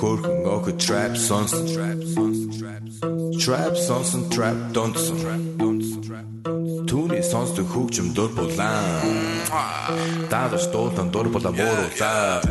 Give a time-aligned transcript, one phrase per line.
[0.00, 2.82] Хөрхөн охид trap сонсон trap сонсон trap
[3.42, 6.26] trap сонсон trap донсон trap донсон trap
[6.90, 8.84] Түүний сонсдог хөгжим дур булаан
[10.32, 12.42] Даадаш дуулан дур булаа мууруулаа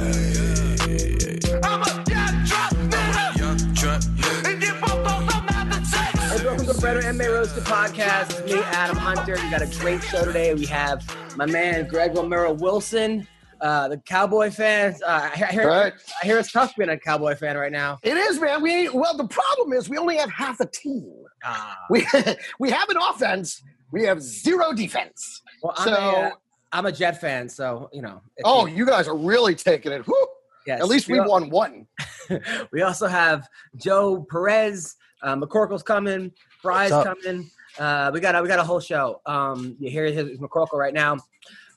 [5.16, 8.28] Hey, welcome to the Better MMA Roasted Podcast.
[8.40, 9.36] It's me, Adam Hunter.
[9.42, 10.54] We got a great show today.
[10.54, 11.00] We have
[11.38, 13.28] my man Greg Romero Wilson,
[13.61, 15.03] uh, the Cowboy fans.
[15.03, 15.93] Uh, I, hear, Right.
[16.23, 17.99] I hear it's tough being a Cowboy fan right now.
[18.03, 18.63] It is, man.
[18.63, 21.13] We well, the problem is we only have half a team.
[21.45, 21.77] Ah.
[21.91, 22.07] We
[22.59, 23.63] we have an offense.
[23.93, 25.43] We have zero defense.
[25.63, 26.31] Well, I'm, So- a, uh,
[26.73, 28.23] I'm a Jet fan, so you know.
[28.45, 30.03] Oh, you guys are really taking it.
[30.07, 30.27] Whew.
[30.67, 30.81] yes.
[30.81, 31.87] At least we al- won one.
[32.73, 34.95] we also have Joe Perez.
[35.23, 36.33] Uh, McCorkle's coming.
[36.63, 37.51] Fry's coming.
[37.79, 39.21] Uh, we got a, we got a whole show.
[39.27, 41.17] Um, you hear his McCorkle right now.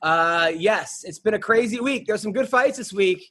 [0.04, 2.06] Uh, yes, it's been a crazy week.
[2.06, 3.24] There's some good fights this week.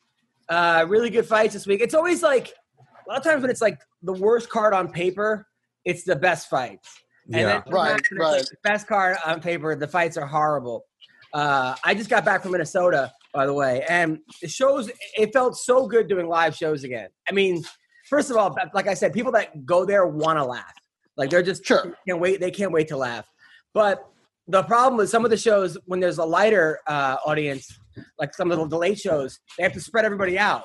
[0.48, 1.80] Uh, really good fights this week.
[1.82, 5.46] It's always like a lot of times when it's like the worst card on paper,
[5.84, 6.88] it's the best fights.
[7.26, 7.46] And Yeah.
[7.46, 8.44] then Right, sometimes when it's, like, right.
[8.50, 10.86] the best card on paper, the fights are horrible.
[11.34, 14.90] Uh, I just got back from Minnesota, by the way, and the shows.
[15.16, 17.08] It felt so good doing live shows again.
[17.28, 17.62] I mean,
[18.08, 20.74] first of all, like I said, people that go there want to laugh.
[21.16, 21.94] Like they're just Sure.
[22.08, 22.40] can't wait.
[22.40, 23.26] They can't wait to laugh.
[23.74, 24.06] But
[24.48, 27.78] the problem with some of the shows when there's a lighter uh, audience,
[28.18, 30.64] like some of the, late shows, they have to spread everybody out.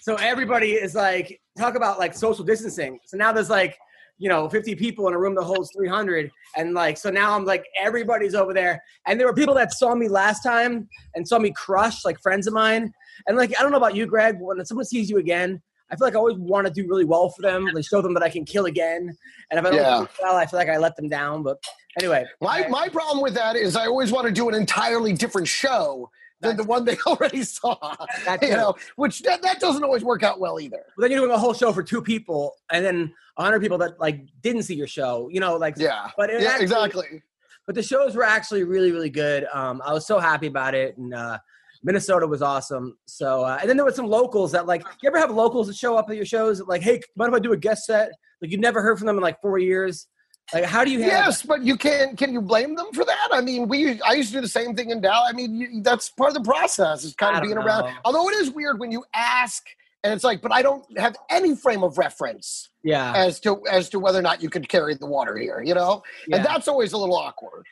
[0.00, 2.98] So everybody is like talk about like social distancing.
[3.06, 3.76] So now there's like
[4.18, 7.46] you know 50 people in a room that holds 300 and like so now i'm
[7.46, 11.38] like everybody's over there and there were people that saw me last time and saw
[11.38, 12.92] me crush like friends of mine
[13.26, 15.58] and like i don't know about you greg but when someone sees you again
[15.90, 18.12] i feel like i always want to do really well for them like show them
[18.12, 19.10] that i can kill again
[19.50, 20.00] and if i don't Yeah.
[20.00, 21.56] do well i feel like i let them down but
[21.98, 25.48] anyway My my problem with that is I always want to do an entirely different
[25.48, 27.76] show than the one they already saw.
[28.24, 30.82] That You know, which that, that doesn't always work out well either.
[30.96, 34.00] But then you're doing a whole show for two people and then 100 people that
[34.00, 36.10] like didn't see your show you know like Yeah.
[36.16, 37.22] but Yeah, actually- exactly.
[37.66, 40.96] but the shows were actually really really good um i was so happy about it
[40.98, 41.38] and uh
[41.82, 45.18] minnesota was awesome so uh, and then there were some locals that like you ever
[45.18, 47.56] have locals that show up at your shows like hey mind if i do a
[47.56, 48.10] guest set
[48.42, 50.06] like you've never heard from them in like four years
[50.52, 53.28] like how do you Yes, but you can can you blame them for that?
[53.32, 55.28] I mean, we I used to do the same thing in Dallas.
[55.30, 57.04] I mean, you, that's part of the process.
[57.04, 57.92] Is kind of being around.
[58.04, 59.64] Although it is weird when you ask,
[60.02, 63.90] and it's like, but I don't have any frame of reference yeah as to as
[63.90, 65.62] to whether or not you could carry the water here.
[65.62, 66.36] You know, yeah.
[66.36, 67.66] and that's always a little awkward.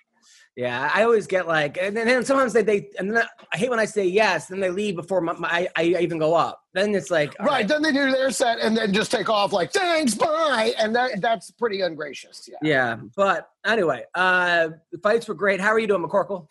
[0.58, 3.22] Yeah i always get like and then, then sometimes they, they and then
[3.54, 6.18] i hate when i say yes then they leave before my, my, I, I even
[6.18, 7.66] go up then it's like right.
[7.66, 11.20] Then they do their set and then just take off like thanks, bye, and that
[11.20, 12.48] that's pretty ungracious.
[12.48, 12.58] Yeah.
[12.62, 16.46] yeah but anyway uh the fights were great how are you doing mccorkle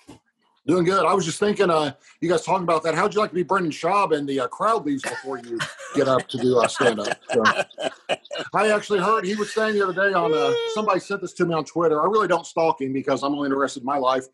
[0.68, 1.06] Doing good.
[1.06, 2.94] I was just thinking, uh, you guys talking about that.
[2.94, 5.58] How'd you like to be Brendan Schaub and the uh, crowd leaves before you
[5.96, 7.18] get up to do uh, stand up?
[7.32, 7.42] So,
[8.54, 11.46] I actually heard he was saying the other day on uh, somebody sent this to
[11.46, 12.02] me on Twitter.
[12.02, 14.26] I really don't stalk him because I'm only interested in my life.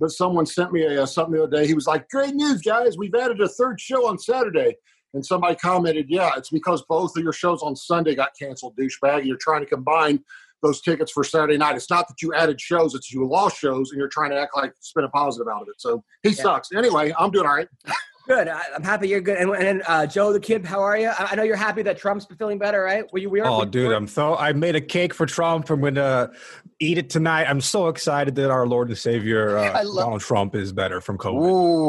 [0.00, 1.66] But someone sent me a, uh, something the other day.
[1.66, 2.96] He was like, "Great news, guys!
[2.96, 4.76] We've added a third show on Saturday."
[5.12, 9.26] And somebody commented, "Yeah, it's because both of your shows on Sunday got canceled, douchebag.
[9.26, 10.24] You're trying to combine
[10.62, 11.76] those tickets for Saturday night.
[11.76, 14.56] It's not that you added shows; it's you lost shows, and you're trying to act
[14.56, 15.74] like spin a positive out of it.
[15.80, 16.34] So he Yeah.
[16.42, 16.72] sucks.
[16.72, 17.68] Anyway, I'm doing all right.
[18.28, 18.46] Good.
[18.46, 19.36] I, I'm happy you're good.
[19.36, 21.08] And, and then uh, Joe the kid, how are you?
[21.08, 23.04] I, I know you're happy that Trump's feeling better, right?
[23.12, 23.28] Were you?
[23.28, 25.68] We are, Oh, we- dude, I'm so I made a cake for Trump.
[25.70, 26.30] I'm gonna
[26.78, 27.46] eat it tonight.
[27.50, 31.18] I'm so excited that our Lord and Savior uh, love- Donald Trump is better from
[31.18, 31.42] COVID.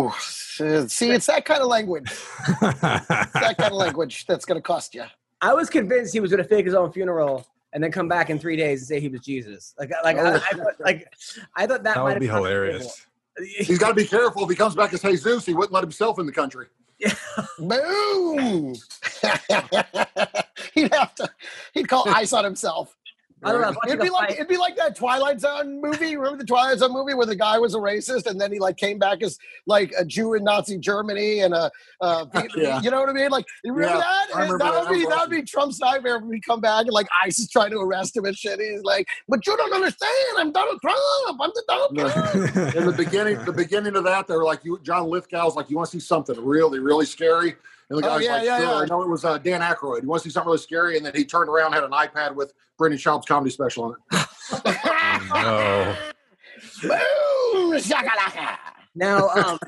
[0.10, 0.12] Ooh,
[0.88, 2.12] see, it's that kind of language.
[2.62, 5.04] That kind of language that's going to cost you.
[5.42, 8.30] I was convinced he was going to fake his own funeral and then come back
[8.30, 9.74] in three days and say he was Jesus.
[9.78, 11.12] Like, like, oh, I, I thought, like,
[11.56, 13.06] I thought that, that might would be hilarious.
[13.58, 14.44] He's got to be careful.
[14.44, 16.68] If he comes back as Jesus, he wouldn't let himself in the country.
[17.00, 17.14] Yeah.
[17.58, 18.76] Boom!
[20.74, 21.30] he'd have to.
[21.74, 22.96] He'd call ice on himself.
[23.46, 23.68] I don't know.
[23.68, 24.36] I was watching It'd be like fight.
[24.38, 26.16] it'd be like that Twilight Zone movie.
[26.16, 28.78] Remember the Twilight Zone movie where the guy was a racist and then he like
[28.78, 31.70] came back as like a Jew in Nazi Germany and a,
[32.02, 32.26] uh,
[32.56, 32.82] Yeah.
[32.82, 33.30] you know what I mean?
[33.32, 34.36] Like you remember Yeah, that?
[34.36, 36.92] Remember that would be That that would be Trump's nightmare when we come back and
[36.94, 38.60] like ICE is trying to arrest him and shit.
[38.60, 40.12] He's like, but you don't understand.
[40.38, 40.98] I'm Donald Trump.
[41.30, 42.76] I'm the Donald Trump.
[42.76, 45.78] In the beginning, the beginning of that, they were like, "You, John Lithgow's like, you
[45.78, 47.56] want to see something really, really scary?"
[47.94, 48.66] And the Oh, yeah, like, yeah, sure.
[48.66, 48.76] yeah.
[48.76, 50.02] I know it was uh, Dan Aykroyd.
[50.02, 50.98] He wants to see something really scary.
[50.98, 54.28] And then he turned around, had an iPad with Brendan Schaub's comedy special on it.
[55.34, 55.96] No.
[56.82, 57.74] Boom!
[57.78, 58.58] Shakalaka!
[58.96, 59.60] Now, um,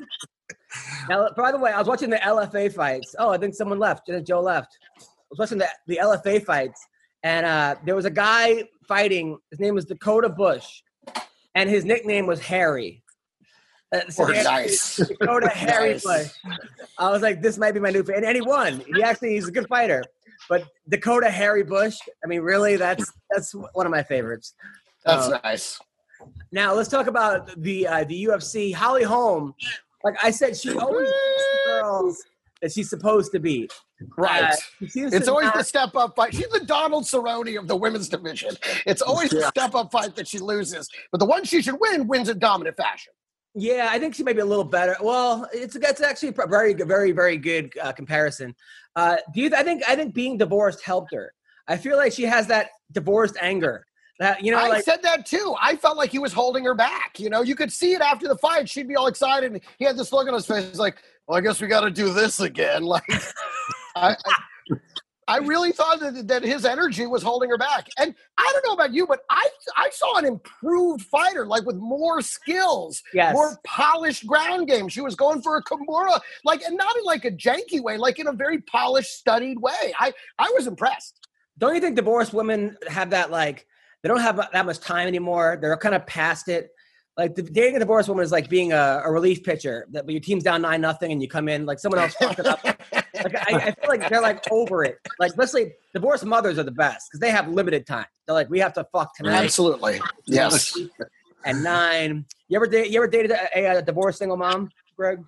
[1.08, 3.14] now, by the way, I was watching the LFA fights.
[3.18, 4.10] Oh, I think someone left.
[4.24, 4.76] Joe left.
[4.98, 6.84] I was watching the, the LFA fights,
[7.22, 9.38] and uh, there was a guy fighting.
[9.50, 10.82] His name was Dakota Bush,
[11.54, 13.02] and his nickname was Harry.
[14.10, 14.96] So nice.
[14.96, 16.04] Dakota Harry Nice.
[16.04, 16.28] Bush.
[16.98, 18.24] I was like, this might be my new favorite.
[18.24, 18.82] And he won.
[18.94, 20.02] He actually, he's a good fighter.
[20.48, 24.54] But Dakota Harry Bush, I mean, really, that's that's one of my favorites.
[25.04, 25.78] That's Uh, nice.
[26.52, 28.74] now let's talk about the uh, the UFC.
[28.74, 29.54] Holly Holm,
[30.04, 32.22] like I said, she always beats the girls
[32.62, 33.72] that she's supposed to beat.
[34.18, 34.52] Right.
[34.52, 36.34] Uh, It's always not- the step up fight.
[36.34, 38.54] She's the Donald Cerrone of the women's division.
[38.84, 42.06] It's always the step up fight that she loses, but the one she should win
[42.08, 43.12] wins in dominant fashion.
[43.56, 43.88] Yeah.
[43.90, 44.96] I think she may be a little better.
[45.00, 48.54] Well, it's it's actually a very very very good uh, comparison.
[48.94, 49.50] Uh, do you?
[49.54, 51.32] I think I think being divorced helped her.
[51.68, 53.86] I feel like she has that divorced anger.
[54.18, 55.54] That you know, I like said that too.
[55.60, 57.18] I felt like he was holding her back.
[57.20, 58.68] You know, you could see it after the fight.
[58.68, 59.52] She'd be all excited.
[59.52, 60.66] And he had this look on his face.
[60.66, 63.04] He's like, "Well, I guess we got to do this again." Like,
[63.94, 64.34] I, I,
[65.28, 67.88] I really thought that, that his energy was holding her back.
[67.98, 71.76] And I don't know about you, but I I saw an improved fighter, like with
[71.76, 73.32] more skills, yes.
[73.34, 74.88] more polished ground game.
[74.88, 78.18] She was going for a Kimura, like, and not in like a janky way, like
[78.18, 79.92] in a very polished, studied way.
[79.98, 81.26] I I was impressed.
[81.58, 83.66] don't you think divorced women have that like
[84.02, 86.70] they don't have that much time anymore they're kind of past it
[87.16, 90.20] like the, dating a divorced woman is like being a, a relief pitcher that your
[90.20, 92.60] team's down nine nothing and you come in like someone else fucked it up
[93.22, 96.70] like I, I feel like they're like over it like especially divorced mothers are the
[96.70, 100.76] best because they have limited time they're like we have to fuck tonight Absolutely, yes.
[101.44, 105.20] And nine you ever date you ever dated a, a, divorced single mom greg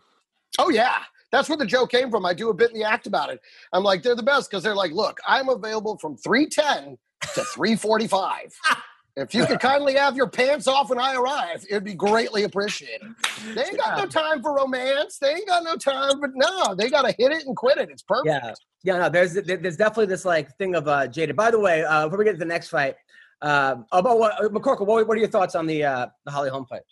[0.58, 0.99] Oh yeah.
[1.31, 2.25] That's where the joke came from.
[2.25, 3.40] I do a bit in the act about it.
[3.73, 6.96] I'm like, they're the best because they're like, look, I'm available from 310
[7.35, 8.58] to 345.
[9.19, 13.09] if you could kindly have your pants off when I arrive, it'd be greatly appreciated.
[13.55, 15.19] They ain't got no time for romance.
[15.19, 17.91] They ain't got no time, but no, they got to hit it and quit it.
[17.91, 18.29] It's perfect.
[18.29, 18.55] Yeah,
[18.85, 18.99] yeah.
[18.99, 21.37] No, there's there's definitely this like thing of uh, jaded.
[21.37, 22.94] By the way, uh, before we get to the next fight,
[23.43, 26.67] um, about what McCorkle, what, what are your thoughts on the uh, the Holly Holm
[26.67, 26.82] fight?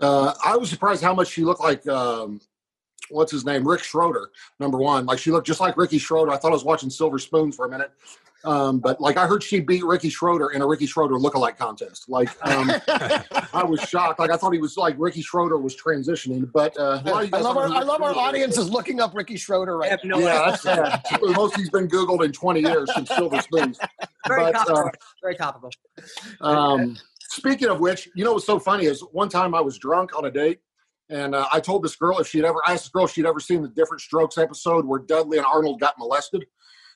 [0.00, 2.40] Uh, I was surprised how much she looked like, um,
[3.12, 3.66] what's his name?
[3.66, 5.06] Rick Schroder, number one.
[5.06, 6.32] Like she looked just like Ricky Schroder.
[6.32, 7.92] I thought I was watching Silver Spoon for a minute.
[8.44, 12.08] Um, but like I heard she beat Ricky Schroder in a Ricky Schroder lookalike contest.
[12.08, 12.70] Like um,
[13.52, 14.18] I was shocked.
[14.18, 16.50] Like I thought he was like Ricky Schroder was transitioning.
[16.52, 18.66] But uh, a lot of you I love our I love our Ricky audience is.
[18.66, 20.18] is looking up Ricky Schroder right now.
[20.18, 21.02] no Yeah, that's sad.
[21.22, 23.78] Most he's been Googled in 20 years since Silver Spoons.
[24.26, 24.86] Very but, topical.
[24.86, 24.90] uh,
[25.22, 25.70] Very topical.
[26.40, 30.16] Um, speaking of which, you know what's so funny is one time I was drunk
[30.16, 30.60] on a date,
[31.10, 33.26] and uh, I told this girl if she'd ever I asked this girl if she'd
[33.26, 36.46] ever seen the Diff'rent Strokes episode where Dudley and Arnold got molested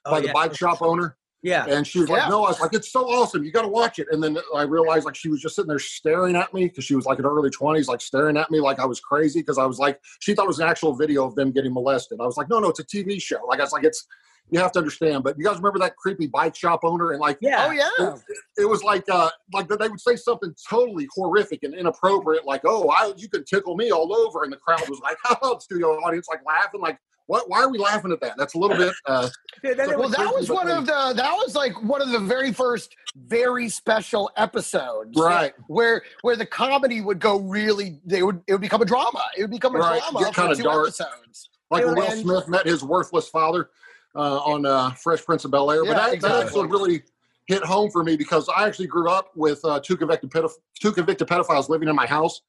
[0.05, 1.67] by Oh, the bike shop owner, Yeah.
[1.69, 2.17] and she was Yeah.
[2.17, 4.38] like, "No," I was like, "It's so awesome, you got to watch it." And then
[4.55, 7.19] I realized like she was just sitting there staring at me because she was like
[7.19, 9.79] in her early twenties, like staring at me like I was crazy because I was
[9.79, 12.20] like she thought it was an actual video of them getting molested.
[12.20, 14.06] I was like, "No, no, it's a TV show." Like I was like, "It's."
[14.50, 17.37] You have to understand, but you guys remember that creepy bike shop owner and like
[17.40, 17.66] Yeah.
[17.69, 18.14] Oh yeah.
[18.56, 22.60] it was like uh like that they would say something totally horrific and inappropriate like
[22.64, 25.88] oh I, you can tickle me all over and the crowd was like oh studio
[26.04, 28.94] audience like laughing like what why are we laughing at that that's a little bit
[29.06, 29.28] uh
[29.64, 32.20] Dude, then there Well, that was one of the that was like one of the
[32.20, 35.19] very first very special episodes.
[35.19, 35.55] Right.
[35.67, 39.24] Where where the comedy would go really they would it would become a drama.
[39.36, 40.82] It would become a Right, drama get kinda dark.
[40.86, 41.50] episodes.
[41.70, 43.70] like when Will And- Smith met his worthless father
[44.17, 45.85] uh, on uh, Fresh Prince of Bel Air.
[45.85, 46.39] Yeah, but that, exactly.
[46.39, 47.03] that episode really
[47.46, 50.93] hit home for me because I actually grew up with uh, two convicted pedoph- two
[50.93, 52.41] convicted pedophiles living in my house.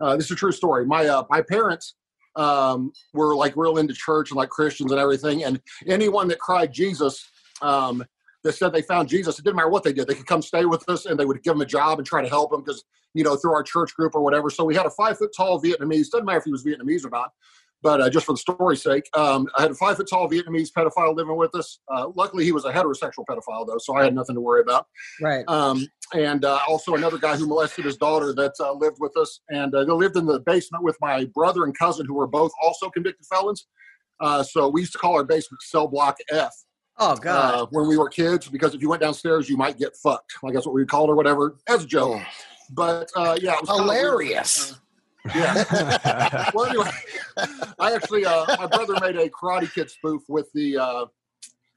[0.00, 0.86] Uh, this is a true story.
[0.86, 1.94] My uh, my parents
[2.36, 6.72] um, were like real into church and like Christians and everything, and anyone that cried
[6.72, 7.28] Jesus.
[7.62, 8.04] Um,
[8.42, 9.38] that said they found Jesus.
[9.38, 10.06] It didn't matter what they did.
[10.06, 12.20] They could come stay with us, and they would give them a job and try
[12.20, 14.50] to help them because you know through our church group or whatever.
[14.50, 16.10] So we had a five foot tall Vietnamese.
[16.10, 17.32] Doesn't matter if he was Vietnamese or not
[17.84, 20.70] but uh, just for the story's sake, um, I had a five foot tall Vietnamese
[20.76, 21.78] pedophile living with us.
[21.94, 24.86] Uh, luckily, he was a heterosexual pedophile, though, so I had nothing to worry about.
[25.20, 25.44] right.
[25.46, 29.40] Um, and uh, also another guy who molested his daughter that uh, lived with us.
[29.50, 32.52] And uh, they lived in the basement with my brother and cousin, who were both
[32.62, 33.66] also convicted felons.
[34.18, 36.54] Uh, so we used to call our basement cell block F
[36.98, 37.54] Oh God.
[37.54, 40.32] uh, when we were kids, because if you went downstairs, you might get fucked.
[40.42, 42.22] Like that's what we called or whatever, as a joke.
[42.70, 43.70] But uh, yeah, it was.
[43.70, 44.78] Hilarious.
[45.34, 46.50] Yeah.
[46.54, 46.90] well, anyway,
[47.78, 51.06] I actually, uh, my brother made a Karate Kid spoof with the uh,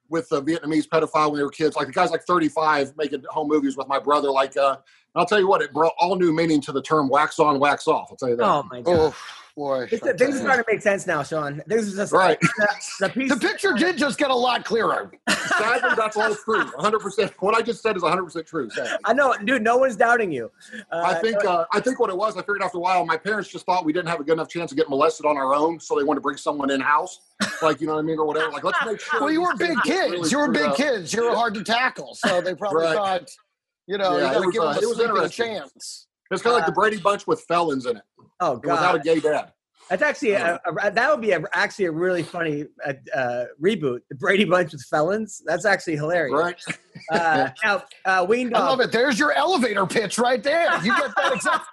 [0.09, 1.75] with the Vietnamese pedophile when they were kids.
[1.75, 4.29] Like the guy's like 35, making home movies with my brother.
[4.31, 4.77] Like, uh,
[5.15, 7.87] I'll tell you what, it brought all new meaning to the term "wax on, wax
[7.87, 8.45] off." I'll tell you that.
[8.45, 9.13] oh my God.
[9.13, 9.15] Oh,
[9.57, 9.87] boy.
[9.87, 11.61] Things things are starting to make sense now, Sean.
[11.67, 12.37] This is just Right.
[12.57, 13.29] The, the piece.
[13.33, 15.11] The picture did just get a lot clearer.
[15.29, 16.63] Sadly, that's all true.
[16.65, 17.33] 100%.
[17.39, 18.69] What I just said is 100% true.
[18.69, 18.91] Sadly.
[19.03, 19.61] I know, dude.
[19.63, 20.49] No one's doubting you.
[20.91, 22.35] Uh, I think uh, I think what it was.
[22.37, 24.49] I figured after a while, my parents just thought we didn't have a good enough
[24.49, 27.19] chance to get molested on our own, so they wanted to bring someone in house,
[27.61, 28.51] like you know what I mean, or whatever.
[28.51, 29.19] Like let's make sure.
[29.21, 30.11] Well, you were big kids.
[30.11, 30.75] really You were big up.
[30.77, 31.13] kids.
[31.13, 32.13] You were hard to tackle.
[32.15, 32.95] So they probably Right.
[32.95, 33.29] thought,
[33.87, 35.45] you know, Yeah, you gotta was, give them uh, a it was sleeping interesting.
[35.57, 36.06] chance.
[36.31, 38.03] It's kind of like the Brady Bunch with felons in it,
[38.39, 38.71] oh God!
[38.71, 39.51] without a gay dad.
[39.89, 43.99] that's actually a, a, that would be a, actually a really funny uh, uh, reboot.
[44.09, 45.41] The Brady Bunch with felons.
[45.45, 46.33] That's actually hilarious.
[46.37, 46.61] Right?
[47.11, 48.91] Uh, now, uh, Ween I love it.
[48.91, 50.63] There's your elevator pitch right there.
[50.83, 51.65] You get that exact.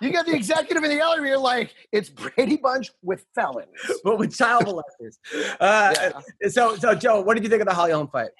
[0.00, 1.38] You get the executive in the elevator.
[1.38, 3.68] Like it's Brady Bunch with felons.
[4.04, 5.16] but with child molesters.
[5.58, 5.94] Uh,
[6.40, 6.48] Yeah.
[6.48, 8.30] So, so Joe, what did you think of the Holly Holm fight?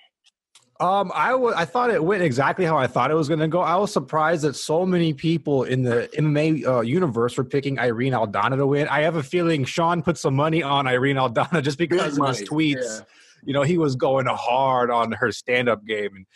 [0.81, 3.61] Um, I I thought it went exactly how I thought it was going to go.
[3.61, 8.15] I was surprised that so many people in the MMA uh, universe were picking Irene
[8.15, 8.89] Aldana to win.
[8.89, 12.37] I have a feeling Sean put some money on Irene Aldana just because Big of
[12.37, 12.83] his tweets.
[12.83, 13.05] yeah.
[13.45, 16.27] You know, he was going hard on her stand-up game, and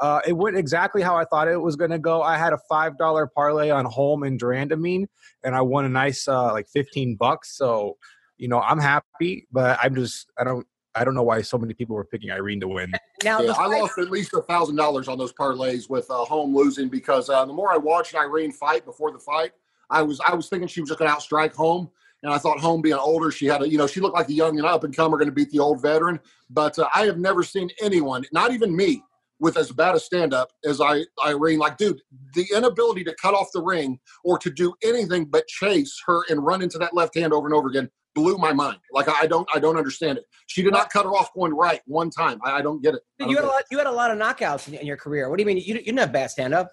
[0.00, 2.22] uh, it went exactly how I thought it was going to go.
[2.22, 5.06] I had a five dollar parlay on Holm and de Randamie,
[5.44, 7.56] and I won a nice uh, like fifteen bucks.
[7.56, 7.98] So,
[8.36, 11.74] you know, I'm happy, but I'm just I don't I don't know why so many
[11.74, 12.92] people were picking Irene to win.
[13.24, 16.24] Now, Yeah, the I lost at least a thousand dollars on those parlays with uh,
[16.24, 19.52] Holm losing because uh, the more I watched Irene fight before the fight,
[19.90, 21.88] I was I was thinking she was just going to outstrike Holm,
[22.24, 24.34] and I thought Holm being older, she had a you know she looked like the
[24.34, 26.18] young and up and comer going to beat the old veteran.
[26.50, 29.04] But uh, I have never seen anyone, not even me,
[29.38, 31.60] with as bad a stand up as I Irene.
[31.60, 32.00] Like, dude,
[32.34, 36.44] the inability to cut off the ring or to do anything but chase her and
[36.44, 38.78] run into that left hand over and over again blew my mind.
[38.92, 40.24] Like I don't I don't understand it.
[40.46, 42.40] She did not cut her off going right one time.
[42.44, 43.02] I, I don't get it.
[43.18, 43.64] Don't you had a lot.
[43.70, 45.28] You had a lot of knockouts in, in your career.
[45.30, 45.58] What do you mean?
[45.58, 46.70] You, you didn't have bad stand up.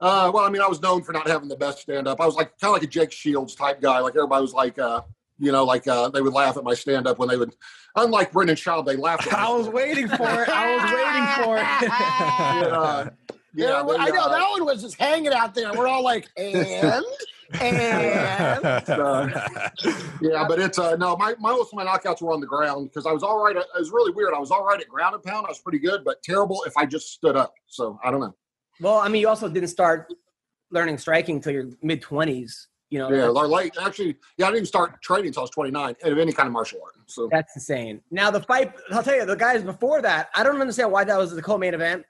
[0.00, 2.20] Uh, well, I mean, I was known for not having the best stand up.
[2.20, 3.98] I was like kind of like a Jake Shields type guy.
[3.98, 5.02] Like everybody was like, uh,
[5.38, 7.54] you know, like uh, they would laugh at my stand up when they would.
[7.96, 9.26] Unlike Brendan Schaub, they laughed.
[9.26, 10.48] At I was waiting for it.
[10.48, 11.88] I was waiting for it.
[12.58, 13.08] Yeah,
[13.54, 15.72] Yeah, yeah, they, I know uh, that one was just hanging out there.
[15.72, 17.02] We're all like, and
[17.60, 18.86] and
[20.20, 21.16] Yeah, but it's uh, no.
[21.16, 23.56] My, my most of my knockouts were on the ground because I was all right.
[23.56, 24.34] At, it was really weird.
[24.34, 25.46] I was all right at ground and pound.
[25.46, 27.54] I was pretty good, but terrible if I just stood up.
[27.66, 28.34] So I don't know.
[28.80, 30.12] Well, I mean, you also didn't start
[30.70, 32.68] learning striking until your mid twenties.
[32.90, 33.76] You know, Yeah, or late.
[33.80, 36.54] Actually, yeah, I didn't even start training until I was 29 of any kind of
[36.54, 36.94] martial art.
[37.06, 38.00] So that's insane.
[38.10, 38.72] Now the fight.
[38.90, 41.74] I'll tell you, the guys before that, I don't understand why that was the co-main
[41.74, 42.04] event.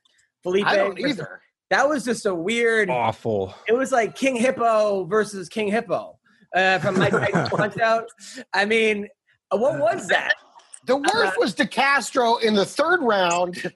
[0.44, 0.66] Felipe.
[0.66, 1.40] I don't versus- either.
[1.70, 2.88] That was just a weird.
[2.90, 3.54] Awful.
[3.66, 6.18] It was like King Hippo versus King Hippo
[6.54, 8.08] uh, from Mike Tyson's Punch Out.
[8.54, 9.08] I mean,
[9.50, 10.34] uh, what was that?
[10.86, 13.72] The worst was DeCastro in the third round,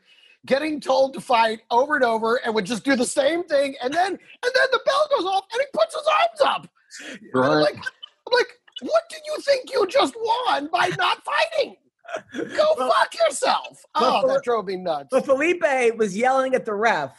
[0.46, 3.92] getting told to fight over and over, and would just do the same thing, and
[3.92, 6.70] then and then the bell goes off, and he puts his arms up.
[7.34, 7.60] I'm right.
[7.60, 8.48] like, I'm like,
[8.80, 11.76] what did you think you just won by not fighting?
[12.56, 13.84] Go fuck yourself!
[13.94, 15.08] Oh, that drove me nuts.
[15.10, 17.16] But Felipe was yelling at the ref, L-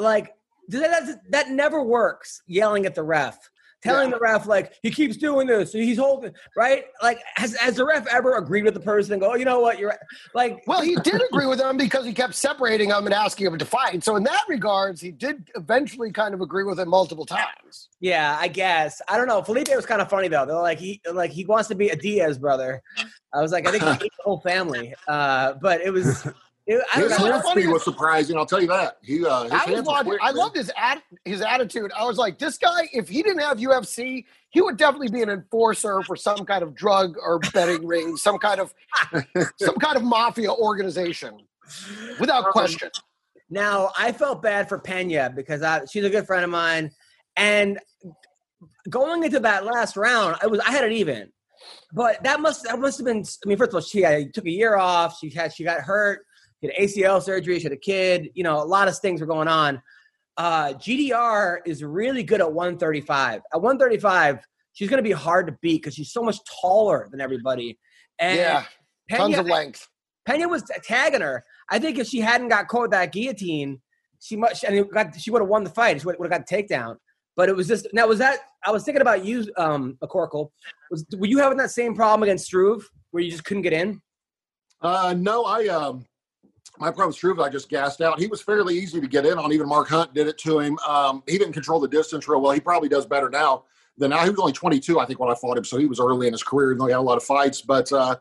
[0.00, 0.34] like
[0.68, 1.06] that.
[1.06, 2.42] That, that never works.
[2.46, 3.38] Yelling at the ref,
[3.82, 4.16] telling Yeah.
[4.16, 6.84] the ref like he keeps doing this, he's holding right.
[7.02, 9.60] Like has has the ref ever agreed with the person and go, oh, you know
[9.60, 9.94] what, you're
[10.34, 13.56] like, Well, he did agree with him because he kept separating him and asking him
[13.58, 14.04] to fight.
[14.04, 17.88] So in that regards, he did eventually kind of agree with him multiple times.
[18.00, 19.42] yeah, I guess I don't know.
[19.42, 20.44] Felipe was kind of funny though.
[20.44, 22.82] They're like he like he wants to be a Diaz brother.
[23.32, 24.94] I was like, I think he hates the whole family.
[25.06, 26.26] Uh, but it was.
[26.70, 27.28] It, I His know.
[27.28, 27.40] know.
[27.50, 28.36] speed was surprising.
[28.36, 28.98] I'll tell you that.
[29.02, 31.90] He uh, his I was hands watching, quick, I loved his ad, his attitude.
[31.98, 35.30] I was like, this guy, if he didn't have UFC, he would definitely be an
[35.30, 38.74] enforcer for some kind of drug or betting ring, some kind of
[39.56, 41.38] some kind of mafia organization,
[42.20, 42.90] without Um, question.
[43.48, 46.90] Now I felt bad for Pena because I, she's a good friend of mine,
[47.34, 47.78] and
[48.90, 51.32] going into that last round, I was I had it even,
[51.94, 53.24] but that must that must have been.
[53.24, 55.16] I mean, first of all, she had, took a year off.
[55.18, 56.26] She had she got hurt.
[56.60, 57.58] She had ACL surgery.
[57.58, 58.30] She had a kid.
[58.34, 59.82] You know, a lot of things were going on.
[60.36, 63.40] Uh, GDR is really good at 135.
[63.52, 64.38] At 135,
[64.72, 67.78] she's going to be hard to beat because she's so much taller than everybody.
[68.18, 68.64] And yeah,
[69.10, 69.88] tons of length.
[70.26, 71.44] Pena was tagging her.
[71.70, 73.80] I think if she hadn't got caught with that guillotine,
[74.20, 76.00] she much and it got, she would have won the fight.
[76.00, 76.96] She would have got the takedown.
[77.36, 80.50] But it was just now was that I was thinking about you, um, McCorkle.
[80.90, 84.02] Was were you having that same problem against Struve where you just couldn't get in?
[84.80, 86.04] Uh, no, I um,
[86.78, 88.18] my problem with Struve, I just gassed out.
[88.18, 89.52] He was fairly easy to get in on.
[89.52, 90.78] Even Mark Hunt did it to him.
[90.86, 92.52] Um, he didn't control the distance real well.
[92.52, 93.64] He probably does better now
[93.96, 94.24] than now.
[94.24, 96.32] He was only 22, I think, when I fought him, so he was early in
[96.32, 96.70] his career.
[96.70, 98.16] Even though he had a lot of fights, but uh,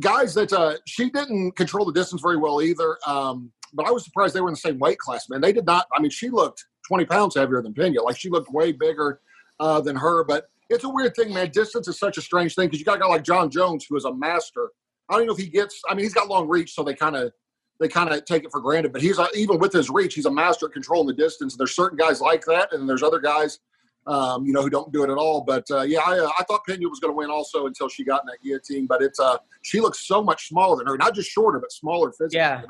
[0.00, 2.98] guys that uh, she didn't control the distance very well either.
[3.06, 5.28] Um, but I was surprised they were in the same weight class.
[5.28, 5.86] Man, they did not.
[5.94, 8.02] I mean, she looked 20 pounds heavier than Pena.
[8.02, 9.20] Like she looked way bigger
[9.60, 10.46] uh, than her, but.
[10.70, 11.50] it's a weird thing, man.
[11.50, 13.96] Distance is such a strange thing because you got a guy like Jon Jones who
[13.96, 14.70] is a master.
[15.08, 15.80] I don't know if he gets.
[15.88, 17.32] I mean, he's got long reach, so they kind of
[17.80, 18.92] they kind of take it for granted.
[18.92, 21.56] But he's a, even with his reach, he's a master at controlling the distance.
[21.56, 23.60] There's certain guys like that, and there's other guys,
[24.06, 25.42] um, you know, who don't do it at all.
[25.42, 28.04] But uh, yeah, I, uh, I thought Pena was going to win also until she
[28.04, 28.86] got in that guillotine.
[28.86, 32.10] But it's uh, she looks so much smaller than her, not just shorter, but smaller
[32.12, 32.38] physically.
[32.38, 32.62] Yeah.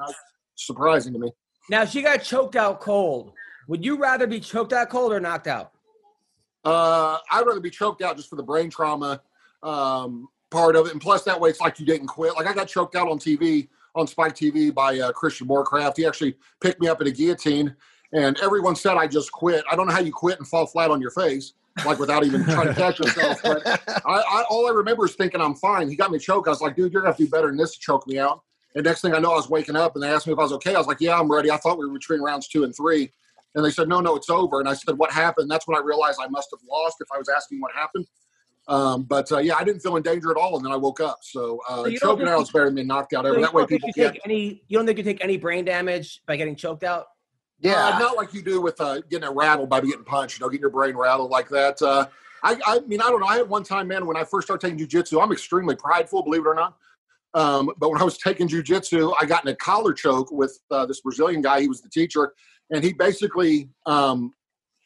[0.57, 1.33] Surprising to me.
[1.71, 3.33] Now she got choked out cold.
[3.69, 5.73] Would you rather be choked out cold or knocked out?
[6.65, 9.21] Uh, I'd rather be choked out just for the brain trauma
[9.63, 12.35] um, part of it, and plus that way it's like you didn't quit.
[12.35, 15.97] Like I got choked out on TV on Spike TV by uh, Christian Morecraft.
[15.97, 17.75] He actually picked me up in a guillotine,
[18.13, 19.65] and everyone said I just quit.
[19.71, 21.53] I don't know how you quit and fall flat on your face,
[21.85, 23.41] like without even trying to catch yourself.
[23.43, 25.89] But I, I, all I remember is thinking I'm fine.
[25.89, 26.49] He got me choked.
[26.49, 28.19] I was like, dude, you're gonna have to do better than this to choke me
[28.19, 28.43] out.
[28.75, 30.43] And next thing I know, I was waking up, and they asked me if I
[30.43, 30.75] was okay.
[30.75, 31.51] I was like, yeah, I'm ready.
[31.51, 33.11] I thought we were between rounds two and three.
[33.55, 34.61] And they said, no, no, it's over.
[34.61, 35.51] And I said, what happened?
[35.51, 38.07] That's when I realized I must have lost if I was asking what happened.
[38.69, 41.01] Um, but uh, yeah, I didn't feel in danger at all, and then I woke
[41.01, 41.21] up.
[41.23, 43.25] So, uh, So choking out is better than being knocked out.
[43.25, 44.15] Ever you that way, people you can't.
[44.15, 44.63] take any.
[44.69, 47.07] You don't think you take any brain damage by getting choked out?
[47.61, 47.87] Yeah.
[47.87, 50.39] Uh, not like you do with uh, getting it rattled by getting punched.
[50.39, 51.81] You know, getting your brain rattled like that.
[51.81, 52.07] Uh,
[52.43, 53.27] I, I mean, I don't know.
[53.27, 56.43] I had one time, man, when I first started taking jujitsu, I'm extremely prideful, believe
[56.43, 56.77] it or not.
[57.35, 60.87] Um, but when I was taking jujitsu, I got in a collar choke with uh,
[60.87, 61.61] this Brazilian guy.
[61.61, 62.33] He was the teacher,
[62.71, 64.33] and he basically um,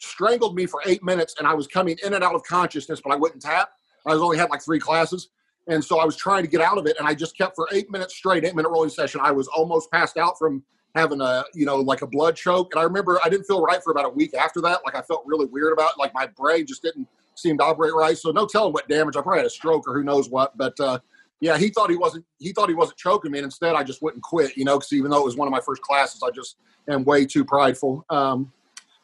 [0.02, 3.12] strangled me for eight minutes, and I was coming in and out of consciousness, but
[3.12, 3.71] I wouldn't tap.
[4.06, 5.28] I was only had like three classes,
[5.68, 7.68] and so I was trying to get out of it, and I just kept for
[7.73, 9.21] eight minutes straight, eight minute rolling session.
[9.23, 10.62] I was almost passed out from
[10.94, 13.82] having a you know like a blood choke, and I remember I didn't feel right
[13.82, 14.80] for about a week after that.
[14.85, 15.99] Like I felt really weird about it.
[15.99, 18.18] like my brain just didn't seem to operate right.
[18.18, 19.16] So no telling what damage.
[19.16, 20.78] I probably had a stroke or who knows what, but.
[20.80, 20.99] uh
[21.42, 22.25] yeah, he thought he wasn't.
[22.38, 24.56] He thought he wasn't choking me, and instead, I just wouldn't quit.
[24.56, 26.54] You know, because even though it was one of my first classes, I just
[26.88, 28.52] am way too prideful um,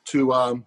[0.05, 0.65] to um,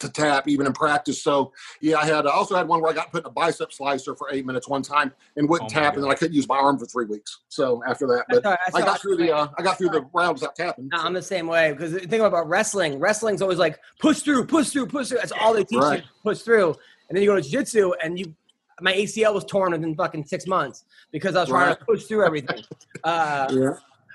[0.00, 1.22] to tap, even in practice.
[1.22, 3.72] So, yeah, I had I also had one where I got put in a bicep
[3.72, 6.34] slicer for eight minutes one time and wouldn't Oh my tap, and then I couldn't
[6.34, 7.40] use my arm for three weeks.
[7.48, 9.78] So after that, but That's all right, that's I got through the uh, I got
[9.78, 10.88] through the rounds without tapping.
[10.92, 14.46] No, I'm the same way because the thing about wrestling, wrestling's always like push through,
[14.46, 15.18] push through, push through.
[15.18, 16.02] That's all they teach Right.
[16.02, 16.74] you, push through.
[17.08, 18.34] And then you go to jiu-jitsu and you,
[18.80, 22.24] my ACL was torn within fucking six months because I was trying to push through
[22.24, 22.62] everything.
[23.04, 23.72] Uh, yeah.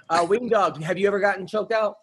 [0.09, 1.97] uh, Wing Dog, have you ever gotten choked out?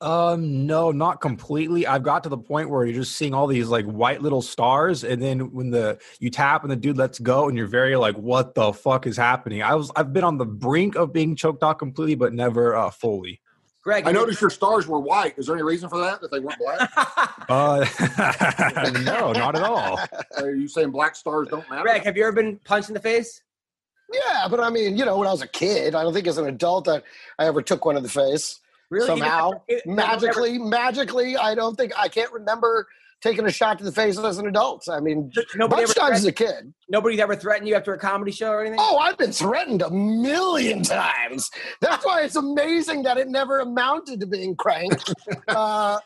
[0.00, 1.86] Um, no, not completely.
[1.86, 5.04] I've got to the point where you're just seeing all these like white little stars,
[5.04, 8.16] and then when the you tap and the dude lets go, and you're very like,
[8.16, 11.62] "What the fuck is happening?" I was I've been on the brink of being choked
[11.62, 13.42] out completely, but never uh, fully.
[13.82, 15.34] Greg, I noticed your stars were white.
[15.38, 16.20] Is there any reason for that?
[16.20, 16.90] That they weren't black?
[17.50, 17.84] Uh,
[19.02, 19.98] no, not at all.
[20.36, 21.82] Are you saying black stars don't matter?
[21.82, 23.42] Greg, have you ever been punched in the face?
[24.12, 26.38] Yeah, but I mean, you know, when I was a kid, I don't think as
[26.38, 27.02] an adult I,
[27.40, 28.60] I ever took one in the face.
[28.90, 29.06] Really?
[29.06, 32.86] Somehow, never- it- magically, magically, I don't think I can't remember
[33.22, 34.88] taking a shot to the face as an adult.
[34.90, 36.72] I mean, Nobody bunch ever times as a kid.
[36.88, 38.78] nobody's ever threatened you after a comedy show or anything?
[38.80, 41.50] Oh, I've been threatened a million times.
[41.82, 45.12] That's why it's amazing that it never amounted to being cranked.
[45.48, 45.98] Uh,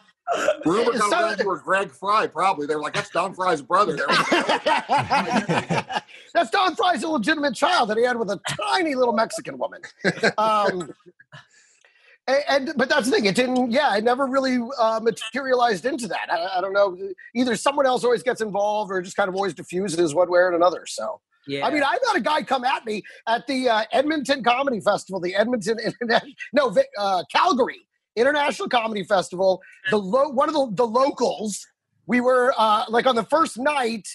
[0.64, 2.26] Rumor got So- around you were Greg Fry.
[2.26, 3.94] Probably they were like, "That's Don Frye's brother."
[6.34, 8.40] That's Don Frye's illegitimate child that he had with a
[8.72, 9.82] tiny little Mexican woman.
[10.38, 10.90] Um,
[12.26, 13.70] and, and- but that's the thing; it didn't.
[13.70, 16.28] Yeah, it never really uh, materialized into that.
[16.30, 16.96] I, I don't know.
[17.34, 20.52] Either someone else always gets involved, or just kind of always diffuses one way or
[20.52, 20.84] another.
[20.86, 21.66] So, yeah.
[21.66, 25.20] I mean, I've had a guy come at me at the uh, Edmonton Comedy Festival,
[25.20, 25.78] the Edmonton
[26.52, 29.60] no uh, Calgary International Comedy Festival.
[29.90, 31.66] The lo- one of the, the locals.
[32.06, 34.06] We were uh, like on the first night.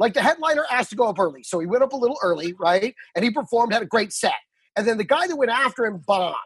[0.00, 2.52] Like the headliner asked to go up early, so he went up a little early,
[2.52, 2.94] right?
[3.16, 4.34] And he performed, had a great set.
[4.76, 6.36] And then the guy that went after him bombed.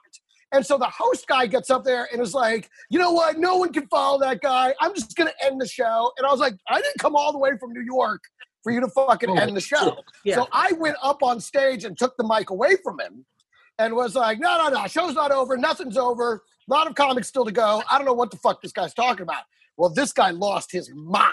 [0.52, 3.38] And so the host guy gets up there and is like, you know what?
[3.38, 4.74] No one can follow that guy.
[4.80, 6.12] I'm just going to end the show.
[6.18, 8.20] And I was like, I didn't come all the way from New York
[8.62, 9.96] for you to fucking oh, end the show.
[10.24, 10.36] Yeah.
[10.36, 13.24] So I went up on stage and took the mic away from him
[13.78, 15.56] and was like, no, no, no, show's not over.
[15.56, 16.42] Nothing's over.
[16.68, 17.82] A lot of comics still to go.
[17.90, 19.42] I don't know what the fuck this guy's talking about.
[19.76, 21.26] Well, this guy lost his mind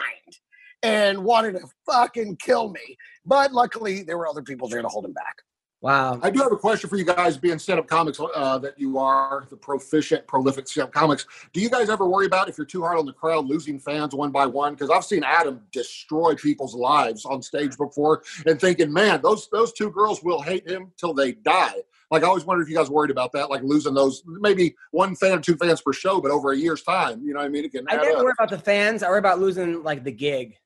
[0.82, 2.98] and wanted to fucking kill me.
[3.26, 5.36] But luckily, there were other people there to hold him back.
[5.82, 6.20] Wow.
[6.22, 9.46] I do have a question for you guys, being stand-up comics uh, that you are,
[9.50, 11.26] the proficient, prolific stand-up comics.
[11.54, 14.14] Do you guys ever worry about if you're too hard on the crowd, losing fans
[14.14, 14.74] one by one?
[14.74, 19.74] Because I've seen Adam destroy people's lives on stage before, and thinking, man, those those
[19.74, 21.76] two girls will hate him till they die.
[22.12, 25.16] Like I always wonder if you guys worried about that, like losing those maybe one
[25.16, 27.22] fan, or two fans per show, but over a year's time.
[27.24, 27.66] You know what I mean?
[27.66, 28.24] It can I add never up.
[28.24, 29.04] worry about the fans.
[29.04, 30.58] I worry about losing like the gig.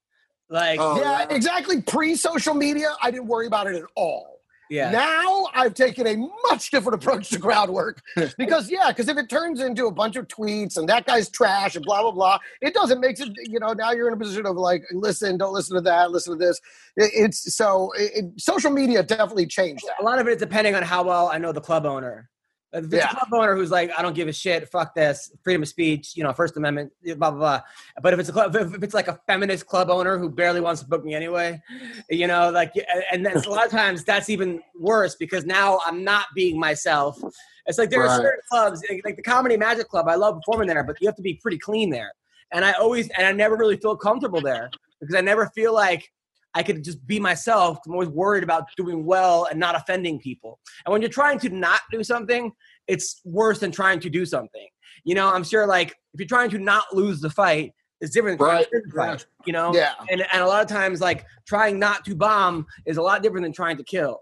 [0.49, 1.81] Like, Oh, yeah, exactly.
[1.81, 4.32] Pre social media, I didn't worry about it at all.
[4.73, 4.89] Yeah.
[4.89, 6.15] Now I've taken a
[6.49, 8.01] much different approach to crowd work
[8.37, 11.75] because yeah, because if it turns into a bunch of tweets and that guy's trash
[11.75, 13.29] and blah blah blah, it doesn't make it.
[13.47, 16.37] You know, now you're in a position of like, listen, don't listen to that, listen
[16.37, 16.59] to this.
[16.95, 20.01] It, it's so it, it- social media definitely changed that.
[20.01, 22.29] a lot of it is depending on how well I know the club owner.
[22.73, 23.11] Uh, if it's Yeah.
[23.11, 26.15] a club owner who's like, I don't give a shit, fuck this, freedom of speech,
[26.15, 27.61] you know, First Amendment, blah blah blah.
[28.01, 30.81] But if it's a club, if it's like a feminist club owner who barely wants
[30.81, 31.61] to book me anyway,
[32.09, 32.73] you know, like,
[33.11, 37.21] and then a lot of times that's even worse because now I'm not being myself.
[37.65, 40.07] It's like there are certain clubs, like the Comedy Magic Club.
[40.09, 42.11] I love performing there, but you have to be pretty clean there.
[42.51, 46.11] And I always, and I never really feel comfortable there because I never feel like
[46.55, 47.79] I could just be myself.
[47.85, 50.59] I'm always worried about doing well and not offending people.
[50.85, 52.51] And when you're trying to not do something,
[52.87, 54.67] it's worse than trying to do something.
[55.03, 58.37] You know, I'm sure like if you're trying to not lose the fight, it's different
[58.39, 59.19] than trying Right.
[59.19, 59.25] fight.
[59.45, 59.93] You know, Yeah.
[60.09, 63.43] and and a lot of times like trying not to bomb is a lot different
[63.45, 64.19] than trying to kill.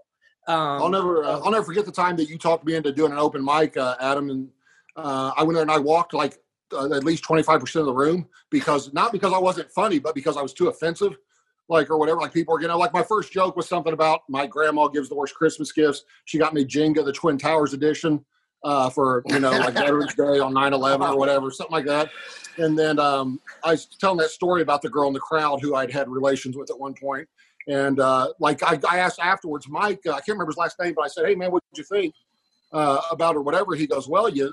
[0.48, 3.12] Um, I'll never, uh, I'll never forget the time that you talked me into doing
[3.12, 4.48] an open mic, uh, Adam, and
[4.96, 6.38] uh, I went there and I walked like
[6.72, 9.98] uh, at least twenty five percent of the room because not because I wasn't funny,
[9.98, 11.16] but because I was too offensive,
[11.72, 12.20] like or whatever.
[12.20, 15.08] Like people are, you know, like my first joke was something about my grandma gives
[15.08, 16.04] the worst Christmas gifts.
[16.26, 18.24] She got me Jenga, the Twin Towers edition,
[18.62, 22.10] uh, for you know like Veterans Day on 9-11 or whatever, something like that.
[22.58, 25.74] And then um, I was telling that story about the girl in the crowd who
[25.74, 27.26] I'd had relations with at one point.
[27.66, 30.94] And uh, like I, I asked afterwards, Mike, uh, I can't remember his last name,
[30.94, 32.14] but I said, "Hey man, what did you think
[32.72, 34.52] uh, about or whatever?" He goes, "Well, you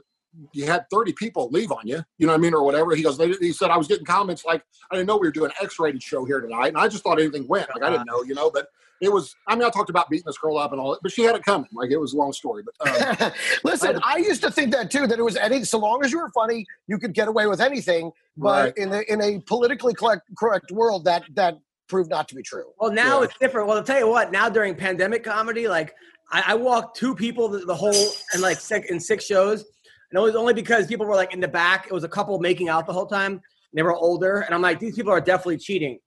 [0.54, 3.04] you had 30 people leave on you, you know what I mean, or whatever." He
[3.04, 5.52] goes, they, "He said I was getting comments like I didn't know we were doing
[5.52, 7.70] an X-rated show here tonight, and I just thought anything went.
[7.74, 8.68] Like I didn't know, you know, but
[9.02, 9.34] it was.
[9.48, 11.36] I mean, I talked about beating this girl up and all that, but she had
[11.36, 11.70] it coming.
[11.74, 12.76] Like it was a long story, but
[13.22, 13.32] uh,
[13.64, 15.08] Listen, I used to think that too.
[15.08, 17.62] That it was any so long as you were funny, you could get away with
[17.62, 18.12] anything.
[18.38, 18.78] But Right.
[18.78, 22.66] in a, in a politically correct, correct world, that that proved not to be true.
[22.80, 23.24] Well, now Yeah.
[23.26, 23.68] it's different.
[23.68, 24.32] Well, I'll tell you what.
[24.32, 25.94] Now during pandemic comedy, like
[26.32, 29.66] I, I walked two people the, the whole and like six in six shows,
[30.12, 31.88] and it was only because people were like in the back.
[31.88, 33.34] It was a couple making out the whole time.
[33.34, 33.42] And
[33.78, 36.00] they were older, and I'm like, these people are definitely cheating.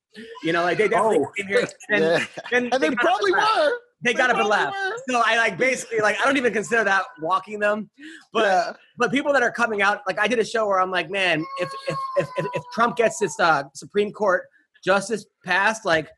[0.42, 1.32] You know, like they definitely Oh.
[1.36, 2.24] came here and, Yeah.
[2.52, 3.56] and, And they got up probably and left.
[3.56, 3.72] were.
[4.04, 4.72] They got up and left.
[4.76, 4.96] were.
[5.08, 7.88] So I like basically like I don't even consider that walking them,
[8.32, 8.72] but Yeah.
[8.98, 11.42] but people that are coming out like I did a show where I'm like, man,
[11.60, 14.42] if if if if, if Trump gets this uh, Supreme Court
[14.84, 16.10] justice passed, like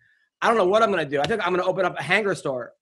[0.43, 1.21] I don't know what I'm gonna do.
[1.21, 2.73] I think I'm gonna open up a hanger store,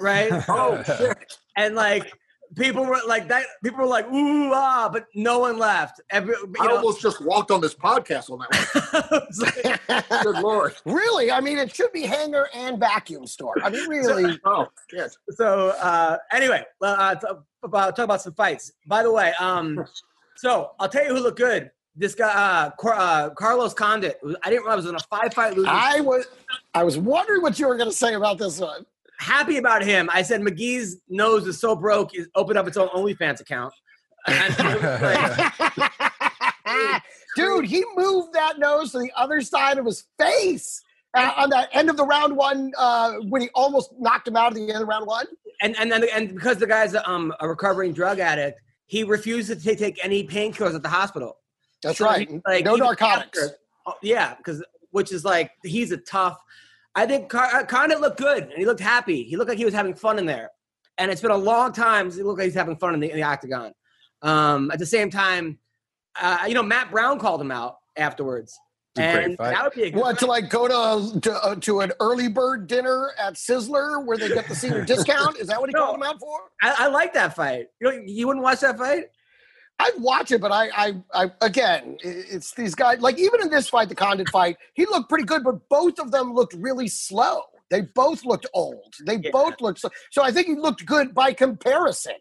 [0.00, 0.30] right?
[0.48, 1.16] oh shit,
[1.56, 2.12] and like
[2.56, 3.46] people were like that.
[3.62, 6.00] People were like ooh ah, but no one left.
[6.10, 9.22] Every you I know, almost just walked on this podcast on that one.
[9.28, 10.74] it's like- Good lord.
[10.84, 11.30] really?
[11.30, 13.54] I mean, it should be hanger and vacuum store.
[13.62, 14.38] I mean, really.
[14.44, 15.16] Oh shit.
[15.30, 17.26] so uh, anyway, uh, t-
[17.62, 18.72] about talk about some fights.
[18.86, 19.84] By the way, um,
[20.36, 21.70] so I'll tell you who looked good.
[21.96, 24.18] This guy, uh, Cor- uh, Carlos Condit.
[24.42, 25.70] I didn't realize was in a five fight losing.
[25.72, 26.26] I was
[26.74, 28.84] I was wondering what you were going to say about this one.
[29.20, 30.08] Happy about him.
[30.12, 32.10] I said McGee's nose is so broke.
[32.12, 33.72] He's opened up its own OnlyFans account.
[34.26, 35.52] And it was like,
[37.36, 40.80] Dude, he moved that nose to the other side of his face
[41.14, 44.52] uh, on that end of the round one uh, when he almost knocked him out
[44.52, 45.26] at the end of round one.
[45.60, 49.56] and and then and because the guy's um, a recovering drug addict, he refused to
[49.56, 51.36] take, take any painkillers at the hospital.
[51.82, 52.28] That's So right.
[52.28, 53.38] he, like, no narcotics.
[53.42, 56.38] after- oh, yeah, because which is like he's a tough.
[56.94, 59.24] I think Car- uh, Condit looked good and he looked happy.
[59.24, 60.50] He looked like he was having fun in there,
[60.98, 62.06] and it's been a long time.
[62.06, 63.72] since He looked like he's having fun in the, in the octagon.
[64.22, 65.58] Um, at the same time,
[66.20, 68.56] uh, you know, Matt Brown called him out afterwards,
[68.96, 71.80] It's and that would be a good What to like go to to, uh, to
[71.80, 75.36] an early bird dinner at Sizzler where they get the senior discount?
[75.38, 75.80] Is that what he No.
[75.86, 76.38] called him out for?
[76.62, 77.66] I, I like that fight.
[77.80, 79.06] You know, you wouldn't watch that fight?
[79.78, 83.00] I'd watch it, but I, I, I, again, it's these guys.
[83.00, 86.10] Like even in this fight, the Condit fight, he looked pretty good, but both of
[86.12, 87.42] them looked really slow.
[87.70, 88.94] They both looked old.
[89.04, 89.30] They Yeah.
[89.32, 89.90] both looked so.
[90.12, 92.14] So I think he looked good by comparison.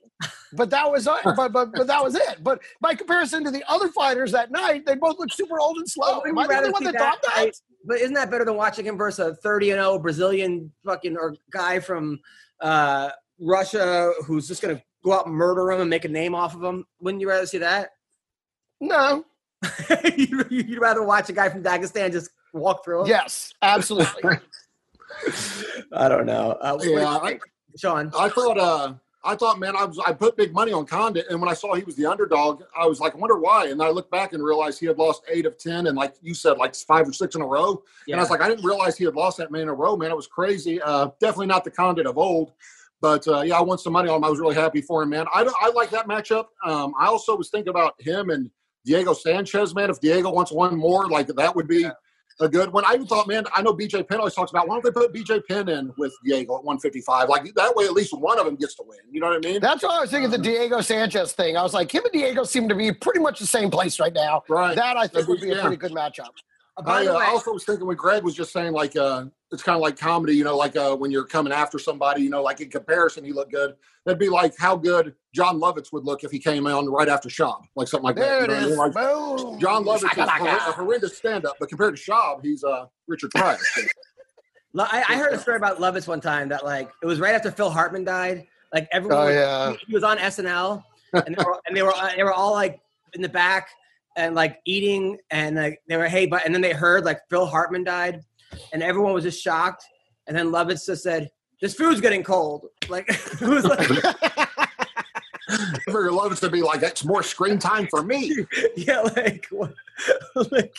[0.54, 2.38] But that was, uh, but, but, but that was it.
[2.42, 5.90] But by comparison to the other fighters that night, they both looked super old and
[5.90, 6.22] slow.
[6.24, 7.34] Well, Am I the rather one that that thought that?
[7.34, 7.56] fight.
[7.86, 11.36] But isn't that better than watching him versus a 30 and 0 Brazilian fucking or
[11.52, 12.20] guy from
[12.62, 16.56] uh, Russia who's just gonna go out and murder him and make a name off
[16.56, 16.86] of him?
[17.00, 17.92] Wouldn't you rather see that?
[18.80, 19.26] No.
[20.18, 23.08] you'd rather watch a guy from Dagestan just walk through him?
[23.08, 24.22] Yes, absolutely.
[25.94, 26.58] I don't know.
[26.62, 27.40] Uh, Yeah, I,
[27.78, 28.12] Sean.
[28.18, 31.40] I thought, uh, I thought, man, I was, I put big money on Condit, and
[31.40, 33.68] when I saw he was the underdog, I was like, I wonder why.
[33.68, 36.34] And I looked back and realized he had lost eight of ten, and like you
[36.34, 37.82] said, like five or six in a row.
[38.08, 39.96] And I was like, I didn't realize he had lost that many in a row,
[39.96, 40.12] man.
[40.12, 40.82] It was crazy.
[40.82, 42.52] Uh, definitely not the Condit of old,
[43.04, 44.24] but uh, yeah, I won some money on him.
[44.24, 45.26] I was really happy for him, man.
[45.34, 46.46] I I like that matchup.
[46.66, 48.50] Um, I also was thinking about him and
[48.86, 49.90] Diego Sanchez, man.
[49.90, 51.86] If Diego wants one more, like that would be.
[52.40, 52.84] a good one.
[52.88, 55.14] I even thought, man, I know BJ Penn always talks about why don't they put
[55.14, 57.30] BJ Penn in with Diego at 155?
[57.30, 58.98] Like that way, at least one of them gets to win.
[59.12, 59.62] You know what I mean?
[59.62, 60.32] That's what I was thinking.
[60.32, 61.58] The Diego Sanchez thing.
[61.58, 64.14] I was like, him and Diego seem to be pretty much the same place right
[64.14, 64.42] now.
[64.50, 64.76] Right.
[64.76, 66.32] That I think would be a pretty good matchup.
[66.76, 68.96] Uh, by I the uh, way, also was thinking when Greg was just saying like
[68.96, 72.24] uh, it's kind of like comedy, you know, like uh, when you're coming after somebody,
[72.24, 73.76] you know, like in comparison, he looked good.
[74.06, 77.30] That'd be like how good Jon Lovitz would look if he came on right after
[77.30, 78.50] Schaub, like something like There that.
[78.50, 78.94] it you know is.
[78.94, 79.60] Like, Boom.
[79.60, 80.70] Jon Lovitz is Shakalaka.
[80.70, 83.58] a horrendous stand-up, but compared to Schaub, he's uh, Richard Pryor.
[84.74, 87.36] Lo- I, I heard a story about Lovitz one time that like it was right
[87.36, 88.48] after Phil Hartman died.
[88.74, 89.72] Like everyone, Oh yeah.
[89.74, 90.84] he, he was on SNL,
[91.14, 92.80] and they were, and they were uh, they were all like
[93.14, 93.70] in the back
[94.16, 97.46] and like eating, and like they were hey, but and then they heard like Phil
[97.46, 98.22] Hartman died,
[98.72, 99.84] and everyone was just shocked.
[100.28, 101.30] And then Lovitz just said,
[101.62, 103.90] "This food's getting cold." Like it was like,
[105.86, 108.36] figure Lovitz to be like, that's more screen time for me.
[108.76, 109.74] yeah, like what,
[110.52, 110.76] like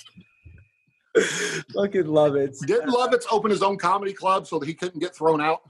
[1.14, 2.64] fucking Lovitz.
[2.66, 5.62] Didn't Lovitz open his own comedy club so that he couldn't get thrown out?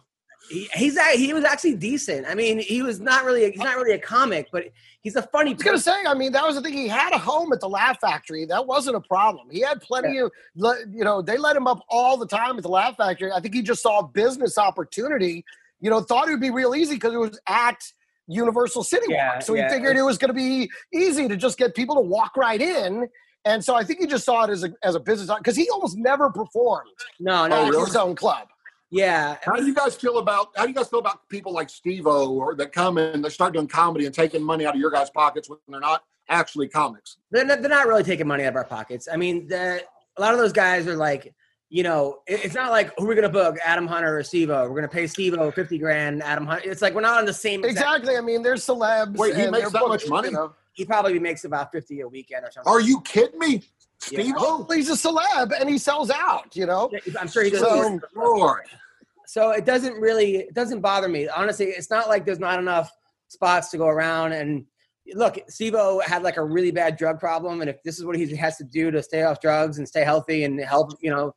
[0.48, 2.26] He, he's he was actually decent.
[2.28, 4.64] I mean, he was not really he's not really a comic, but
[5.00, 5.52] he's a funny.
[5.52, 6.74] I was gonna say, I mean, that was the thing.
[6.74, 8.44] He had a home at the Laugh Factory.
[8.44, 9.48] That wasn't a problem.
[9.50, 12.68] He had plenty of, you know, they let him up all the time at the
[12.68, 13.32] Laugh Factory.
[13.32, 15.44] I think he just saw a business opportunity.
[15.80, 17.82] You know, thought it would be real easy because it was at
[18.26, 19.42] Universal City Yeah, Walk.
[19.42, 19.68] So yeah.
[19.68, 22.60] he figured it was going to be easy to just get people to walk right
[22.60, 23.08] in.
[23.44, 25.68] And so I think he just saw it as a as a business because he
[25.68, 27.84] almost never performed No, no, at really?
[27.84, 28.48] his own club.
[28.94, 29.36] Yeah.
[29.40, 31.68] I How do you guys feel about how do you guys feel about people like
[31.68, 34.80] Steve O or that come and they start doing comedy and taking money out of
[34.80, 37.16] your guys' pockets when they're not actually comics?
[37.30, 39.08] they're not, they're not really taking money out of our pockets.
[39.12, 39.82] I mean, the,
[40.16, 41.34] a lot of those guys are like,
[41.70, 44.68] you know, it- it's not like who we're gonna book, Adam Hunter or Steve-O.
[44.68, 46.70] We're gonna pay Steve-O fifty grand, Adam Hunter.
[46.70, 47.64] It's like we're not on the same.
[47.64, 48.16] exact- Exactly.
[48.16, 49.16] I mean, there's celebs.
[49.16, 50.28] Wait, he and makes they're that much money?
[50.28, 50.52] you know.
[50.72, 52.72] He probably makes about fifty a weekend or something.
[52.72, 53.62] Are you kidding me?
[54.10, 54.20] Yeah.
[54.20, 54.74] Steve Well, O?
[54.74, 56.90] he's a celeb and he sells out, you know?
[57.18, 57.60] I'm sure he does.
[57.60, 58.64] So- Lord.
[59.34, 62.92] So it doesn't really it doesn't bother me honestly it's not like there's not enough
[63.26, 64.64] spots to go around and
[65.14, 68.36] look Steve-O had like a really bad drug problem and if this is what he
[68.36, 71.34] has to do to stay off drugs and stay healthy and help you know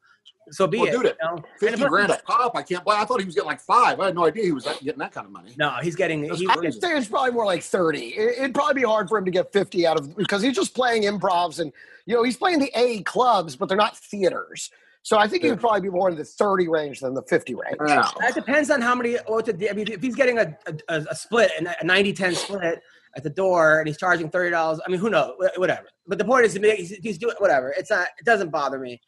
[0.51, 1.43] so be Well, it dude, you know?
[1.59, 2.55] 50 if- grand a pop.
[2.55, 3.99] I can't believe I thought he was getting like five.
[3.99, 5.55] I had no idea he was getting that kind of money.
[5.57, 7.99] no he's getting That's he, I would say it's probably more like 30.
[8.09, 10.75] It- It'd probably be hard for him to get 50 out of because he's just
[10.75, 11.73] playing improvs and,
[12.05, 14.69] you know, he's playing the A clubs, but they're not theaters.
[15.07, 17.55] So I think he would probably be more in the 30 range than the 50
[17.55, 17.77] range.
[17.79, 18.11] Wow.
[18.19, 20.53] that depends on how many what the, I mean if he's getting a,
[20.89, 22.81] a, a split a 90-10 split
[23.15, 26.43] at the door and he's charging $30 I mean who knows whatever but the point
[26.43, 28.99] is he's, he's doing whatever it's not it doesn't bother me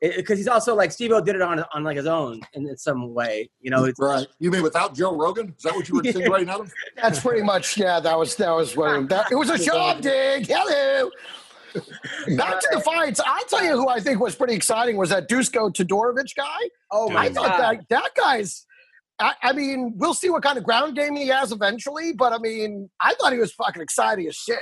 [0.00, 3.14] because he's also like Steve-O did it on on like his own in, in some
[3.14, 4.26] way you know it's Right.
[4.40, 5.54] You mean without Joe Rogan?
[5.56, 6.72] Is that what you were insinuating out of?
[7.00, 10.48] That's pretty much, yeah, that was, that was what, that, it was a job dig.
[10.48, 11.10] Hello.
[12.36, 13.20] Back to the fights.
[13.24, 16.68] I'll tell you who I think was pretty exciting was that Dusko Todorovic guy.
[16.90, 18.66] Oh my I thought that that guy's.
[19.20, 22.38] I, I mean, we'll see what kind of ground game he has eventually, but I
[22.38, 24.58] mean, I thought he was fucking exciting as shit.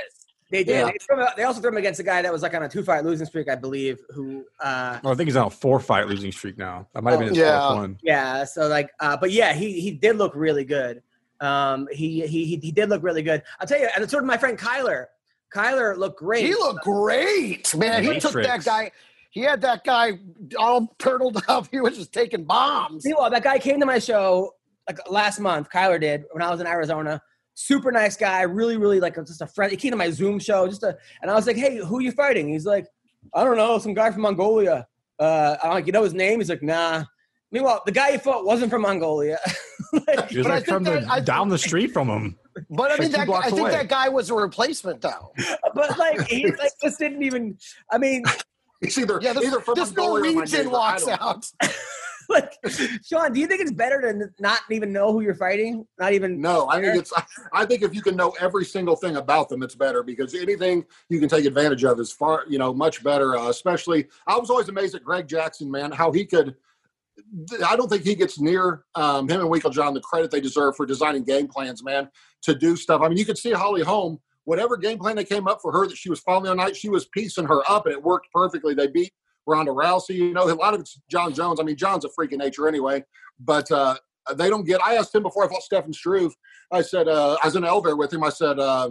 [0.50, 0.74] They did.
[0.74, 0.84] Yeah.
[0.84, 2.68] They, threw him, they also threw him against a guy that was like on a
[2.68, 3.98] two fight losing streak, I believe.
[4.10, 6.86] Who, uh, Oh, I think he's on a four fight losing streak now.
[6.92, 7.66] That might have been his Yeah.
[7.68, 7.98] fourth one.
[8.02, 8.44] yeah.
[8.44, 11.02] So like, uh, but yeah, he he did look really good.
[11.40, 13.42] Um, he he he, he did look really good.
[13.58, 15.06] I'll tell you, and so did my friend Kyler.
[15.54, 16.46] Kyler looked great.
[16.46, 18.02] He looked great, man.
[18.04, 18.90] He took that guy.
[19.30, 20.12] He had that guy
[20.58, 21.68] all turtled up.
[21.70, 23.04] He was just taking bombs.
[23.04, 24.52] Meanwhile, that guy came to my show
[24.88, 25.68] like last month.
[25.70, 27.20] Kyler did when I was in Arizona.
[27.54, 29.70] Super nice guy, really, really like just a friend.
[29.70, 32.00] He came to my Zoom show, just a, and I was like, "Hey, who are
[32.02, 32.86] you fighting?" He's like,
[33.34, 34.86] "I don't know, some guy from Mongolia."
[35.18, 37.04] Uh, I'm like, "You know his name?" He's like, "Nah."
[37.50, 39.38] Meanwhile, the guy he fought wasn't from Mongolia.
[40.06, 42.38] Like, He was I like think from the I- down the street from him.
[42.70, 43.70] But I mean, Like that, I think away.
[43.70, 45.32] that guy was a replacement, though.
[45.74, 47.58] but like he like just didn't even.
[47.90, 48.24] I mean,
[48.80, 51.50] it's either, Yeah, this, either from this or Norwegian walks out.
[52.28, 52.52] like
[53.04, 55.86] Sean, do you think it's better to not even know who you're fighting?
[55.98, 56.40] Not even.
[56.40, 57.12] No, I think it's.
[57.52, 60.84] I think if you can know every single thing about them, it's better because anything
[61.08, 63.36] you can take advantage of is far, you know, much better.
[63.36, 66.54] Uh, especially, I was always amazed at Greg Jackson, man, how he could.
[67.64, 70.86] I don't think he gets near um, him and Winkeljohn the credit they deserve for
[70.86, 72.08] designing game plans, man,
[72.42, 73.00] to do stuff.
[73.02, 75.86] I mean, you could see Holly Holm, whatever game plan they came up for her
[75.86, 78.74] that she was following other night, she was piecing her up, and it worked perfectly.
[78.74, 79.12] They beat
[79.46, 80.16] Ronda Rousey.
[80.16, 81.60] You know, a lot of it's Jon Jones.
[81.60, 83.04] I mean, Jon's a freak of nature anyway,
[83.40, 83.96] but uh,
[84.34, 84.82] they don't get.
[84.82, 86.34] I asked him before I fought Stefan Struve.
[86.70, 88.24] I said, uh, I was in the elevator with him.
[88.24, 88.90] I said, uh,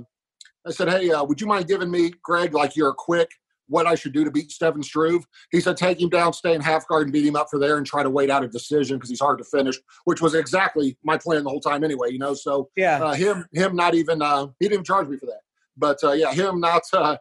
[0.66, 3.32] I said, hey, uh, would you mind giving me, Greg, like your quick
[3.72, 5.26] what I should do to beat Stefan Struve?
[5.52, 7.78] He said, take him down, stay in half guard, and beat him up for there,
[7.78, 10.98] and try to wait out a decision because he's hard to finish, which was exactly
[11.04, 12.12] my plan the whole time anyway.
[12.12, 13.04] You know, so Yeah.
[13.04, 15.42] uh, him him not even uh, he didn't charge me for that,
[15.78, 16.84] but uh, yeah, him not.
[16.94, 17.18] Uh,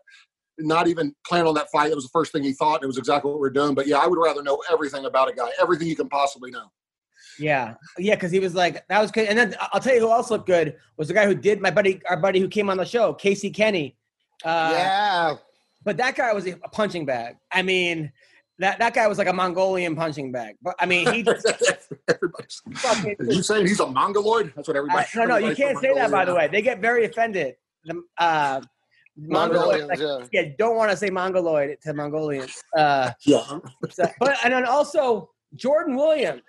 [0.62, 1.90] not even plan on that fight.
[1.90, 2.74] It was the first thing he thought.
[2.74, 3.74] And it was exactly what we are doing.
[3.74, 6.66] But yeah, I would rather know everything about a guy, everything you can possibly know.
[7.38, 9.26] Yeah, yeah, because he was like that was good.
[9.28, 11.70] And then I'll tell you who else looked good was the guy who did my
[11.70, 13.96] buddy, our buddy who came on the show, Casey Kenney.
[14.44, 15.34] Uh, yeah.
[15.84, 17.36] But that guy was a punching bag.
[17.50, 18.12] I mean,
[18.58, 20.56] that that guy was like a Mongolian punching bag.
[20.62, 21.46] But I mean, he just
[22.08, 22.62] Everybody's.
[22.74, 23.16] fucking.
[23.20, 24.52] You saying he's a mongoloid?
[24.54, 25.06] That's what everybody.
[25.14, 26.10] I- no, no, you can't a say that.
[26.10, 27.54] By the way, they get very offended.
[27.84, 28.60] The uh,
[29.16, 30.42] Mongoloid, Mongolians, like, yeah.
[30.42, 32.62] yeah, don't want to say Mongoloid to Mongolians.
[32.76, 33.42] Uh, Yeah.
[33.90, 36.42] so- but and then also Jordan Williams,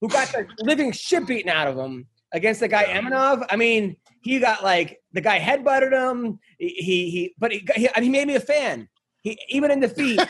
[0.00, 3.44] who got the living shit beaten out of him against the guy Eminov.
[3.50, 6.38] I mean, he got like the guy headbutted him.
[6.58, 6.68] He
[7.10, 8.88] he, but he, he, he made me a fan.
[9.22, 10.20] He even in defeat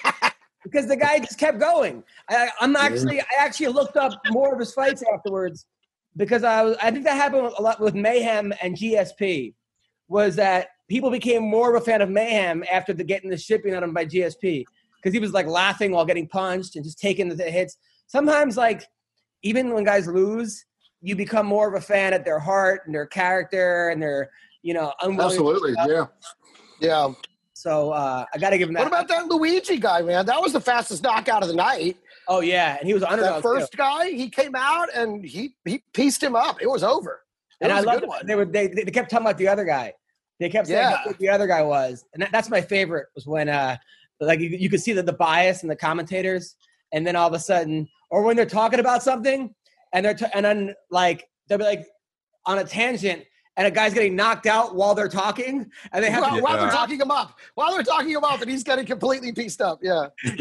[0.64, 2.02] because the guy just kept going.
[2.28, 5.66] I, I'm actually I actually looked up more of his fights afterwards
[6.16, 9.54] because I was I think that happened a lot with Mayhem and GSP
[10.08, 13.74] was that people became more of a fan of Mayhem after the getting the shipping
[13.74, 14.64] on him by GSP
[14.96, 17.76] because he was like laughing while getting punched and just taking the hits.
[18.06, 18.82] Sometimes like
[19.42, 20.66] even when guys lose,
[21.02, 24.30] you become more of a fan at their heart and their character and their
[24.62, 25.74] you know Absolutely.
[25.86, 26.06] Yeah.
[26.80, 27.12] Yeah.
[27.52, 28.80] So uh, I got to give him that.
[28.80, 30.24] What about that Luigi guy, man?
[30.24, 31.98] That was the fastest knockout of the night.
[32.26, 33.42] Oh yeah, and he was an underdog That too.
[33.42, 36.62] first guy, he came out and he he pieced him up.
[36.62, 37.22] It was over.
[37.60, 39.64] It and I was a love they were they, they kept talking about the other
[39.64, 39.92] guy.
[40.38, 41.12] They kept saying Yeah.
[41.18, 43.08] the other guy was, and that, that's my favorite.
[43.14, 43.76] Was when uh
[44.20, 46.54] like you, you could see that the bias in the commentators,
[46.92, 49.54] and then all of a sudden, or when they're talking about something,
[49.92, 51.86] and they're t- and then like they'll be like
[52.46, 53.24] on a tangent,
[53.56, 56.58] and a guy's getting knocked out while they're talking, and they have While, to, while
[56.58, 59.78] they're talking him up, while they're talking him up, and he's getting completely pieced up.
[59.82, 60.06] Yeah.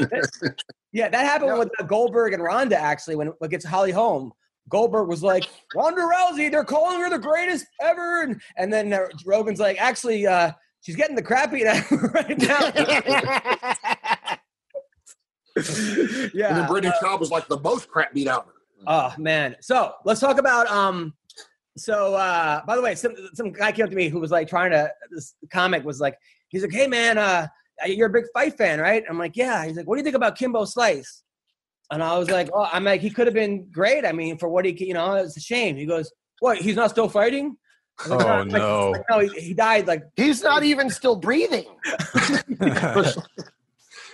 [0.92, 1.60] yeah, that happened Yeah.
[1.60, 4.32] with uh, Goldberg and Ronda actually when it gets Holly Holm.
[4.70, 8.22] Goldberg was like, Ronda Rousey, they're calling her the greatest ever.
[8.22, 12.04] And, and then uh, Rogan's like, actually, uh, she's getting the crap beat out of
[12.14, 12.60] right now.
[12.76, 14.36] yeah,
[15.56, 16.68] And then yeah.
[16.68, 18.54] Brittany Schaub was like the most crap beat out of her.
[18.88, 19.56] Oh, man.
[19.62, 20.68] So let's talk about.
[20.68, 21.14] um.
[21.78, 24.50] So, uh, by the way, some, some guy came up to me who was like
[24.50, 26.18] trying to, this comic was like,
[26.50, 27.48] he's like, hey, man, uh,
[27.86, 29.02] you're a big fight fan, right?
[29.10, 29.66] I'm like, yeah.
[29.66, 31.24] He's like, what do you think about Kimbo Slice?
[31.92, 34.04] And I was like, oh, I'm like, he could have been great.
[34.06, 35.78] I mean, for what he, you know, it's a shame.
[35.78, 36.58] He goes, what?
[36.58, 37.56] He's not still fighting?
[38.08, 38.90] Like, Oh, no.
[38.92, 39.88] like, no, he, he died.
[39.88, 41.66] Like, he's not even still breathing.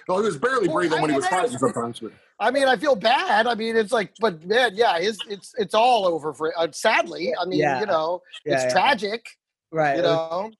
[0.07, 1.99] Well, he was barely Well, breathing when he was I- fighting sometimes.
[1.99, 3.47] But I mean, I feel bad.
[3.47, 6.53] I mean, it's like, but man, yeah, it's it's it's all over for.
[6.57, 7.79] Uh, sadly, I mean, Yeah.
[7.79, 8.71] you know, yeah, it's yeah.
[8.71, 9.25] tragic.
[9.71, 9.97] right?
[9.97, 10.51] You know,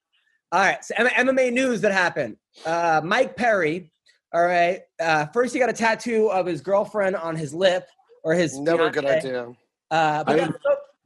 [0.52, 2.36] All right, so M- MMA news that happened.
[2.64, 3.92] Uh, Mike Perry.
[4.32, 4.80] All right.
[5.00, 7.86] Uh, first, he got a tattoo of his girlfriend on his lip
[8.24, 8.58] or his.
[8.58, 9.16] never a good fiancée.
[9.18, 9.52] idea.
[9.90, 10.54] Uh, but, that-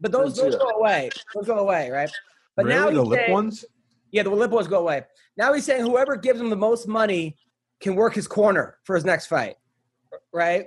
[0.00, 1.10] but those those go away.
[1.34, 2.10] Those go away, right?
[2.56, 2.92] But now really?
[2.92, 3.64] he's the lip saying- ones?
[4.12, 5.04] Yeah, the lip ones go away.
[5.36, 7.36] Now he's saying whoever gives him the most money
[7.80, 9.56] can work his corner for his next fight,
[10.32, 10.66] right?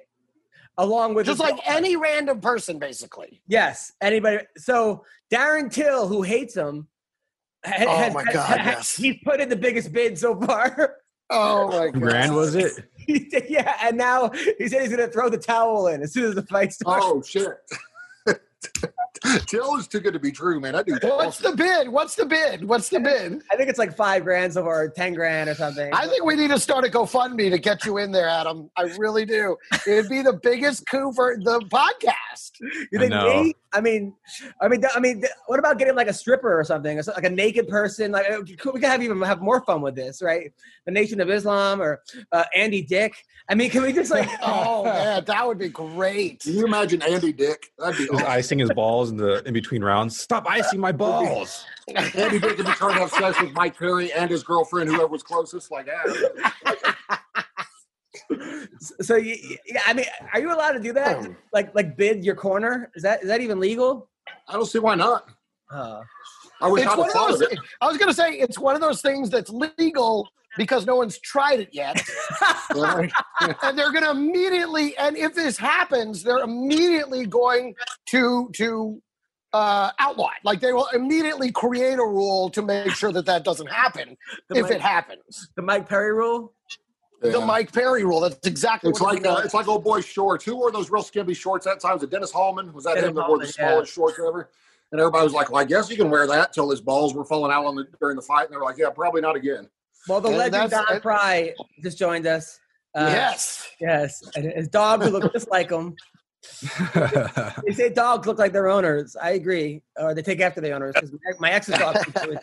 [0.78, 3.42] Along with Just his like any random person, basically.
[3.48, 4.40] Yes, anybody.
[4.58, 6.88] So Darren Till, who hates him,
[7.64, 8.96] ha- Oh my has- God, has- yes.
[8.96, 10.96] he's put in the biggest bid so far.
[11.30, 12.00] Oh my god!
[12.02, 12.74] Grand was it?
[13.50, 16.36] Yeah, and now he said he's going to throw the towel in as soon as
[16.36, 17.04] the fight starts.
[17.08, 17.48] oh shit.
[19.48, 20.74] Till is too good to be true, man.
[20.74, 21.02] That dude.
[21.04, 21.88] What's the bid?
[21.90, 22.66] What's the bid?
[22.66, 23.42] What's the bid?
[23.52, 25.94] I think it's like five grand so far, or ten grand or something.
[25.94, 28.70] I think we need to start a GoFundMe to get you in there, Adam.
[28.76, 29.56] I really do.
[29.88, 32.52] It'd be the biggest coup for the podcast.
[32.60, 33.44] you I think know.
[33.44, 33.54] me?
[33.72, 34.14] I mean,
[34.62, 37.30] I mean, I mean, what about getting like a stripper or something, or like a
[37.30, 38.12] naked person?
[38.12, 40.52] Like uh, we could have even have more fun with this, right?
[40.86, 43.16] The Nation of Islam or uh, Andy Dick.
[43.50, 44.30] I mean, can we just like?
[44.46, 46.42] Oh man, that would be great.
[46.42, 47.72] Can you imagine Andy Dick?
[47.78, 48.34] That'd be He was awesome.
[48.54, 50.20] Icing his balls in the in between rounds.
[50.20, 51.66] Stop icing my balls.
[51.96, 55.72] Andy Dick would be trying to with Mike Perry and his girlfriend, whoever was closest.
[55.72, 57.24] Like, ah,
[59.00, 61.26] So you, yeah, I mean, are you allowed to do that?
[61.52, 62.92] Like, like bid your corner?
[62.96, 64.10] Is that is that even legal?
[64.48, 65.30] I don't see why not.
[65.72, 66.02] Uh,
[66.62, 67.58] I wish I'd one have of thought those.
[67.82, 71.60] I was gonna say it's one of those things that's legal because no one's tried
[71.60, 72.02] it yet,
[73.64, 74.96] and they're gonna immediately.
[74.98, 77.76] And if this happens, they're immediately going
[78.08, 79.02] to to
[79.54, 80.44] uh, outlaw it.
[80.44, 84.18] Like they will immediately create a rule to make sure that that doesn't happen
[84.50, 85.50] the, if Mike, it happens.
[85.56, 86.54] the Mike Perry rule.
[87.22, 88.20] The Mike Perry rule.
[88.20, 90.44] That's exactly It's what like uh, it's like old boy shorts.
[90.44, 91.94] Who wore those real skimpy shorts that time?
[91.94, 92.74] Was it Dennis Hallman?
[92.74, 93.70] Was that Dennis him that wore the Hallman, yeah.
[93.70, 94.50] smallest shorts ever?
[94.92, 97.24] And everybody was like, "Well, I guess you can wear that till his balls were
[97.24, 99.70] falling out on the during the fight." And they were like, "Yeah, probably not again."
[100.08, 102.60] Well, the And legend that's- Don Frye just joined us.
[102.96, 103.68] Uh, yes.
[103.82, 105.96] yes, and his dogs look just like him.
[107.66, 109.16] They say dogs look like their owners.
[109.16, 110.94] I agree, or they take after the owners.
[110.94, 111.98] Because my, my ex's dog.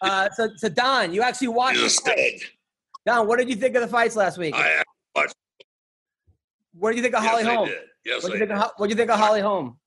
[0.00, 1.80] Uh, so, so Don, you actually watched.
[1.80, 2.40] the fight.
[3.06, 4.54] Don, what did you think of the fights last week?
[4.54, 4.82] I
[5.14, 5.34] watched.
[6.74, 7.68] what did you think of Yes, Holly I Holm?
[7.68, 7.78] did.
[8.04, 8.64] Yes, What I do you think did.
[8.64, 9.78] of What do you think of Holly Holm?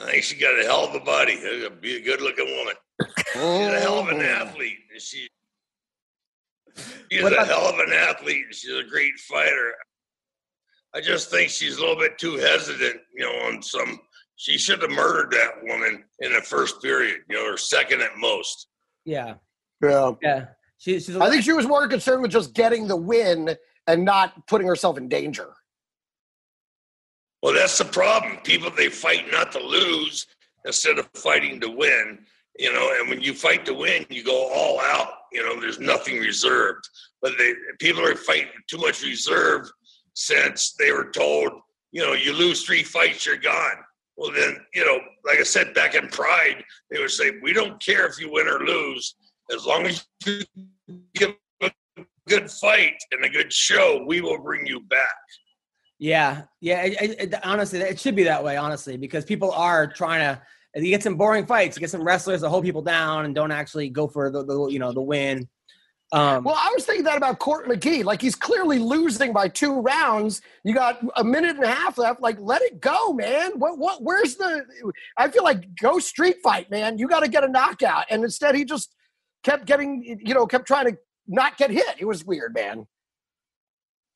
[0.00, 1.36] I think she got a hell of a body.
[1.36, 2.74] She's a be- good-looking woman.
[3.00, 4.24] She's a hell of an oh.
[4.24, 4.78] athlete.
[4.98, 5.28] She,
[7.10, 8.46] she's What a hell of an athlete.
[8.46, 9.74] and She's a great fighter.
[10.94, 14.00] I just think she's a little bit too hesitant, you know, on some.
[14.36, 18.16] She should have murdered that woman in the first period, you know, or second at
[18.16, 18.68] most.
[19.04, 19.34] Yeah,
[19.82, 20.12] Yeah.
[20.22, 20.44] yeah.
[20.78, 21.16] She, she's.
[21.16, 24.66] A, I think she was more concerned with just getting the win and not putting
[24.66, 25.52] herself in danger.
[27.42, 28.38] Well, that's the problem.
[28.44, 30.26] People they fight not to lose
[30.64, 32.20] instead of fighting to win.
[32.58, 35.10] You know, and when you fight to win, you go all out.
[35.32, 36.88] You know, there's nothing reserved.
[37.22, 39.70] But they people are fighting too much reserve
[40.14, 41.52] since they were told,
[41.92, 43.76] you know, you lose three fights, you're gone.
[44.16, 47.80] Well, then, you know, like I said back in Pride, they would say, we don't
[47.80, 49.14] care if you win or lose,
[49.54, 50.42] as long as you
[51.14, 51.70] give a
[52.28, 54.98] good fight and a good show, we will bring you back.
[56.00, 56.82] yeah, yeah.
[56.82, 58.56] It, it, honestly, it should be that way.
[58.56, 60.42] Honestly, because people are trying to.
[60.74, 61.76] You get some boring fights.
[61.76, 64.68] You get some wrestlers that hold people down and don't actually go for the, the
[64.68, 65.48] you know the win.
[66.10, 68.04] Um, Well, I was thinking that about Court McGee.
[68.04, 70.40] Like he's clearly losing by two rounds.
[70.64, 72.20] You got a minute and a half left.
[72.20, 73.52] Like, let it go, man.
[73.58, 73.78] What?
[73.78, 74.02] What?
[74.02, 74.64] Where's the?
[75.16, 76.98] I feel like go street fight, man.
[76.98, 78.94] You got to get a knockout, and instead he just
[79.42, 81.96] kept getting, you know, kept trying to not get hit.
[81.98, 82.86] It was weird, man.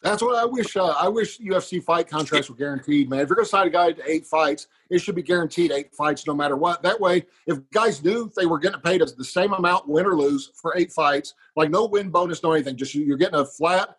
[0.02, 0.76] That's what I wish.
[0.76, 3.20] Uh, I wish UFC fight contracts were guaranteed, man.
[3.20, 5.94] If you're going to sign a guy to eight fights, it should be guaranteed eight
[5.94, 6.82] fights no matter what.
[6.82, 10.50] That way, if guys knew they were getting paid the same amount, win or lose,
[10.60, 13.96] for eight fights, like no win bonus, no anything, just you- you're getting a flat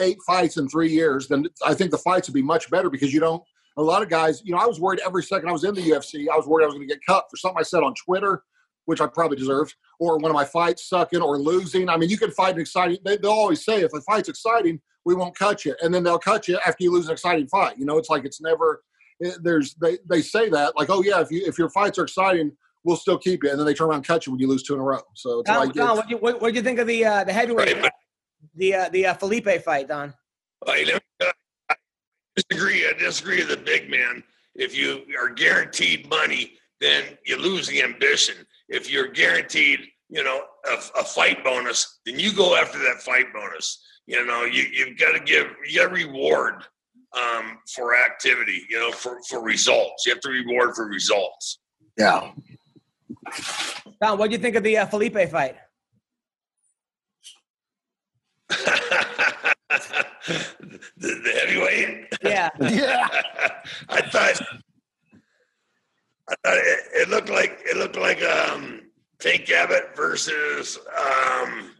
[0.00, 3.14] eight fights in three years, then I think the fights would be much better because
[3.14, 3.42] you don't.
[3.78, 5.80] A lot of guys, you know, I was worried every second I was in the
[5.82, 6.28] UFC.
[6.30, 8.42] I was worried I was going to get cut for something I said on Twitter,
[8.84, 11.88] which I probably deserved, or one of my fights sucking or losing.
[11.88, 12.98] I mean, you can fight an exciting.
[13.04, 16.18] They, they'll always say if a fight's exciting, we won't cut you, and then they'll
[16.18, 17.78] cut you after you lose an exciting fight.
[17.78, 18.82] You know, it's like it's never.
[19.20, 22.02] it- there's they they say that like, oh yeah, if you if your fights are
[22.02, 22.50] exciting,
[22.84, 24.64] we'll still keep you, and then they turn around and cut you when you lose
[24.64, 25.00] two in a row.
[25.14, 26.88] So it's Don, like Don, it's- what do you what, what do you think of
[26.88, 27.92] the uh, the heavyweight, Right,
[28.56, 30.12] the uh, the uh, Felipe fight, Don?
[30.66, 30.98] I
[31.70, 31.74] I
[32.34, 32.86] disagree.
[32.86, 34.22] I disagree with the big man.
[34.56, 38.34] If you are guaranteed money, then you lose the ambition.
[38.68, 43.32] If you're guaranteed, you know, a, a fight bonus, then you go after that fight
[43.32, 43.82] bonus.
[44.06, 46.62] You know, you you've got to give you got to reward
[47.16, 48.64] um, for activity.
[48.70, 50.06] You know, for for results.
[50.06, 51.58] You have to reward for results.
[51.98, 52.32] Yeah.
[54.00, 55.56] Don, what do you think of the uh, Felipe fight?
[58.48, 60.44] the,
[60.98, 62.06] the heavyweight.
[62.22, 63.08] Yeah, Yeah.
[63.88, 64.40] I thought
[66.28, 68.82] I thought it, it looked like it looked like um
[69.18, 71.72] Tank Abbott versus um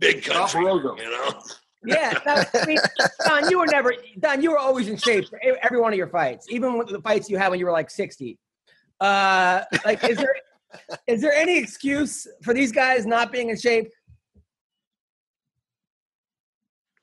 [0.00, 0.62] Big Country.
[0.62, 1.40] You know,
[1.84, 2.12] yeah.
[2.24, 2.78] Don, I mean,
[3.26, 4.42] Don, you were never Don.
[4.42, 7.28] You were always in shape for every one of your fights, even with the fights
[7.28, 8.38] you had when you were like sixty.
[9.00, 10.36] Uh, like, is there
[11.06, 13.90] is there any excuse for these guys not being in shape?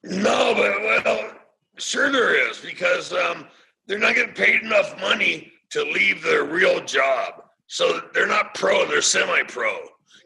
[0.04, 1.32] no, but well,
[1.78, 3.48] sure there is because um
[3.88, 8.86] they're not getting paid enough money to leave their real job, so they're not pro;
[8.86, 9.78] they're semi-pro.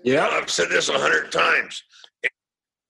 [0.03, 0.27] yeah.
[0.27, 1.83] I've said this a hundred times.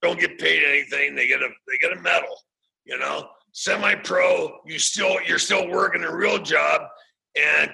[0.06, 1.16] Don't get paid anything.
[1.16, 2.38] They get a they get a medal.
[2.86, 4.60] You know, semi-pro.
[4.64, 6.82] You still you're still working a real job,
[7.36, 7.72] and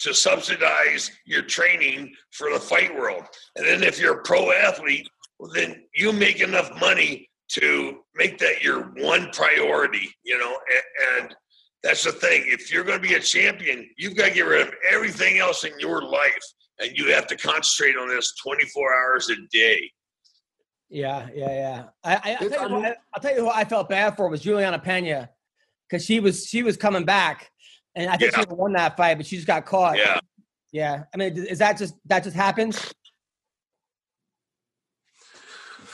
[0.00, 3.22] to subsidize your training for the fight world.
[3.56, 5.08] And then if you're a pro athlete,
[5.38, 10.14] well, then you make enough money to make that your one priority.
[10.22, 11.36] You know, and, and
[11.82, 12.44] that's the thing.
[12.46, 15.64] If you're going to be a champion, you've got to get rid of everything else
[15.64, 16.44] in your life
[16.80, 19.90] and you have to concentrate on this 24 hours a day.
[20.90, 21.84] Yeah, yeah, yeah.
[22.04, 24.16] I, I, I'll, tell you I who I, I'll tell you who I felt bad
[24.16, 25.28] for was Julianna Peña
[25.88, 27.50] because she was she was coming back,
[27.94, 28.46] and I think she Yeah.
[28.48, 29.96] have won that fight, but she just got caught.
[29.96, 30.20] Yeah.
[30.72, 31.04] yeah.
[31.12, 32.92] I mean, is that just that just happens?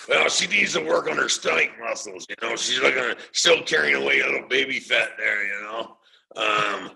[0.08, 2.26] Well, she needs to work on her stomach muscles.
[2.28, 5.44] You know, she's looking still carrying away a little baby fat there.
[5.46, 5.96] You know,
[6.36, 6.90] um,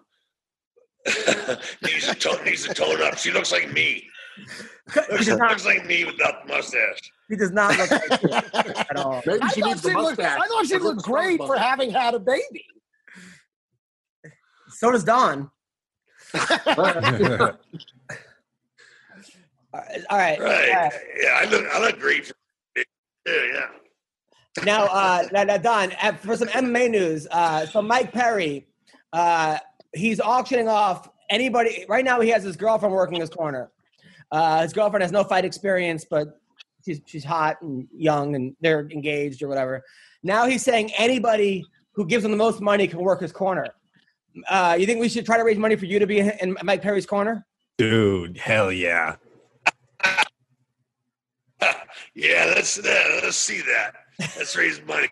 [1.83, 3.17] needs to tone needs to tone up.
[3.19, 4.09] She looks like me.
[4.37, 7.12] He Looks, not, looks like me without the mustache.
[7.28, 8.28] he does not look like you
[8.91, 9.22] at all.
[9.26, 10.20] Maybe I she thought needs the she looked.
[10.20, 12.66] I thought she Look looked great for having had a baby.
[14.68, 15.51] So does Don.
[19.74, 20.39] All right, all right.
[20.39, 20.68] Right?
[20.68, 20.93] all right.
[21.20, 22.26] Yeah, I look I look great.
[22.26, 22.35] For,
[22.76, 22.85] yeah,
[23.26, 24.64] yeah.
[24.64, 28.68] Now, uh, now, now, Don, uh, for some MMA news, uh, so Mike Perry,
[29.12, 29.59] uh,
[29.93, 31.85] he's auctioning off anybody.
[31.89, 33.72] Right now, he has his girlfriend working his corner.
[34.35, 36.41] Uh, his girlfriend has no fight experience, but
[36.85, 39.80] she's she's hot and young, and they're engaged or whatever.
[40.24, 43.68] Now he's saying anybody who gives him the most money can work his corner.
[44.49, 46.57] Uh, you think we should try to raise money for you to be in, in
[46.64, 47.47] Mike Perry's corner?
[47.78, 49.14] Dude, hell yeah.
[52.16, 53.93] Yeah, let's uh, let's see that.
[54.37, 55.09] Let's raise money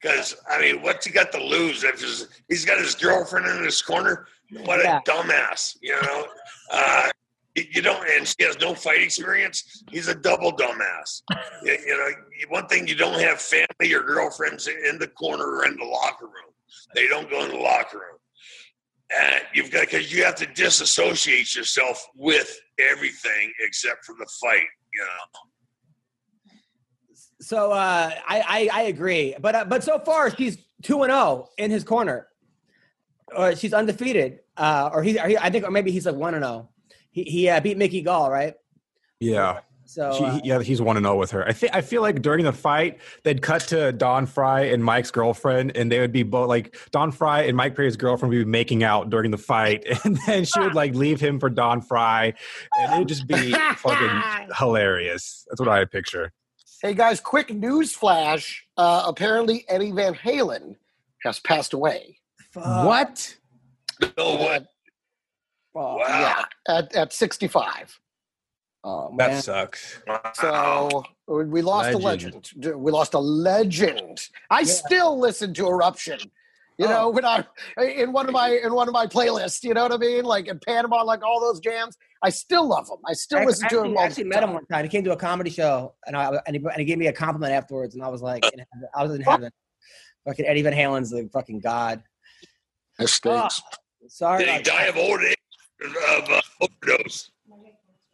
[0.00, 1.82] because I mean, what's he got to lose?
[1.84, 4.26] If his, he's got his girlfriend in his corner,
[4.64, 4.98] what Yeah.
[4.98, 5.76] a dumbass!
[5.80, 6.26] You know,
[6.72, 7.08] uh,
[7.54, 9.84] you don't, and she has no fight experience.
[9.90, 11.22] He's a double dumbass.
[11.62, 12.10] you, you know,
[12.48, 16.26] one thing you don't have family or girlfriends in the corner or in the locker
[16.26, 16.52] room.
[16.94, 18.18] They don't go in the locker room.
[19.16, 24.66] And you've got because you have to disassociate yourself with everything except for the fight.
[24.92, 26.60] You know.
[27.40, 31.50] So uh, I, I I agree, but uh, but so far she's two and zero
[31.58, 32.26] in his corner,
[33.36, 36.34] or she's undefeated, uh, or he, or he I think or maybe he's like one
[36.34, 36.70] and zero.
[37.14, 38.54] He he uh, beat Mickey Gall, right?
[39.20, 39.60] Yeah.
[39.84, 41.46] So She, uh, yeah, he's one to zero with her.
[41.46, 45.12] I think I feel like during the fight they'd cut to Don Frye and Mike's
[45.12, 48.50] girlfriend, and they would be both like Don Frye and Mike Perry's girlfriend would be
[48.50, 52.34] making out during the fight, and then she would like leave him for Don Frye,
[52.76, 55.46] and it would just be fucking hilarious.
[55.48, 56.32] That's what I picture.
[56.82, 58.66] Hey guys, quick news flash.
[58.76, 60.76] Uh, apparently, Eddie Van Halen
[61.22, 62.18] has passed away.
[62.52, 62.86] fuck.
[62.86, 63.36] What?
[64.18, 64.66] No, what?
[65.74, 66.06] Oh, Wow.
[66.08, 67.98] Yeah, at, at 65.
[68.84, 69.30] oh, man.
[69.30, 70.00] That sucks.
[70.34, 72.34] So we lost Legend.
[72.54, 72.76] a legend.
[72.84, 74.28] We lost a legend.
[74.50, 74.64] I Yeah.
[74.66, 76.18] still listen to Eruption.
[76.76, 76.88] You Oh.
[76.90, 77.44] know, when I
[77.78, 80.24] in one of my in one of my playlists, you know what I mean?
[80.24, 81.96] Like in Panama, like all those jams.
[82.20, 82.98] I still love them.
[83.06, 83.98] I still I listen to actually, them.
[83.98, 84.84] I all actually the met him one time.
[84.84, 87.12] He came to a comedy show, and I and he, and he gave me a
[87.12, 88.88] compliment afterwards, and I was like, in heaven.
[88.92, 89.52] I was in heaven.
[90.26, 92.02] Fucking Eddie Van Halen's the fucking god.
[92.98, 93.62] That stinks.
[93.64, 93.76] Ah,
[94.08, 95.36] sorry, Did he die of old age
[95.82, 97.30] of uh, overdose?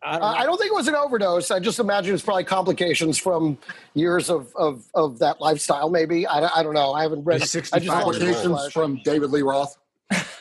[0.03, 0.27] I don't Uh.
[0.27, 1.51] I don't think it was an overdose.
[1.51, 3.59] I just imagine it's probably complications from
[3.95, 5.91] years of of, of that lifestyle.
[5.91, 6.93] Maybe I, I don't know.
[6.93, 7.41] I haven't read.
[7.41, 8.45] He's I just 65 watched years old.
[8.45, 8.67] Flash.
[8.67, 9.77] Applications from David Lee Roth.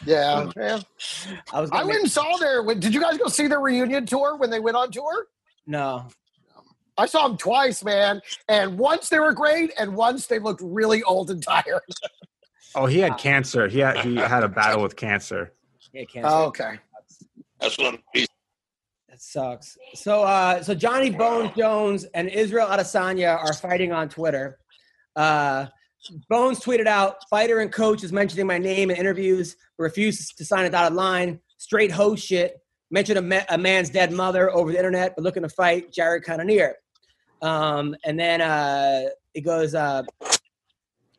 [0.05, 0.79] Yeah, yeah.
[1.53, 1.69] I was.
[1.71, 2.63] I went make, and saw their.
[2.75, 5.27] Did you guys go see their reunion tour when they went on tour?
[5.65, 6.07] no.
[6.97, 8.21] I saw them twice, man.
[8.49, 11.81] And once they were great, and once they looked really old and tired.
[12.75, 13.69] Oh, he had cancer.
[13.69, 15.53] He had he had a battle with cancer.
[15.93, 16.25] Yeah, can't.
[16.27, 16.77] Oh, okay.
[17.59, 18.25] That's what I'm.
[19.09, 19.77] That sucks.
[19.95, 24.59] So, uh, so Johnny Bones Jones and Israel Adesanya are fighting on Twitter.
[25.15, 25.67] Uh,
[26.29, 30.45] Bones tweeted out, "Fighter and coach is mentioning my name in interviews, but refuses to
[30.45, 31.39] sign a dotted line.
[31.57, 32.57] Straight hoe shit.
[32.91, 36.23] Mentioned a, ma- a man's dead mother over the internet, but looking to fight Jared
[36.23, 36.75] Cannonier."
[37.41, 40.03] Um, and then uh, he goes, uh,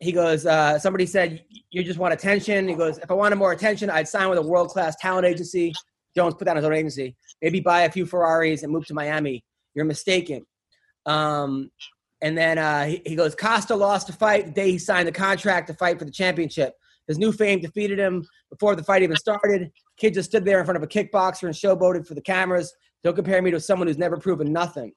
[0.01, 3.53] he goes, uh, somebody said, "You just want attention." He goes, "If I wanted more
[3.53, 5.74] attention, I'd sign with a world class talent agency."
[6.15, 9.45] Jones put down his own agency maybe buy a few Ferraris and move to Miami.
[9.75, 10.45] You're mistaken.
[11.07, 11.71] Um,
[12.23, 15.13] and then uh, he, he goes, Costa lost the fight the day he signed the
[15.13, 16.75] contract to fight for the championship.
[17.09, 19.73] His new fame defeated him before the fight even started.
[19.97, 22.73] Kid just stood there in front of a kickboxer and showboated for the cameras.
[23.03, 24.93] Don't compare me to someone who's never proven nothing.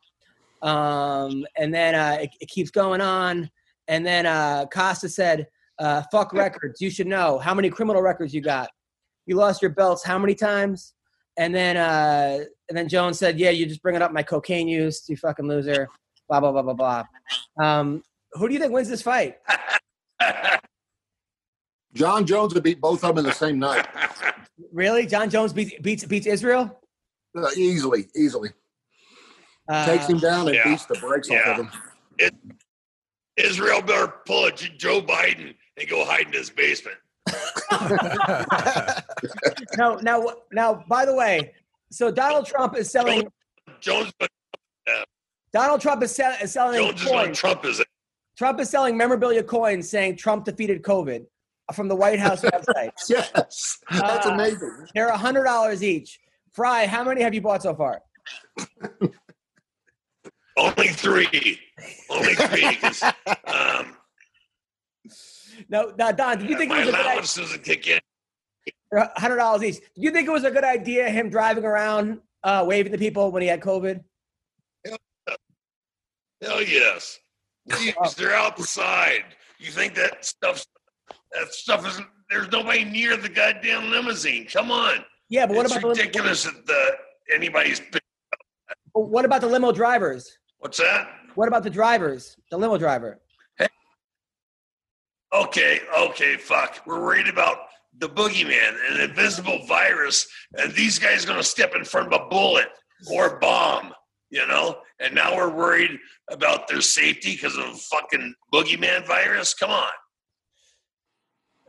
[0.61, 3.49] Um, and then uh, it, it keeps going on.
[3.87, 5.47] And then uh, Costa said,
[5.79, 6.79] uh, fuck records.
[6.81, 7.39] You should know.
[7.39, 8.69] How many criminal records you got?
[9.25, 10.93] You lost your belts how many times?
[11.37, 15.03] And then uh, and then Jones said, "Yeah, you're just bringing up my cocaine use,
[15.09, 15.87] you fucking loser."
[16.29, 17.03] Blah blah blah blah blah.
[17.59, 18.03] Um,
[18.33, 19.37] who do you think wins this fight?
[21.93, 23.87] Jon Jones would beat both of them in the same night.
[24.71, 26.79] Really, Jon Jones beats beats beats Israel.
[27.35, 28.49] Uh, easily, easily.
[29.67, 30.63] Uh, Takes him down and yeah.
[30.65, 31.71] beats the brakes off of him.
[33.37, 36.97] Israel better pull a J- Joe Biden and go hide in his basement.
[39.77, 40.83] No, now now.
[40.87, 41.53] By the way,
[41.91, 43.27] so Donald Trump is selling.
[43.79, 44.11] Jones,
[45.51, 47.37] Donald Trump is, sell, is selling Jones is coins.
[47.39, 47.87] Trump is it?
[48.37, 51.25] Trump is selling memorabilia coins saying Trump defeated COVID
[51.73, 52.91] from the White House website.
[53.09, 54.87] Yes, that's Uh, amazing.
[54.95, 56.19] They're a hundred dollars each.
[56.51, 58.01] Fry, how many have you bought so far?
[60.57, 61.59] Only three.
[62.09, 62.75] Only three.
[62.75, 63.01] 'cause,
[63.47, 63.95] um,
[65.73, 67.57] No, now Don, did you think it was a good idea?
[67.63, 67.99] kick in.
[69.17, 69.77] hundred dollars each.
[69.77, 73.31] Do you think it was a good idea him driving around uh, waving to people
[73.31, 74.03] when he had COVID?
[76.43, 77.19] Hell yes.
[77.69, 79.23] Jeez, they're outside.
[79.57, 80.63] You think that stuff
[81.31, 84.45] that stuff isn't there's nobody near the goddamn limousine.
[84.45, 85.03] Come on.
[85.29, 86.91] Yeah, but what it's about the limo, ridiculous that the
[87.33, 87.81] anybody's
[88.91, 90.37] what about the limo drivers?
[90.59, 91.09] what's that?
[91.33, 92.37] What about the drivers?
[92.51, 93.22] The limo driver.
[95.33, 96.81] Okay, okay, fuck.
[96.85, 97.57] We're worried about
[97.97, 100.27] the boogeyman, an invisible virus,
[100.57, 102.67] and these guys gonna step in front of a bullet
[103.11, 103.93] or a bomb.
[104.29, 105.99] you know, and now we're worried
[106.31, 109.53] about their safety because of a fucking boogeyman virus.
[109.53, 109.91] Come on.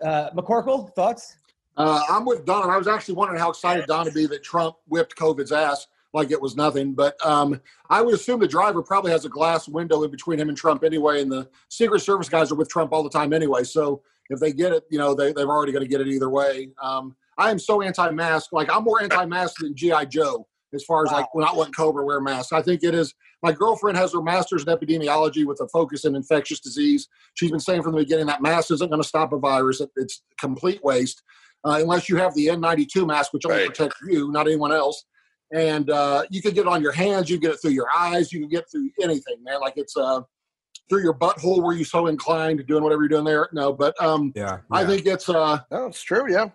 [0.03, 1.37] Uh, McCorkle, thoughts?
[1.77, 2.71] Uh, I'm with Don.
[2.71, 6.31] I was actually wondering how excited Don would be that Trump whipped COVID's ass like
[6.31, 6.95] it was nothing.
[6.95, 7.61] But um,
[7.91, 10.85] I would assume the driver probably has a glass window in between him and Trump
[10.85, 13.65] anyway, and the Secret Service guys are with Trump all the time anyway.
[13.65, 16.31] So if they get it, you know, they, they're already going to get it either
[16.31, 16.71] way.
[16.83, 18.53] Um, I am so anti-mask.
[18.53, 21.19] Like I'm more anti-mask than GI Joe as far as wow.
[21.19, 22.53] like not letting Cobra wear masks.
[22.53, 23.15] I think it is.
[23.43, 27.09] My girlfriend has her master's in epidemiology with a focus in infectious disease.
[27.35, 29.83] She's been saying from the beginning that mask isn't going to stop a virus.
[29.97, 31.23] It's complete waste
[31.65, 33.67] uh, unless you have the N92 mask, which only right.
[33.67, 35.05] protects you, not anyone else.
[35.55, 37.87] And uh, you can get it on your hands, you can get it through your
[37.97, 39.61] eyes, you can get through anything, man.
[39.61, 40.23] Like it's uh,
[40.89, 43.49] through your butthole where you so inclined to doing whatever you're doing there.
[43.53, 44.59] No, but um, yeah, yeah.
[44.73, 46.49] I think it's uh, oh, it's true, yeah.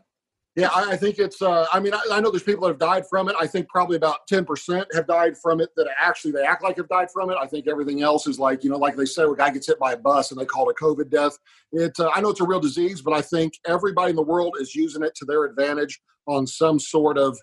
[0.56, 1.42] Yeah, I, I think it's.
[1.42, 3.36] Uh, I mean, I, I, know there's people that have died from it.
[3.40, 6.76] I think probably about ten percent have died from it that actually they act like
[6.76, 7.38] have died from it.
[7.42, 9.80] I think everything else is like you know, like they say, a guy gets hit
[9.80, 11.38] by a bus and they call it a COVID death.
[11.72, 11.98] It.
[11.98, 14.76] Uh, I know it's a real disease, but I think everybody in the world is
[14.76, 17.40] using it to their advantage on some sort of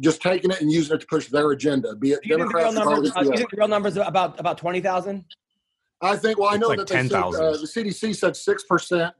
[0.00, 2.74] just taking it and using it to push their agenda, be it Democrats.
[2.74, 5.24] The numbers, uh, you think the real numbers about about twenty thousand?
[6.00, 6.38] I think.
[6.38, 9.14] Well, I know like that 10, they said, uh, the CDC said six percent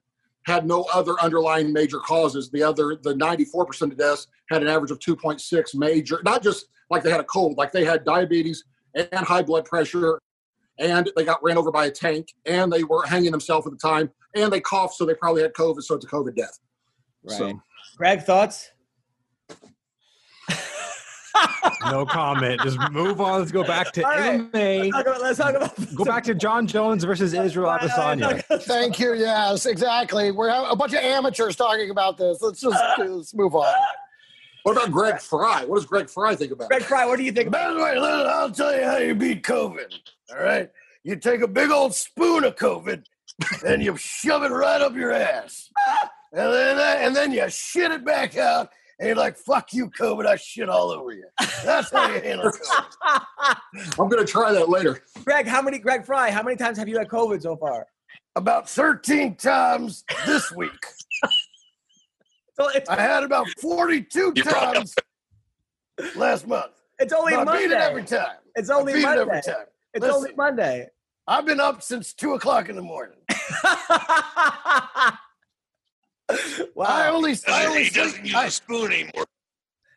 [0.48, 2.50] had no other underlying major causes.
[2.50, 7.02] The other, the 94% of deaths had an average of 2.6 major, not just like
[7.02, 8.64] they had a cold, like they had diabetes
[8.94, 10.18] and high blood pressure,
[10.78, 13.78] and they got ran over by a tank, and they were hanging themselves at the
[13.78, 16.58] time, and they coughed, so they probably had COVID, so it's a COVID death.
[17.24, 17.38] Right.
[17.38, 17.60] So.
[17.98, 18.70] Greg, thoughts?
[21.90, 22.60] No comment.
[22.62, 23.40] Just move on.
[23.40, 24.40] Let's go back to right.
[24.40, 24.92] MMA.
[24.92, 28.42] Let's talk about, let's talk about go back to Jon Jones versus Israel Adesanya.
[28.62, 29.14] Thank you.
[29.14, 30.30] Yes, exactly.
[30.30, 32.40] We're a bunch of amateurs talking about this.
[32.40, 33.72] Let's just uh, let's move on.
[34.64, 35.64] What about Greg Fry?
[35.64, 36.68] What does Greg Fry think about?
[36.68, 37.78] Greg Fry, what do you think about?
[37.78, 39.94] By the way, I'll tell you how you beat COVID.
[40.30, 40.68] All right,
[41.04, 43.02] you take a big old spoon of COVID
[43.64, 45.70] and you shove it right up your ass,
[46.32, 48.68] and then and then you shit it back out
[48.98, 51.26] and you're like, fuck you, COVID, I shit all over you.
[51.64, 53.22] That's how you handle COVID.
[53.98, 55.02] I'm going to try that later.
[55.24, 57.86] Greg, how many, Greg Fry, how many times have you had COVID so far?
[58.34, 60.70] About 13 times this week.
[62.58, 64.94] so I had about 42 times
[66.16, 66.72] last month.
[66.98, 67.64] It's only but Monday.
[67.64, 68.36] I beat it every time.
[68.56, 69.10] It's only Monday.
[69.10, 69.66] It every time.
[69.94, 70.88] It's Listen, only Monday.
[71.28, 73.18] I've been up since 2 o'clock in the morning.
[76.74, 76.86] wow.
[76.86, 79.26] I only, I only he doesn't use I, a spoon anymore.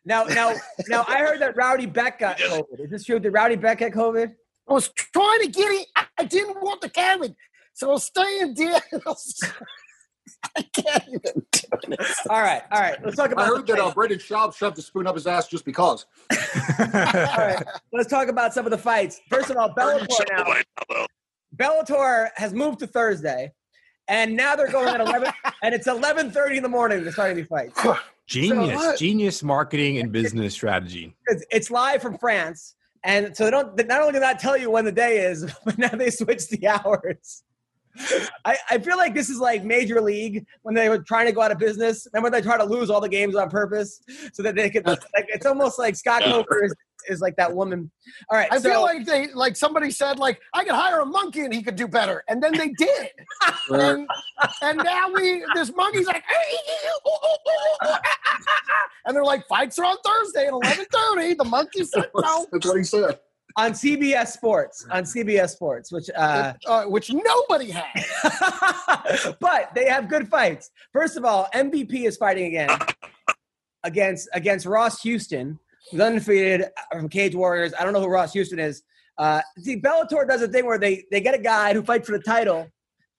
[0.04, 0.54] Now, now,
[0.88, 2.80] now, I heard that Rowdy Beck got COVID.
[2.80, 3.18] Is this true?
[3.18, 4.34] Did Rowdy Beck get COVID?
[4.68, 5.86] I was trying to get it.
[6.18, 7.34] I didn't want the COVID,
[7.74, 8.82] so I was staying dead.
[10.56, 12.00] I can't even do it.
[12.28, 12.96] All right, all right.
[13.04, 13.44] Let's talk about.
[13.44, 16.06] I heard that uh, Brendan Schaub shoved the spoon up his ass just because.
[16.30, 17.62] all right,
[17.92, 19.20] let's talk about some of the fights.
[19.28, 21.06] First of all, Bellator now.
[21.56, 23.52] Bellator has moved to Thursday
[24.08, 25.32] and now they're going at 11
[25.62, 27.78] and it's 11.30 in the morning they're starting these fights
[28.26, 31.14] genius so, uh, genius marketing and business strategy.
[31.26, 32.74] it's, it's, live from france
[33.04, 35.50] and so they don't they not only do not tell you when the day is
[35.64, 37.42] but now they switch the hours
[38.44, 41.42] I, I feel like this is like major league when they were trying to go
[41.42, 44.00] out of business and when they try to lose all the games on purpose
[44.32, 46.74] so that they could like it's almost like scott coker is
[47.08, 47.90] is like that woman.
[48.30, 48.48] All right.
[48.50, 51.52] I so, feel like they like somebody said like I could hire a monkey and
[51.52, 53.08] he could do better, and then they did.
[53.70, 54.08] and,
[54.62, 56.22] and now we this monkey's like,
[59.06, 61.34] and they're like fights are on Thursday at eleven thirty.
[61.34, 62.46] The monkey said no.
[62.52, 63.18] That's what he said
[63.56, 69.36] on CBS Sports, on CBS Sports, which uh, uh, which nobody has.
[69.40, 70.70] but they have good fights.
[70.92, 72.70] First of all, MVP is fighting again
[73.84, 75.58] against against Ross Houston,
[75.90, 77.72] He's undefeated from Cage Warriors.
[77.78, 78.82] I don't know who Ross Houston is.
[79.18, 82.16] Uh, see, Bellator does a thing where they they get a guy who fights for
[82.16, 82.68] the title,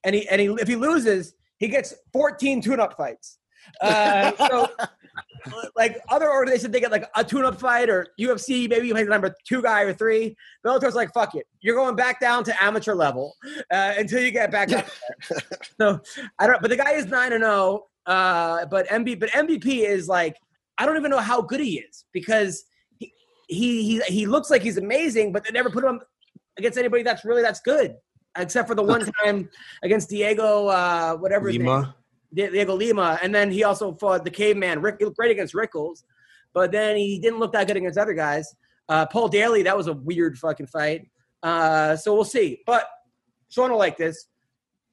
[0.02, 3.38] and he and he if he loses, he gets 14 tune-up fights.
[3.80, 4.68] Uh, so,
[5.76, 9.10] like other organizations, they get like a tune-up fight, or UFC maybe you play the
[9.10, 10.36] number two guy or three.
[10.64, 13.34] Bellator's like, fuck it, you're going back down to amateur level
[13.70, 14.86] uh, until you get back up.
[15.80, 16.00] so
[16.38, 16.60] I don't.
[16.60, 17.52] But the guy is nine and zero.
[17.52, 20.36] Oh, uh, but MB, but MVP is like
[20.78, 22.64] I don't even know how good he is because
[22.98, 23.12] he
[23.48, 26.00] he he, he looks like he's amazing, but they never put him
[26.58, 27.96] against anybody that's really that's good,
[28.36, 29.48] except for the one time
[29.82, 31.94] against Diego uh, whatever Lima.
[32.34, 34.82] Diego Lima, and then he also fought the caveman.
[34.82, 36.04] Rick he looked great against Rickels,
[36.52, 38.54] but then he didn't look that good against other guys.
[38.88, 41.08] Uh, Paul Daley, that was a weird fucking fight.
[41.42, 42.62] Uh, so we'll see.
[42.66, 42.86] But
[43.48, 44.26] Sean will like this.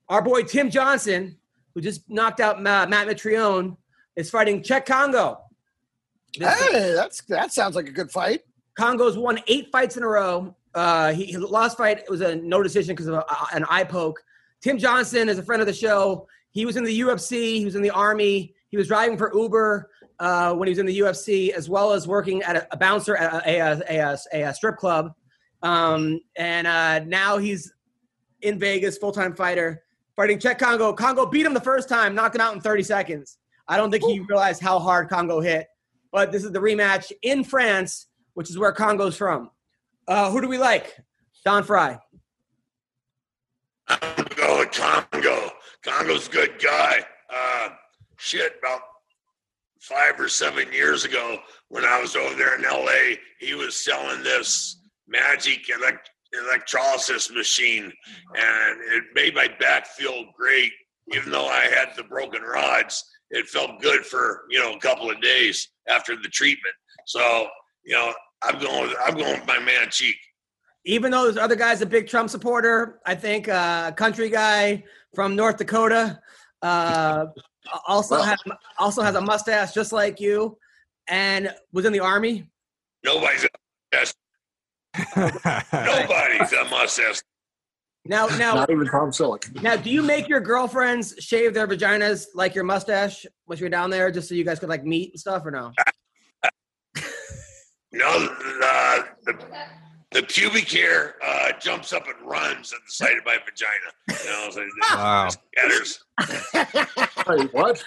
[0.10, 1.38] Our boy Tim Johnson,
[1.74, 3.78] who just knocked out Matt Mitrione,
[4.16, 5.40] is fighting Cheick Kongo.
[6.34, 8.42] Hey, that's that sounds like a good fight.
[8.78, 10.56] Kongo's won eight fights in a row.
[10.74, 12.00] Uh, he, he lost fight.
[12.00, 14.24] It was a no decision because of a, an eye poke.
[14.62, 16.28] Tim Johnson is a friend of the show.
[16.52, 17.58] He was in the UFC.
[17.58, 18.54] He was in the Army.
[18.70, 19.90] He was driving for Uber
[20.20, 23.16] uh, when he was in the UFC, as well as working at a, a bouncer
[23.16, 25.14] at a, a, a, a, a strip club.
[25.64, 27.74] Um, and uh, now he's
[28.42, 29.84] in Vegas, full time fighter,
[30.16, 30.94] fighting Cheick Kongo.
[30.94, 33.38] Kongo beat him the first time, knocked him out in 30 seconds.
[33.68, 35.68] I don't think he realized how hard Kongo hit.
[36.12, 39.50] But this is the rematch in France, which is where Kongo's from.
[40.08, 40.98] Uh, who do we like?
[41.46, 41.98] Don Frye.
[43.88, 45.52] I'm gonna go with Kongo.
[45.84, 47.00] Kongo's good guy.
[47.30, 47.70] Uh,
[48.18, 48.82] shit, about
[49.82, 54.24] five or seven years ago, when I was over there in LA, he was selling
[54.24, 57.84] this magic elect- electrolysis machine,
[58.36, 60.72] and it made my back feel great.
[61.14, 65.10] Even though I had the broken rods, it felt good for you know a couple
[65.10, 66.76] of days after the treatment.
[67.06, 67.48] So
[67.84, 68.14] you know,
[68.44, 68.94] I'm going.
[69.04, 70.16] I'm going with my man Cheick.
[70.86, 75.36] Even though this other guy's a big Trump supporter, I think uh, country guy from
[75.36, 76.20] North Dakota
[76.62, 77.26] uh,
[77.88, 78.40] also Well- has
[78.80, 80.58] also has a mustache just like you,
[81.08, 82.48] and was in the army.
[83.04, 83.50] Nobody's a
[83.92, 84.14] got
[85.74, 87.22] nobody's got mustache.
[88.04, 89.62] Now, now, Not even Tom Selleck.
[89.62, 93.92] now, do you make your girlfriends shave their vaginas like your mustache when you're down
[93.92, 95.72] there, just so you guys could like meet and stuff, or no?
[97.94, 99.34] No, the, the,
[100.12, 104.20] the pubic hair uh, jumps up and runs at the sight of my vagina.
[104.24, 105.30] You know, so Wow.
[105.30, 106.04] scatters.
[107.28, 107.84] Wait, what?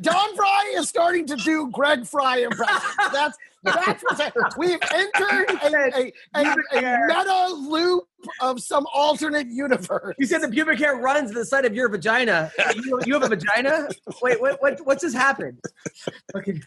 [0.00, 2.82] Don Frye is starting to do Greg Fry impressions.
[3.12, 4.46] That's that's what's happening.
[4.56, 8.04] We've entered a, a, a, a meta loop
[8.40, 10.14] of some alternate universe.
[10.18, 12.52] You said the pubic hair runs to the side of your vagina.
[12.76, 13.88] You, you have a vagina?
[14.22, 15.58] Wait, what, what, what's just happened?
[16.36, 16.60] Okay.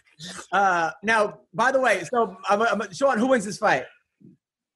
[0.52, 3.86] Uh, now, by the way, so I'm, I'm, Sean, who wins this fight?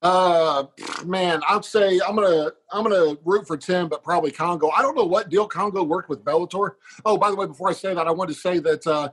[0.04, 0.66] Uh,
[1.06, 4.70] man, I'd say I'm gonna I'm gonna root for Tim, but probably Kongo.
[4.70, 6.72] I don't know what deal Kongo worked with Bellator.
[7.06, 9.10] Oh, by the way, before I say that, I wanted to say that uh,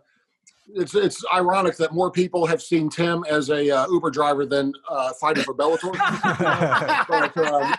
[0.75, 4.73] it's it's ironic that more people have seen Tim as a uh, Uber driver than
[4.89, 5.93] uh, fighting for Bellator.
[7.09, 7.75] but, um,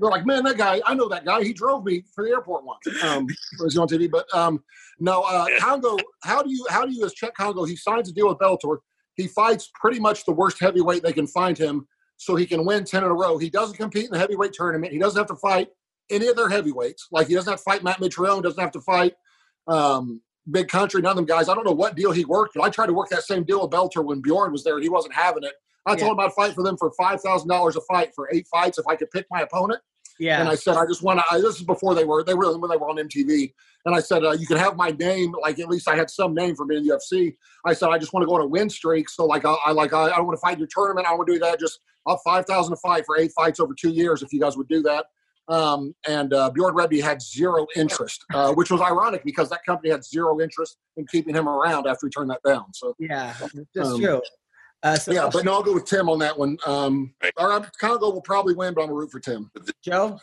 [0.00, 1.42] they're like, man, that guy, I know that guy.
[1.42, 2.86] He drove me for the airport once.
[3.04, 3.26] Um,
[3.58, 4.10] was on TV?
[4.10, 4.64] But um,
[4.98, 5.98] no, uh, Kongo.
[6.22, 7.64] How do you how do you as Cheick Kongo?
[7.64, 8.78] He signs a deal with Bellator.
[9.14, 11.86] He fights pretty much the worst heavyweight they can find him,
[12.20, 13.38] so he can win ten in a row.
[13.38, 14.92] He doesn't compete in the heavyweight tournament.
[14.92, 15.68] He doesn't have to fight
[16.10, 17.08] any of their heavyweights.
[17.10, 18.42] Like he doesn't have to fight Matt Mitrione.
[18.42, 19.14] Doesn't have to fight
[19.66, 21.00] um, Big Country.
[21.00, 21.48] None of them guys.
[21.48, 23.62] I don't know what deal he worked, but I tried to work that same deal
[23.62, 25.54] with Bellator when Bjorn was there, and he wasn't having it.
[25.86, 28.46] I told him I'd fight for them for five thousand dollars a fight for eight
[28.52, 29.80] fights if I could pick my opponent.
[30.20, 30.38] Yeah.
[30.40, 31.40] And I said, I just want to.
[31.40, 33.52] This is before they were they were when they were on MTV.
[33.86, 35.34] And I said, uh, you can have my name.
[35.40, 37.34] Like at least I had some name for being in the UFC.
[37.64, 39.08] I said, I just want to go on a win streak.
[39.08, 41.06] So like I, I like I, I don't want to fight your tournament.
[41.06, 41.58] I don't want to do that.
[41.58, 44.22] Just up five thousand a fight for eight fights over two years.
[44.22, 45.06] If you guys would do that.
[45.48, 49.90] Um, and uh, Bjorn Rebney had zero interest, uh, which was ironic because that company
[49.90, 52.66] had zero interest in keeping him around after he turned that down.
[52.72, 53.34] So yeah,
[53.74, 54.20] that's Um, true.
[54.82, 56.56] Uh, so, yeah, but no, I'll go with Tim on that one.
[56.66, 59.50] Um, or I'm, Kongo will probably win, but I'm gonna root for Tim.
[59.82, 60.18] Joe,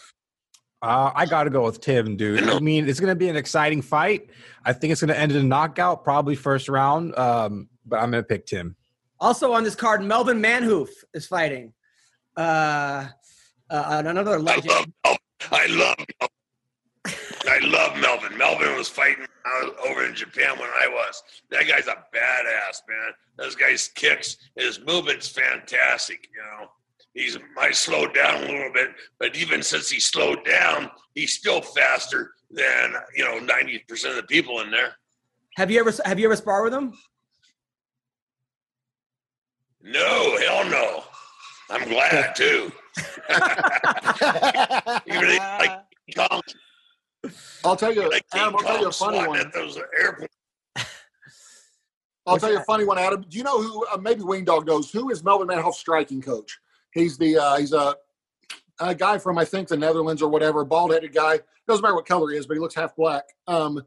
[0.82, 2.44] Uh, I got to go with Tim, dude.
[2.50, 4.30] I mean, it's going to be an exciting fight.
[4.66, 7.18] I think it's going to end in a knockout, probably first round.
[7.18, 8.76] Um, but I'm going to pick Tim.
[9.20, 11.74] also on this card, Melvin Manhoef is fighting.
[12.36, 13.08] Uh,
[13.70, 14.94] uh, another I legend.
[15.06, 15.18] love
[15.52, 16.37] I love Melvin.
[17.48, 18.38] I love Melvin.
[18.38, 19.26] Melvin was fighting
[19.88, 21.24] over in Japan when I was.
[21.50, 23.14] That guy's a badass, man.
[23.38, 26.28] Those guy's kicks, his movement's fantastic.
[26.36, 26.70] You know,
[27.14, 31.62] he's might slow down a little bit, but even since he slowed down, he's still
[31.62, 34.96] faster than you know ninety percent of the people in there.
[35.58, 36.94] Have you ever have you ever sparred with him?
[39.82, 41.04] No, hell no.
[41.70, 42.72] I'm glad too.
[45.06, 45.80] Even like
[46.16, 46.42] Kong,
[47.64, 48.04] I'll tell you,
[48.34, 48.56] Adam.
[48.56, 49.40] I'll tell you a funny one.
[49.40, 50.30] at those airplanes.
[52.26, 53.24] I'll tell you a funny one, Adam.
[53.28, 53.86] Do you know who?
[53.88, 56.58] Uh, maybe Wing Dog knows who is Melvin Manhoef's striking coach.
[56.94, 57.96] He's the uh, he's a
[58.80, 61.40] a guy from I think the Netherlands or whatever, bald headed guy.
[61.68, 63.24] Doesn't matter what color he is, but he looks half black.
[63.48, 63.82] Um,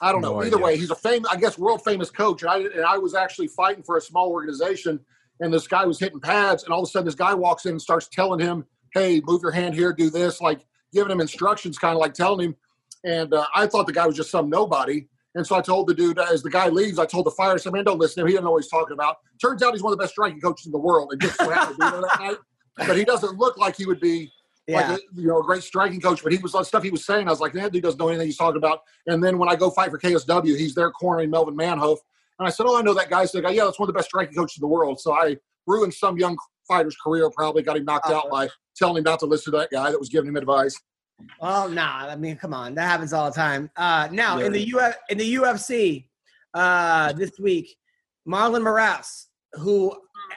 [0.00, 0.34] I don't know.
[0.34, 0.64] No Either idea.
[0.64, 2.42] way, he's a famous, I guess, world famous coach.
[2.42, 5.00] And I and I was actually fighting for a small organization,
[5.40, 7.72] and this guy was hitting pads, and all of a sudden this guy walks in
[7.72, 11.78] and starts telling him, "Hey, move your hand here, do this," like giving him instructions,
[11.78, 12.56] kind of like telling him.
[13.04, 15.06] And uh, I thought the guy was just some nobody.
[15.34, 17.56] And so I told the dude, as the guy leaves, I told the fire, I
[17.56, 18.26] said, man, don't listen to him.
[18.28, 19.16] He doesn't know what he's talking about.
[19.42, 21.08] Turns out he's one of the best striking coaches in the world.
[21.12, 22.36] And just so happened to be there that night.
[22.86, 24.30] But he doesn't look like he would be
[24.68, 24.92] Yeah.
[24.92, 26.22] like a, you know a great striking coach.
[26.22, 27.26] But he was on stuff he was saying.
[27.26, 28.80] I was like, that dude doesn't know anything he's talking about.
[29.08, 31.98] And then when I go fight for KSW, he's there cornering Melvin Manhoef.
[32.38, 33.24] And I said, oh, I know that guy.
[33.24, 35.00] So the guy, yeah, that's one of the best striking coaches in the world.
[35.00, 35.36] So I
[35.66, 36.36] ruined some young
[36.68, 37.28] fighter's career.
[37.30, 39.98] Probably got him knocked out by telling him not to listen to that guy that
[39.98, 40.80] was giving him advice.
[41.40, 43.70] Oh nah, I mean, come on, that happens all the time.
[43.76, 46.08] Uh, now in the U in the UFC
[46.54, 47.76] uh, this week,
[48.26, 49.94] Marlon Moraes, who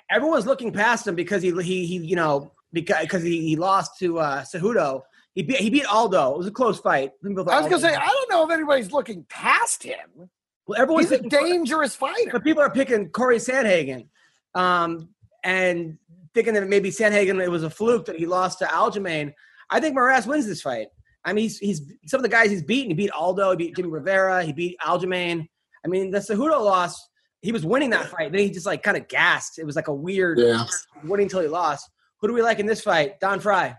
[0.09, 3.97] everyone's looking past him because he he, he you know because because he, he lost
[3.99, 5.01] to uh, Cejudo.
[5.33, 6.33] He beat he beat Aldo.
[6.33, 7.11] It was a close fight.
[7.23, 10.29] I was gonna say, I don't know if anybody's looking past him.
[10.67, 12.31] well, everyone's He's a dangerous fighter.
[12.31, 14.07] but people are picking Corey Sandhagen,
[14.55, 15.09] um,
[15.43, 15.97] and
[16.37, 19.33] thinking that maybe Sandhagen it was a fluke that he lost to Aljamain.
[19.71, 20.87] I think Moraes wins this fight.
[21.25, 22.91] I mean, he's he's some of the guys he's beaten.
[22.91, 25.47] He beat Aldo, he beat Jimmy Rivera, he beat Aljamain.
[25.83, 26.95] I mean, the Cejudo loss,
[27.41, 28.31] he was winning that fight.
[28.31, 29.57] Then he just like kind of gassed.
[29.57, 30.63] It was like a weird Yeah.
[31.03, 31.89] winning until he lost.
[32.21, 33.19] Who do we like in this fight?
[33.19, 33.75] Don Frye.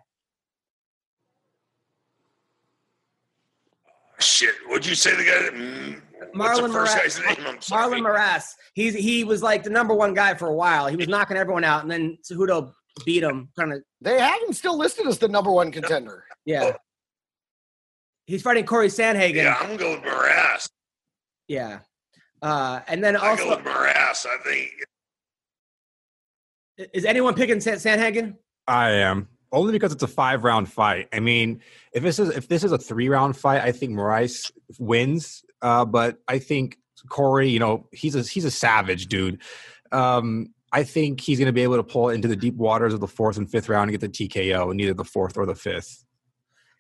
[4.19, 5.57] Shit, what'd you say the guy?
[5.57, 7.01] Mm, what's Marlon the first Moraes.
[7.25, 7.47] guy's name?
[7.47, 8.01] I'm sorry.
[8.01, 8.45] Marlon Moraes.
[8.75, 10.87] He's he was like the number one guy for a while.
[10.87, 12.73] He was knocking everyone out, and then Cejudo
[13.05, 13.49] beat him.
[13.59, 16.25] Kind of They have him still listed as the number one contender.
[16.45, 16.73] yeah.
[18.27, 19.37] He's fighting Corey Sandhagen.
[19.37, 20.69] Yeah, I'm going with Morass.
[21.47, 21.79] Yeah.
[22.43, 24.27] Uh, and then I go also, with Morass.
[24.27, 24.71] I think
[26.93, 28.37] is anyone picking San- Sandhagen?
[28.67, 31.09] I am only because it's a five round fight.
[31.13, 31.61] I mean,
[31.93, 35.43] if this is if this is a three round fight, I think Moraes wins.
[35.63, 36.79] Uh, but I think
[37.09, 39.41] Corey, you know, he's a he's a savage dude.
[39.93, 43.01] Um, I think he's going to be able to pull into the deep waters of
[43.01, 45.55] the fourth and fifth round and get the TKO in either the fourth or the
[45.55, 46.05] fifth.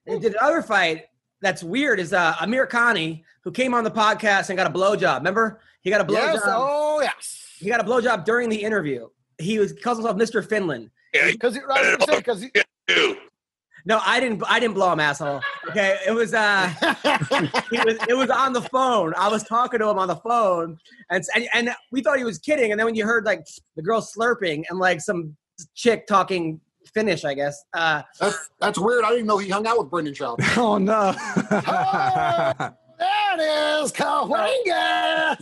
[0.06, 1.06] And did another fight
[1.40, 5.18] that's weird is uh, Amirkhani, who came on the podcast and got a blowjob.
[5.18, 6.34] Remember, he got a blowjob.
[6.34, 7.54] Yes, oh yes.
[7.58, 9.08] He got a blowjob during the interview.
[9.38, 10.46] He was calls himself Mr.
[10.46, 10.90] Finland.
[11.14, 12.50] yeah, Because I was gonna say because you
[12.86, 13.16] do.
[13.84, 14.42] No, I didn't.
[14.46, 15.40] I didn't blow him, asshole.
[15.70, 16.34] Okay, it was.
[16.34, 16.68] uh
[17.70, 19.14] he was it was on the phone.
[19.16, 20.78] I was talking to him on the phone,
[21.10, 22.70] and, and and we thought he was kidding.
[22.70, 25.36] And then when you heard like the girl slurping and like some
[25.74, 26.60] chick talking
[26.94, 27.62] Finnish, I guess.
[27.74, 29.04] Uh, That's that's weird.
[29.04, 30.38] I didn't know he hung out with Brendan Schaub.
[30.56, 31.12] Oh no!
[32.98, 35.38] that is Kawanga.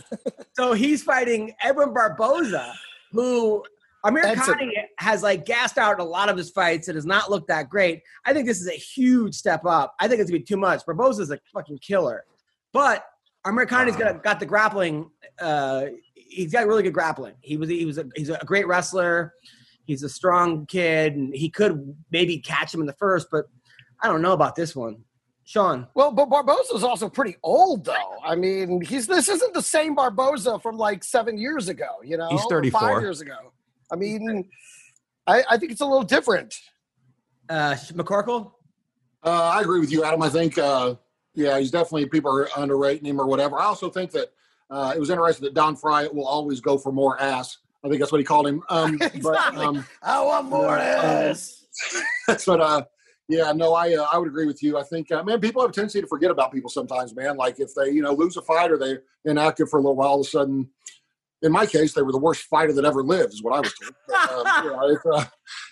[0.53, 2.73] so he's fighting Edson Barboza,
[3.11, 3.63] who
[4.03, 6.87] Amir That's Khani has like gassed out in a lot of his fights.
[6.87, 8.01] It has not looked that great.
[8.25, 9.95] I think this is a huge step up.
[9.99, 10.85] I think it's gonna be too much.
[10.85, 12.23] Barboza's a fucking killer,
[12.73, 13.05] but
[13.45, 15.09] Amirkhani's got got the grappling.
[15.39, 17.33] Uh, he's got really good grappling.
[17.41, 19.33] He was he was a, he's a great wrestler.
[19.85, 23.45] He's a strong kid, and he could maybe catch him in the first, but
[24.01, 25.03] I don't know about this one.
[25.45, 28.17] Sean, Well, but Barboza's also pretty old, though.
[28.21, 31.87] I mean, he's this isn't the same Barboza from like seven years ago.
[32.03, 32.79] You know, He's or 34.
[32.81, 33.53] Five years ago.
[33.91, 34.49] I mean,
[35.25, 36.55] I, I think it's a little different.
[37.49, 38.51] uh, McCorkle.
[39.23, 40.21] Uh, I agree with you, Adam.
[40.21, 40.95] I think, uh,
[41.33, 43.57] yeah, he's definitely people are underrating him or whatever.
[43.59, 44.31] I also think that
[44.69, 47.57] uh, it was interesting that Don Frye will always go for more ass.
[47.83, 48.61] I think that's what he called him.
[48.69, 51.29] Um, But um, I want more Yeah.
[51.31, 51.65] ass.
[52.27, 52.59] that's what.
[52.61, 52.83] Uh,
[53.29, 54.77] yeah, no, I uh, I would agree with you.
[54.77, 57.35] I think, uh, man, people have a tendency to forget about people sometimes, man.
[57.35, 60.07] Like if they, you know, lose a fight or they're inactive for a little while,
[60.07, 60.69] all of a sudden,
[61.43, 63.73] in my case, they were the worst fighter that ever lived, is what I was
[63.73, 63.93] told.
[64.07, 65.25] But, um, you know, it's, uh,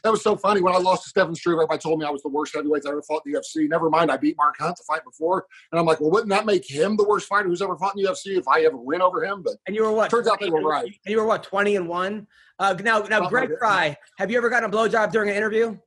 [0.04, 1.56] that was so funny when I lost to Stefan Struve.
[1.56, 3.68] Everybody told me I was the worst heavyweight that ever fought in the UFC.
[3.68, 6.46] Never mind, I beat Mark Hunt the fight before, and I'm like, well, wouldn't that
[6.46, 9.02] make him the worst fighter who's ever fought in the UFC if I ever win
[9.02, 9.42] over him?
[9.42, 10.12] But And you were what?
[10.12, 10.86] Turns out they were right.
[10.86, 11.44] And you were what?
[11.44, 12.28] Twenty and one.
[12.60, 13.60] Uh, now, now, Something Greg like.
[13.60, 15.78] Fry, have you ever gotten a blowjob during an interview?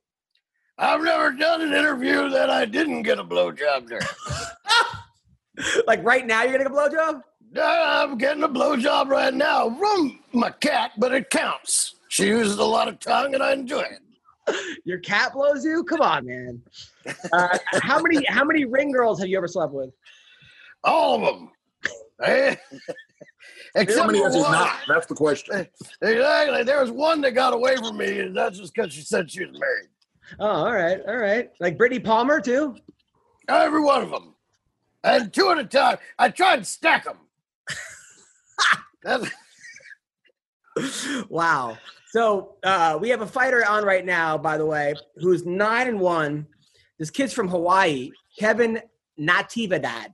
[0.77, 4.05] I've never done an interview that I didn't get a blowjob during.
[5.87, 7.21] like right now, you're getting a blowjob?
[7.57, 11.95] I'm getting a blowjob right now from my cat, but it counts.
[12.09, 14.01] She uses a lot of tongue, and I enjoy it.
[14.83, 15.83] Your cat blows you?
[15.83, 16.61] Come on, man.
[17.31, 19.91] Uh, how many how many ring girls have you ever slept with?
[20.83, 21.51] All of them.
[22.23, 22.55] Eh?
[23.75, 24.51] how Except many for has he one.
[24.51, 24.75] not?
[24.87, 25.67] That's the question.
[26.01, 26.63] Exactly.
[26.63, 29.45] There was one that got away from me, and that's just because she said she
[29.45, 29.89] was married.
[30.39, 31.49] Oh, all right, all right.
[31.59, 32.75] Like Brittany Palmer too.
[33.47, 34.35] Every one of them.
[35.03, 35.97] And two at a time.
[36.17, 37.17] I tried to stack them.
[41.29, 41.77] Wow.
[42.07, 45.99] So uh, we have a fighter on right now, by the way, who's nine and
[45.99, 46.47] one.
[46.97, 48.81] This kid's from Hawaii, Kevin
[49.19, 50.13] Natividad.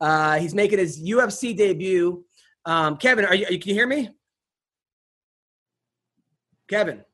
[0.00, 2.24] Uh, he's making his UFC debut.
[2.64, 3.58] Um, Kevin, are you, are you?
[3.58, 4.10] Can you hear me?
[6.68, 7.04] Kevin.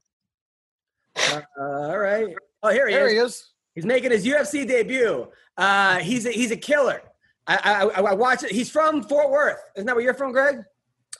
[1.16, 2.34] Uh, all right.
[2.62, 3.12] Oh, here he There is.
[3.12, 3.50] he is.
[3.74, 5.26] He's making his UFC debut.
[5.56, 7.02] Uh, he's a, he's a killer.
[7.46, 8.52] I, I, I watch it.
[8.52, 9.58] He's from Fort Worth.
[9.76, 10.56] Isn't that where you're from, Greg?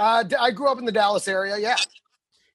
[0.01, 1.57] Uh, d- I grew up in the Dallas area.
[1.59, 1.77] Yeah.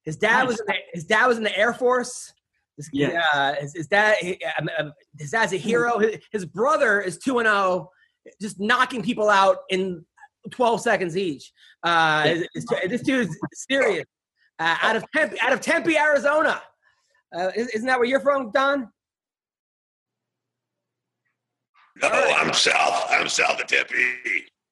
[0.03, 2.33] His dad was in the, his dad was in the Air Force.
[2.77, 3.23] His, Yeah.
[3.33, 4.41] uh, his, his dad he-
[4.77, 5.99] um, his dad's a hero.
[5.99, 7.89] His, his brother is two and zero,
[8.41, 10.05] just knocking people out in
[10.51, 11.51] twelve seconds each.
[11.83, 14.05] Uh, his- his- this dude is serious.
[14.57, 16.61] Uh, out of Tempe, out of Tempe, Arizona.
[17.37, 18.89] Uh, is- isn't that where you're from, Don?
[22.01, 23.05] No, I'm south.
[23.09, 23.93] I'm south of Tempe.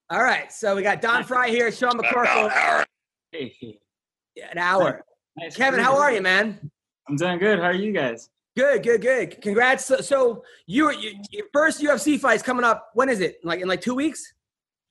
[0.09, 0.51] All right.
[0.51, 2.45] So we got Don Frye here, Sean About McCorkle.
[2.45, 2.85] an hour.
[3.31, 3.79] Hey,
[4.51, 5.03] An hour.
[5.37, 6.71] nice Kevin, how are you, man?
[7.09, 7.59] I'm doing good.
[7.59, 8.29] How are you guys?
[8.55, 9.41] Good, good, good.
[9.41, 9.85] Congrats.
[9.85, 12.89] So, so you, you your first UFC fight's coming up.
[12.93, 13.37] When is it?
[13.43, 14.33] Like in like two weeks?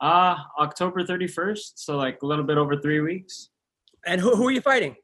[0.01, 3.49] Uh October 31st, so like a little bit over three weeks.
[4.07, 4.95] And who, who are you fighting?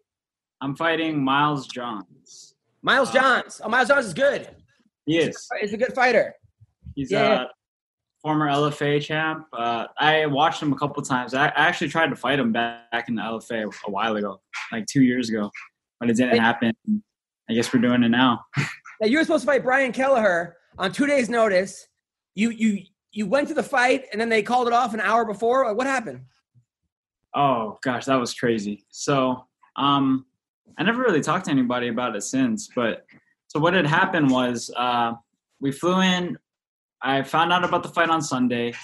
[0.61, 2.55] I'm fighting Miles Johns.
[2.83, 3.61] Miles Uh, Johns.
[3.65, 4.49] Oh, Miles Johns is good.
[5.07, 5.49] He is.
[5.61, 6.35] He's a good fighter.
[6.95, 7.45] He's Yeah.
[7.45, 7.47] a
[8.23, 9.47] former LFA champ.
[9.53, 11.35] Uh, I watched him a couple times.
[11.35, 14.41] I, I actually tried to fight him back, back in the LFA a while ago,
[14.71, 15.51] like two years ago,
[15.99, 16.73] but it didn't happen.
[17.51, 18.45] I guess we're doing it now.
[19.01, 21.89] Now you were supposed to fight Brian Kelleher on two days' notice.
[22.37, 25.25] You you you went to the fight and then they called it off an hour
[25.25, 25.75] before.
[25.75, 26.21] What happened?
[27.35, 28.85] Oh gosh, that was crazy.
[28.91, 29.45] So,
[29.75, 30.25] um,
[30.79, 32.69] I never really talked to anybody about it since.
[32.77, 33.05] But
[33.49, 35.15] so what had happened was uh,
[35.61, 36.39] we flew in.
[37.03, 38.75] I found out about the fight on Sunday.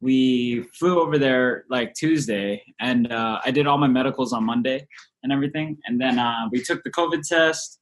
[0.00, 4.86] We flew over there like Tuesday, and uh, I did all my medicals on Monday
[5.22, 5.78] and everything.
[5.86, 7.80] And then uh, we took the COVID test,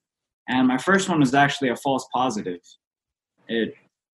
[0.49, 2.61] and my first one was actually a false positive.
[3.49, 3.75] It,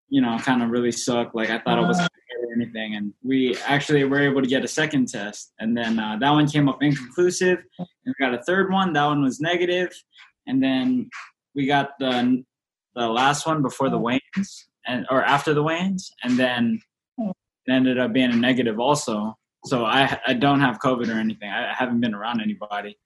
[0.08, 1.34] you know, kind of really sucked.
[1.34, 2.08] Like I thought it was or
[2.54, 2.96] anything.
[2.96, 6.48] And we actually were able to get a second test, and then uh, that one
[6.48, 7.58] came up inconclusive.
[7.78, 8.92] And we got a third one.
[8.94, 9.90] That one was negative,
[10.46, 11.10] and then
[11.54, 12.44] we got the
[12.94, 16.80] the last one before the weigh-ins and or after the weigh-ins, and then
[17.18, 17.34] it
[17.72, 19.36] ended up being a negative also.
[19.66, 21.50] So I I don't have COVID or anything.
[21.50, 22.98] I haven't been around anybody,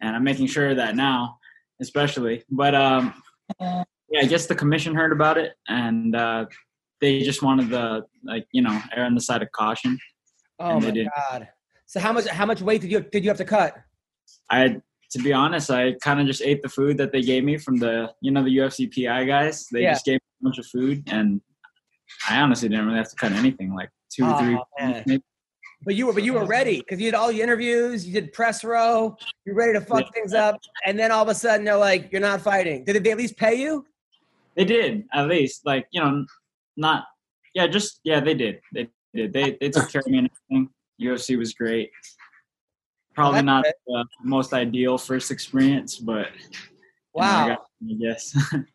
[0.00, 1.38] and I'm making sure of that now,
[1.80, 2.42] especially.
[2.50, 3.14] But um,
[3.60, 3.84] yeah,
[4.20, 6.46] I guess the commission heard about it, and uh,
[7.00, 9.98] they just wanted the like you know err on the side of caution.
[10.58, 11.10] Oh my didn't.
[11.30, 11.48] god!
[11.86, 13.74] So how much how much weight did you did you have to cut?
[14.50, 14.80] I
[15.12, 17.76] to be honest, I kind of just ate the food that they gave me from
[17.78, 19.66] the you know the UFC PI guys.
[19.70, 19.92] They Yeah.
[19.92, 21.40] just gave bunch of food, and
[22.28, 24.58] I honestly didn't really have to cut anything, like two or three.
[24.80, 25.20] Oh,
[25.84, 28.06] But you were but you were ready because you did all the interviews.
[28.06, 29.16] You did press row.
[29.44, 32.20] You're ready to fuck things up, and then all of a sudden they're like, "You're
[32.20, 33.86] not fighting." Did they at least pay you?
[34.56, 36.26] They did at least, like you know,
[36.76, 37.06] not
[37.54, 38.60] yeah, just yeah, they did.
[38.72, 39.32] They did.
[39.32, 40.68] They they took care of me and everything.
[41.00, 41.90] UFC was great.
[43.14, 47.48] Probably not the most ideal first experience, but you know, I Wow.
[47.48, 48.36] got- I guess.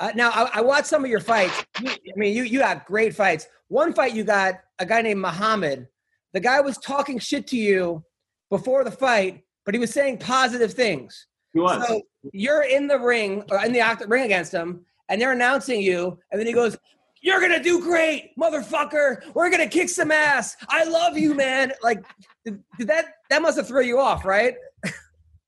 [0.00, 1.64] Uh, now I, I watched some of your fights.
[1.80, 3.46] You, I mean, you you got great fights.
[3.68, 5.88] One fight you got a guy named Muhammad.
[6.32, 8.04] The guy was talking shit to you
[8.50, 11.26] before the fight, but he was saying positive things.
[11.52, 11.86] he was.
[11.86, 15.80] So you're in the ring or in the oct- ring against him, and they're announcing
[15.80, 16.76] you, and then he goes,
[17.22, 19.32] "You're gonna do great, motherfucker.
[19.34, 20.56] We're gonna kick some ass.
[20.68, 22.04] I love you, man." Like,
[22.44, 24.56] did, did that that must have threw you off, right?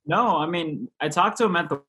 [0.08, 1.82] No, I mean, I talked to him at the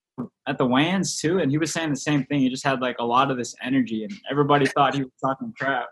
[0.47, 2.39] at the weigh-ins too, and he was saying the same thing.
[2.39, 5.53] He just had like a lot of this energy, and everybody thought he was talking
[5.57, 5.87] crap.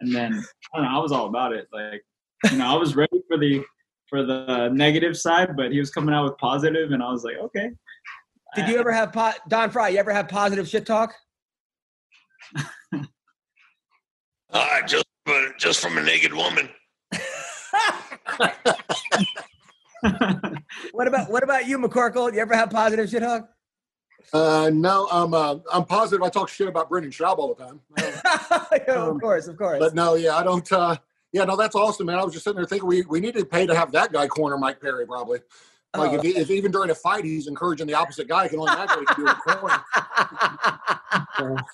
[0.00, 0.34] And then
[0.72, 1.66] I don't know, I was all about it.
[1.72, 2.02] Like,
[2.50, 3.64] you know, I was ready for the
[4.08, 7.36] for the negative side, but he was coming out with positive, and I was like,
[7.36, 7.70] okay.
[8.54, 9.88] Did you ever have po- Don Frye?
[9.88, 11.14] You ever have positive shit talk?
[14.56, 16.68] Uh, just, uh, just from a naked woman.
[20.92, 22.32] What about what about you, McCorkle?
[22.32, 23.48] You ever have positive shit talk?
[24.32, 26.22] Uh, no, I'm uh, I'm positive.
[26.22, 27.80] I talk shit about Brendan Schaub all the time.
[27.98, 29.78] Yeah, of Um, course, of course.
[29.78, 30.70] but no, yeah, I don't.
[30.72, 30.96] Uh,
[31.32, 32.18] yeah, no, that's awesome, man.
[32.18, 34.26] I was just sitting there thinking we, we need to pay to have that guy
[34.28, 35.40] corner Mike Perry probably.
[35.96, 36.14] Like Oh.
[36.16, 38.72] if, he, if even during a fight he's encouraging the opposite guy, I can only
[38.72, 39.84] imagine what he can do in corner.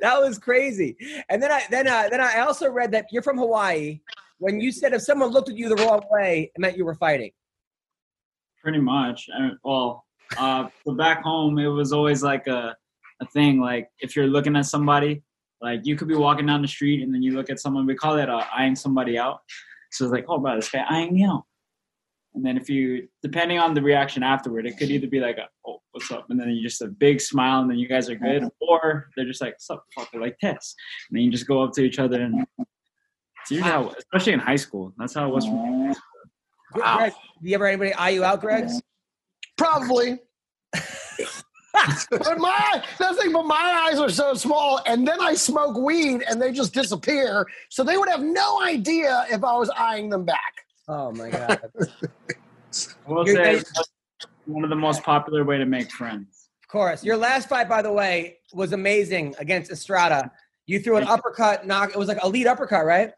[0.00, 0.96] that was crazy.
[1.28, 4.00] And then I then uh, then I also read that you're from Hawaii.
[4.38, 6.94] When you said if someone looked at you the wrong way, it meant you were
[6.94, 7.30] fighting.
[8.62, 9.28] Pretty much.
[9.36, 10.04] I, well,
[10.38, 12.76] uh, but back home, it was always like a,
[13.20, 13.60] a thing.
[13.60, 15.22] Like if you're looking at somebody,
[15.60, 17.86] like you could be walking down the street and then you look at someone.
[17.86, 19.40] We call it uh, eyeing somebody out.
[19.92, 21.44] So it's like, oh, bro, this guy eyeing me out.
[22.34, 25.48] And then if you, depending on the reaction afterward, it could either be like, a,
[25.66, 26.30] oh, what's up?
[26.30, 28.48] And then you just a big smile and then you guys are good.
[28.60, 30.74] Or they're just like, what's up, fucker, like this.
[31.10, 34.40] And then you just go up to each other and it's usually how, especially in
[34.40, 34.94] high school.
[34.96, 35.92] That's how it was me.
[36.72, 37.12] Greg,
[37.42, 38.70] do you ever anybody eye you out, Greg?
[39.56, 40.18] Probably.
[40.72, 45.76] but my that's the thing, but my eyes are so small, and then I smoke
[45.76, 47.46] weed and they just disappear.
[47.70, 50.52] So they would have no idea if I was eyeing them back.
[50.88, 51.60] Oh my god.
[53.06, 53.62] I will say
[54.46, 56.48] one of the most popular way to make friends.
[56.62, 57.04] Of course.
[57.04, 60.30] Your last fight, by the way, was amazing against Estrada.
[60.66, 61.90] You threw an uppercut, knock.
[61.90, 63.12] It was like a lead uppercut, right?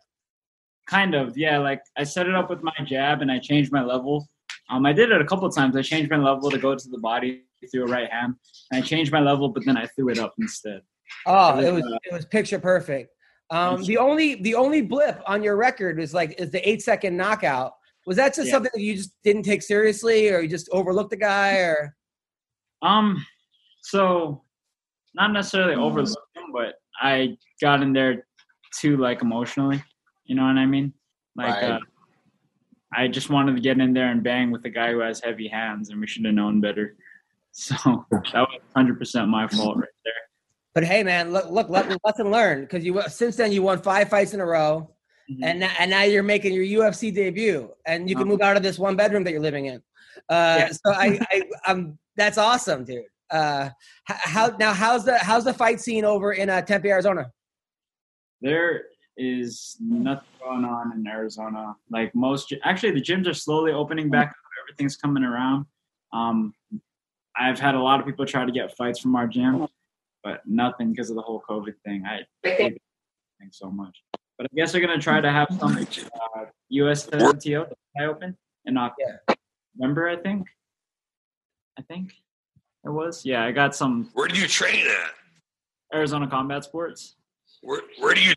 [0.86, 1.58] Kind of, yeah.
[1.58, 4.28] Like I set it up with my jab and I changed my level.
[4.70, 5.76] Um, I did it a couple of times.
[5.76, 8.34] I changed my level to go to the body through a right hand,
[8.70, 10.80] and I changed my level, but then I threw it up instead.
[11.26, 13.10] Oh, It was uh, it was picture perfect.
[13.50, 17.16] Um, the only the only blip on your record was like is the eight second
[17.16, 17.72] knockout.
[18.06, 18.52] Was that just Yeah.
[18.52, 21.94] something that you just didn't take seriously, or you just overlooked the guy, or
[22.82, 23.24] Um,
[23.82, 24.44] so
[25.14, 28.26] not necessarily overlooked him, but I got in there
[28.80, 29.82] too like emotionally.
[30.24, 30.92] You know what I mean?
[31.36, 31.64] Like, Right.
[31.72, 31.80] uh,
[32.96, 35.48] I just wanted to get in there and bang with the guy who has heavy
[35.48, 36.96] hands, and we should have known better.
[37.56, 37.76] So
[38.10, 40.12] that was 100 percent my fault right there.
[40.74, 44.08] But hey, man, look, look, le- lesson learned because you since then you won five
[44.08, 44.90] fights in a row,
[45.30, 45.38] Mhm.
[45.44, 48.32] and now, and now you're making your UFC debut, and you can Uh-huh.
[48.32, 49.76] move out of this one bedroom that you're living in.
[50.28, 50.68] Uh, Yeah.
[50.72, 53.04] So I, I, um, that's awesome, dude.
[53.30, 53.70] Uh,
[54.06, 54.72] how now?
[54.74, 57.30] How's the how's the fight scene over in uh, Tempe, Arizona?
[58.40, 58.82] There
[59.16, 61.76] is nothing going on in Arizona.
[61.90, 64.36] Like most, actually, the gyms are slowly opening back up.
[64.66, 65.66] Everything's coming around.
[66.12, 66.54] Um,
[67.36, 69.66] I've had a lot of people try to get fights from our gym,
[70.22, 72.04] but nothing because of the whole COVID thing.
[72.06, 72.80] I hate
[73.38, 74.02] thing so much.
[74.38, 78.74] But I guess they're gonna try to have some uh, US WTO the open in
[79.78, 80.48] November, I think.
[81.78, 82.12] I think
[82.84, 83.24] it was.
[83.24, 85.96] Yeah, I got some Where do you train at?
[85.96, 87.16] Arizona Combat Sports.
[87.62, 88.34] Where where do you?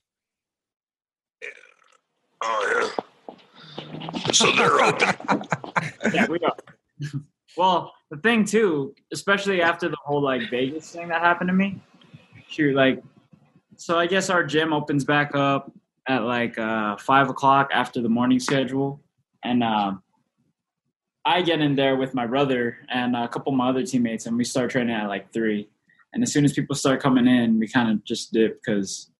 [2.41, 4.31] Oh yeah.
[4.31, 5.15] So they're open.
[6.13, 6.55] yeah, we are.
[7.57, 11.81] well, the thing too, especially after the whole like Vegas thing that happened to me,
[12.47, 13.01] shoot, like,
[13.75, 15.71] so I guess our gym opens back up
[16.07, 19.01] at like uh, five o'clock after the morning schedule,
[19.43, 20.01] and um,
[21.25, 24.37] I get in there with my brother and a couple of my other teammates, and
[24.37, 25.69] we start training at like three.
[26.13, 29.11] And as soon as people start coming in, we kind of just dip because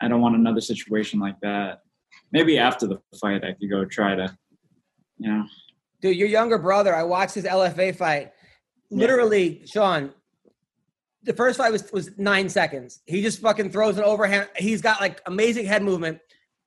[0.00, 1.82] I don't want another situation like that.
[2.32, 4.36] Maybe after the fight, I could go try to,
[5.18, 5.44] you know.
[6.00, 8.32] Dude, your younger brother, I watched his LFA fight.
[8.90, 10.12] Literally, Sean,
[11.22, 13.00] the first fight was, was nine seconds.
[13.06, 14.48] He just fucking throws an overhand.
[14.56, 16.20] He's got like amazing head movement.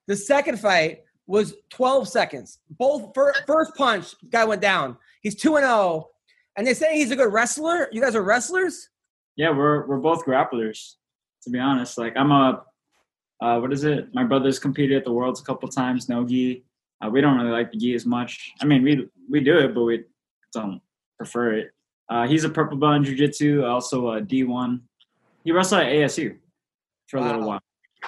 [0.06, 2.58] The second fight was 12 seconds.
[2.70, 4.96] Both fir- first punch, guy went down.
[5.22, 6.08] He's 2 and 0.
[6.56, 7.88] And they say he's a good wrestler.
[7.92, 8.88] You guys are wrestlers?
[9.36, 10.96] Yeah, we're we're both grapplers.
[11.44, 12.62] To be honest, like I'm a,
[13.42, 14.08] uh, what is it?
[14.14, 16.08] My brother's competed at the worlds a couple times.
[16.08, 16.64] No gi.
[17.04, 18.52] Uh, we don't really like the gi as much.
[18.60, 20.04] I mean, we we do it, but we
[20.52, 20.80] don't
[21.18, 21.72] prefer it.
[22.08, 24.80] Uh, he's a purple belt in jiu-jitsu, also a D1.
[25.44, 26.36] He wrestled at ASU
[27.08, 27.60] for a little while,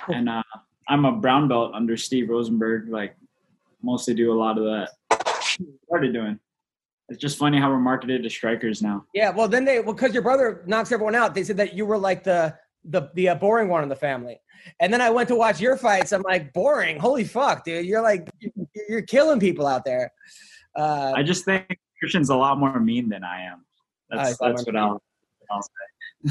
[0.08, 0.42] and uh,
[0.88, 2.88] I'm a brown belt under Steve Rosenberg.
[2.88, 3.16] Like,
[3.82, 4.90] mostly do a lot of that.
[5.86, 6.38] Started doing.
[7.08, 9.04] It's just funny how we're marketed to strikers now.
[9.14, 11.86] Yeah, well, then they, well, because your brother knocks everyone out, they said that you
[11.86, 14.40] were like the, the, the uh, boring one in the family.
[14.80, 16.12] And then I went to watch your fights.
[16.12, 16.98] I'm like, boring.
[16.98, 17.84] Holy fuck, dude.
[17.86, 18.52] You're like, you're-
[18.88, 20.12] you're killing people out there.
[20.76, 23.64] Uh, I just think Christian's a lot more mean than I am.
[24.10, 25.02] That's I- that's what I'll,
[25.50, 25.68] I'll say.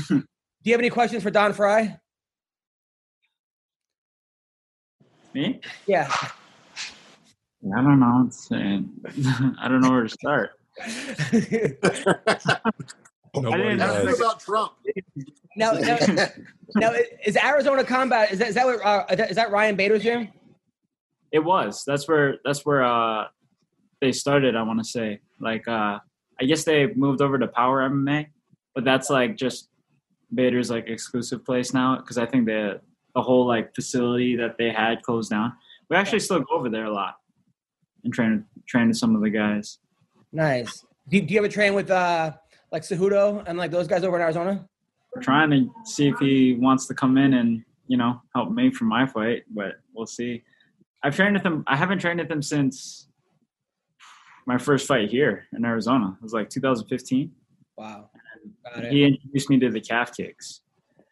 [0.10, 0.24] do
[0.64, 2.00] you have any questions for Don Frye?
[5.34, 5.62] Me?
[5.88, 6.12] Yeah.
[7.76, 8.26] I don't know.
[8.28, 8.56] It's, uh,
[9.60, 10.52] I don't know where to start.
[13.36, 14.06] Nobody didn't Ask does.
[14.06, 14.74] me about Trump.
[15.56, 15.98] Now, now,
[16.76, 16.94] now,
[17.26, 20.30] is Arizona Combat, is that, is that, what, uh, is that Ryan Bader's gym?
[21.32, 21.84] It was.
[21.86, 22.38] That's where.
[22.46, 23.26] That's where uh,
[24.02, 24.56] they started.
[24.56, 25.20] I want to say.
[25.40, 25.98] Like, uh,
[26.40, 28.28] I guess they moved over to Power MMA,
[28.76, 29.70] but that's like just
[30.34, 32.82] Bader's like exclusive place now because I think the
[33.16, 35.54] the whole like facility that they had closed down.
[35.90, 37.16] We actually still go over there a lot
[38.04, 39.80] and train train with some of the guys.
[40.32, 40.86] Nice.
[41.10, 42.32] Do, do you ever train with uh,
[42.72, 44.68] like Cejudo and like those guys over in Arizona?
[45.16, 48.72] We're trying to see if he wants to come in and you know help me
[48.72, 50.44] for my fight, but we'll see.
[51.04, 51.64] I've trained with him.
[51.68, 53.08] I haven't trained with him since
[54.46, 56.16] my first fight here in Arizona.
[56.20, 57.32] It was like 2015.
[57.78, 58.10] Wow.
[58.74, 58.92] Got it.
[58.92, 60.62] He introduced me to the calf kicks.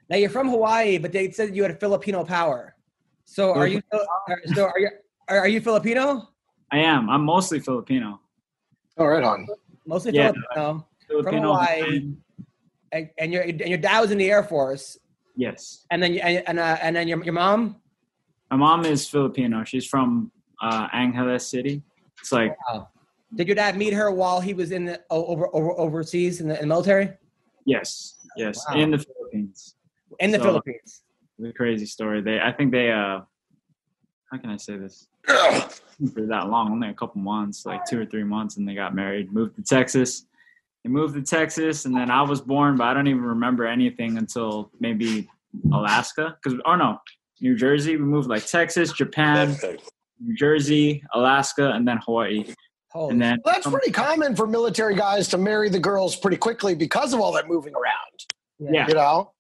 [0.09, 2.75] Now you're from Hawaii, but they said you had a Filipino power.
[3.25, 3.81] So are you?
[3.93, 4.89] are- So are you?
[5.27, 6.27] Are, are you Filipino?
[6.71, 7.09] I am.
[7.09, 8.19] I'm mostly Filipino.
[8.97, 9.47] All right, on.
[9.85, 10.31] Mostly Yeah.
[10.31, 10.87] Filipino.
[11.07, 11.41] Filipino.
[11.53, 12.11] Hawaii.
[12.91, 14.97] And, and your and your dad was in the Air Force,
[15.35, 15.85] Yes.
[15.91, 17.77] and then you- and and, uh, and then your your mom.
[18.49, 19.63] My mom is Filipino.
[19.63, 20.29] She's from
[20.61, 21.81] uh, Angeles City.
[22.19, 22.53] It's like
[23.35, 26.55] Did your dad meet her while he was in the over, over overseas in the,
[26.55, 27.13] in the military
[27.65, 28.75] yes, yes, Wow.
[28.81, 29.75] in the Philippines.
[30.19, 31.03] in the So- Philippines?
[31.39, 32.21] The crazy story.
[32.21, 32.91] They, I think they.
[32.91, 33.21] uh
[34.31, 35.07] How can I say this?
[35.27, 38.93] For that long, only a couple months, like two or three months, and they got
[38.93, 40.25] married, moved to Texas.
[40.83, 44.17] They moved to Texas, and then I was born, but I don't even remember anything
[44.17, 45.29] until maybe
[45.71, 46.37] Alaska.
[46.41, 46.97] Because, oh no,
[47.39, 47.97] New Jersey.
[47.97, 49.55] We moved like Texas, Japan,
[50.19, 52.45] New Jersey, Alaska, and then Hawaii.
[52.91, 56.37] Holy and then Well, that's pretty common for military guys to marry the girls pretty
[56.37, 58.73] quickly because of all that moving around.
[58.73, 59.31] yeah, You know?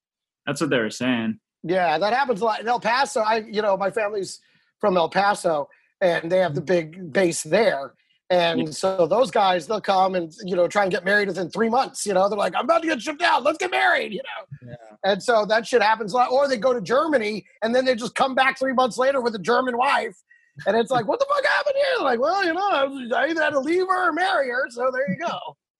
[0.45, 1.39] that's what they were saying.
[1.63, 3.19] Yeah, that happens a lot in El Paso.
[3.19, 4.39] I, you know, my family's
[4.79, 5.69] from El Paso,
[5.99, 7.93] and they have the big base there.
[8.31, 8.71] And Yeah.
[8.71, 12.05] so those guys, they'll come and you know try and get married within three months.
[12.05, 13.43] You know, they're like, "I'm about to get shipped out.
[13.43, 15.11] Let's get married." You know, Yeah.
[15.11, 16.31] and so that shit happens a lot.
[16.31, 19.35] Or they go to Germany and then they just come back three months later with
[19.35, 20.15] a German wife,
[20.65, 22.83] and it's like, "What the fuck happened here?" They're like, well, you know, I
[23.23, 24.65] I either had to leave her or marry her.
[24.69, 25.37] So there you go.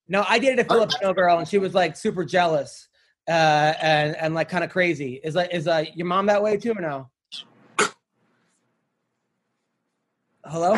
[0.10, 2.90] No, I dated a Filipino girl and she was like super jealous
[3.30, 5.22] uh, and and like kind of crazy.
[5.23, 7.10] Is like is uh, your mom that way too or no?
[10.45, 10.76] Hello,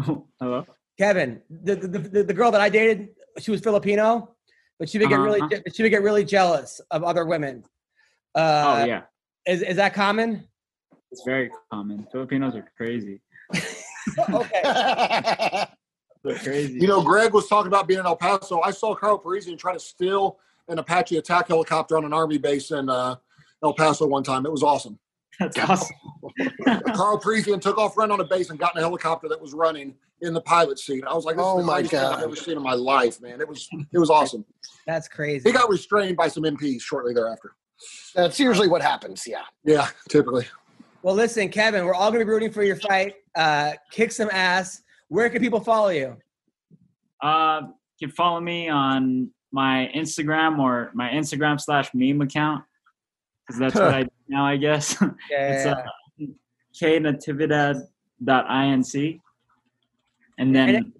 [0.00, 0.66] Oh, hello.
[0.98, 1.40] Kevin.
[1.50, 3.08] The, the the the girl that I dated,
[3.38, 4.34] she was Filipino,
[4.78, 5.60] but she would get really Uh-huh.
[5.74, 7.64] she would get really jealous of other women.
[8.34, 9.02] Uh, oh yeah,
[9.46, 10.46] is is that common?
[11.10, 12.06] it's very common.
[12.10, 13.20] Filipinos are crazy.
[14.30, 14.62] okay.
[16.24, 16.74] They're crazy.
[16.74, 18.60] You know, Greg was talking about being in El Paso.
[18.62, 20.38] I saw Carl Parisian try to steal
[20.68, 23.16] an Apache attack helicopter on an army base in uh,
[23.62, 24.46] El Paso one time.
[24.46, 24.98] It was awesome.
[25.42, 25.96] That's awesome.
[26.94, 29.52] Carl Parisian took off running on a base and got in a helicopter that was
[29.52, 31.04] running in the pilot seat.
[31.06, 32.18] I was like, this Oh my God.
[32.18, 33.40] I've ever seen in my life, man.
[33.40, 34.44] It was it was awesome.
[34.86, 35.48] That's crazy.
[35.48, 37.52] He got restrained by some MPs shortly thereafter.
[38.14, 39.24] That's usually what happens.
[39.26, 39.42] Yeah.
[39.64, 40.46] Yeah, typically.
[41.02, 43.16] Well, listen, Kevin, we're all going to be rooting for your fight.
[43.34, 44.82] Uh, kick some ass.
[45.08, 46.16] Where can people follow you?
[47.20, 47.62] Uh,
[47.98, 52.64] you can follow me on my Instagram or my Instagram slash meme account
[53.52, 54.92] because that's what I do now, I guess.
[55.30, 55.74] it's Yeah.
[55.74, 55.82] uh,
[56.74, 59.20] knatividad.inc.
[60.38, 60.92] And then, And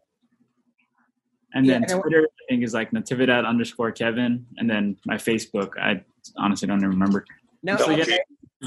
[1.54, 4.46] and, Yeah, then and Twitter, I think, is like natividad underscore Kevin.
[4.56, 6.02] And then my Facebook, I
[6.36, 7.24] honestly don't even remember.
[7.62, 8.02] now, So, yeah.
[8.02, 8.18] Okay.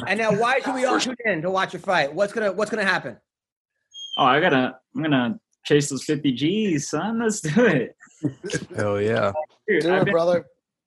[0.07, 2.13] and now, why should we all tune in to watch your fight?
[2.13, 3.17] What's gonna What's gonna happen?
[4.17, 7.19] Oh, I gotta, I'm gonna chase those 50 G's, son.
[7.21, 7.95] Let's do it.
[8.75, 9.31] Hell yeah.
[9.67, 10.45] Dude, Do I've it, been- brother.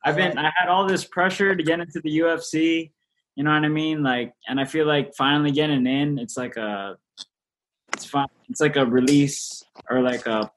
[0.09, 2.91] I've been I had all this pressure to get into the UFC,
[3.37, 4.03] you know what I mean?
[4.03, 6.97] Like and I feel like finally getting in, it's like a
[7.93, 10.51] it's fine it's like a release or like a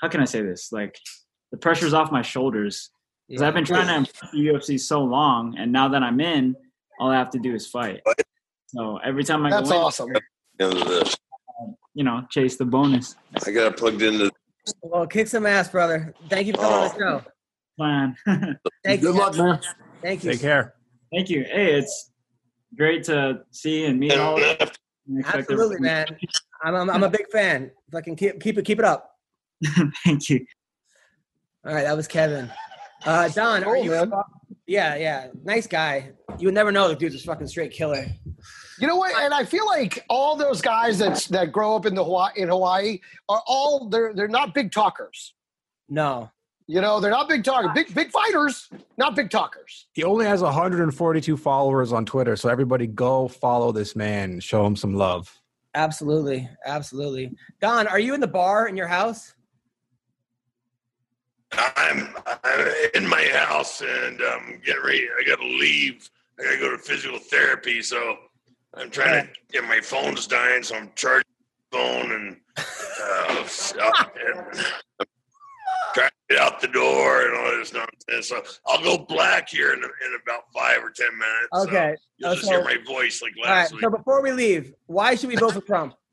[0.00, 0.72] how can I say this?
[0.72, 0.98] Like
[1.52, 2.90] the pressure's off my shoulders.
[3.28, 6.56] Because I've been trying to impress the UFC so long and now that I'm in,
[6.98, 8.00] all I have to do is fight.
[8.68, 10.12] So every time I That's go in, awesome.
[10.58, 11.16] Into
[11.94, 13.16] you know, chase the bonus
[13.46, 14.30] I got it plugged into.
[14.82, 16.14] Well, kick some ass, brother.
[16.28, 17.20] Thank you for coming on the oh.
[17.20, 17.24] show.
[17.76, 18.16] plan.
[18.84, 19.20] Thank Good you.
[19.20, 19.60] luck, man.
[20.02, 20.32] Thank you.
[20.32, 20.74] Take care.
[21.12, 21.44] Thank you.
[21.44, 22.10] Hey, it's
[22.76, 24.72] great to see and meet all of
[25.08, 25.22] you.
[25.24, 26.06] Absolutely, man.
[26.62, 27.70] I'm, I'm I'm a big fan.
[27.92, 29.12] Fucking keep keep it keep it up.
[30.04, 30.44] Thank you.
[31.66, 32.50] All right, that was Kevin.
[33.04, 33.90] Uh, Don, are you?
[33.90, 34.12] man.
[34.66, 36.10] Yeah, yeah, nice guy.
[36.38, 38.04] You would never know the dude's a fucking straight killer.
[38.78, 39.16] You know what?
[39.16, 42.48] And I feel like all those guys that that grow up in the Hawaii, in
[42.48, 45.34] Hawaii are all they're they're not big talkers.
[45.88, 46.30] No,
[46.70, 47.70] You know, they're not big talkers.
[47.74, 48.68] Big big fighters,
[48.98, 49.86] not big talkers.
[49.94, 54.76] He only has 142 followers on Twitter, so everybody go follow this man show him
[54.76, 55.34] some love.
[55.74, 57.34] absolutely, absolutely.
[57.60, 59.34] Don, are you in the bar in your house?
[61.52, 62.14] I'm,
[62.44, 65.08] I'm in my house and I'm getting ready.
[65.18, 66.10] I got to leave.
[66.38, 67.80] I got to go to physical therapy.
[67.80, 68.16] So
[68.74, 70.62] I'm trying to get my phone's dying.
[70.62, 71.24] So I'm charging
[71.70, 75.08] the phone and, uh, stuff and
[75.98, 78.28] trying to get out the door and all this nonsense.
[78.28, 81.48] So I'll go black here in, in about five or 10 minutes.
[81.52, 81.96] So Okay.
[82.18, 83.60] you'll just hear my voice like All right.
[83.60, 83.82] last week.
[83.82, 85.94] So before we leave, why should we vote for Trump?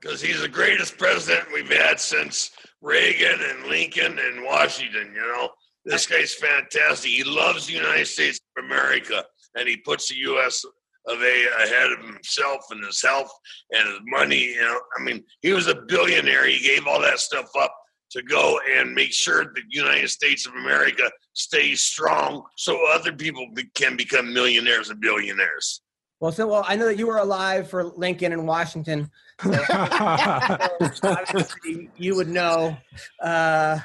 [0.00, 2.50] because he's the greatest president we've had since
[2.80, 5.12] Reagan and Lincoln and Washington.
[5.14, 5.48] You know,
[5.84, 7.10] this guy's fantastic.
[7.10, 9.24] He loves the United States of America,
[9.54, 10.64] and he puts the U.S.
[11.06, 13.30] of A ahead of himself and his health
[13.70, 14.44] and his money.
[14.44, 16.46] You know, I mean, he was a billionaire.
[16.46, 17.74] He gave all that stuff up
[18.12, 23.46] to go and make sure the United States of America stays strong, so other people
[23.54, 25.82] be- can become millionaires and billionaires.
[26.20, 29.10] Well, so well, I know that you were alive for Lincoln and Washington.
[29.42, 32.76] So obviously you would know.
[33.20, 33.80] Uh,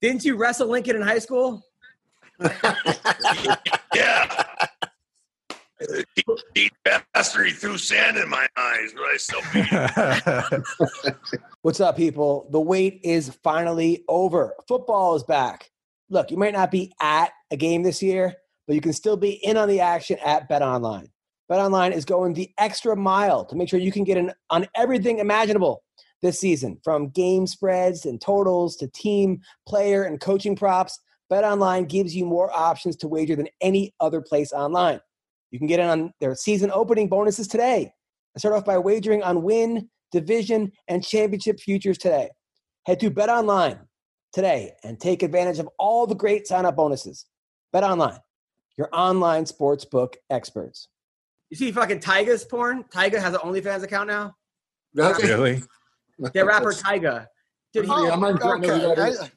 [0.00, 1.62] didn't you wrestle Lincoln in high school?
[3.94, 4.44] Yeah.
[6.14, 11.14] He, he bastard, threw sand in my eyes, but I still beat.
[11.62, 12.48] What's up, people?
[12.50, 14.54] The wait is finally over.
[14.68, 15.70] Football is back.
[16.10, 18.34] Look, you might not be at a game this year,
[18.66, 21.08] but you can still be in on the action at Bet Online.
[21.48, 24.66] Bet Online is going the extra mile to make sure you can get in on
[24.74, 25.82] everything imaginable
[26.22, 30.98] this season, from game spreads and totals to team, player, and coaching props.
[31.28, 35.00] Bet Online gives you more options to wager than any other place online.
[35.52, 37.92] You can get in on their season opening bonuses today.
[38.34, 42.28] I Start off by wagering on win division, and championship futures today.
[42.86, 43.80] Head to Bet Online
[44.32, 47.26] today and take advantage of all the great sign-up bonuses.
[47.72, 48.18] Bet Online,
[48.78, 50.88] your online sportsbook experts.
[51.50, 52.84] You see fucking Tyga's porn?
[52.84, 54.34] Tyga has an OnlyFans account now.
[54.94, 55.62] That's Really?
[56.34, 57.26] Yeah, rapper Tyga.
[57.72, 58.68] Dude, he, Oh, I'm not okay.
[58.68, 59.20] who that is.
[59.20, 59.30] I,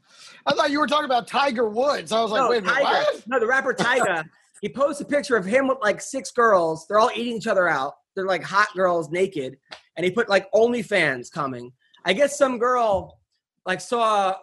[0.46, 2.12] I thought you were talking about Tiger Woods.
[2.12, 2.84] I was like, no, wait a minute, Tyga.
[2.84, 3.28] what?
[3.28, 4.26] No, the rapper Tyga.
[4.61, 6.86] he posts a picture of him with like six girls.
[6.88, 7.94] They're all eating each other out.
[8.15, 9.57] They're like hot girls naked,
[9.98, 11.72] and he put like OnlyFans coming.
[12.06, 13.19] I guess some girl
[13.65, 14.36] like saw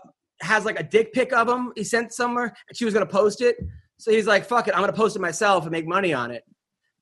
[0.43, 1.73] has like a dick pic of him.
[1.77, 3.57] He sent somewhere, and she was gonna post it.
[3.99, 6.45] So he's like, "Fuck it, I'm gonna post it myself and make money on it."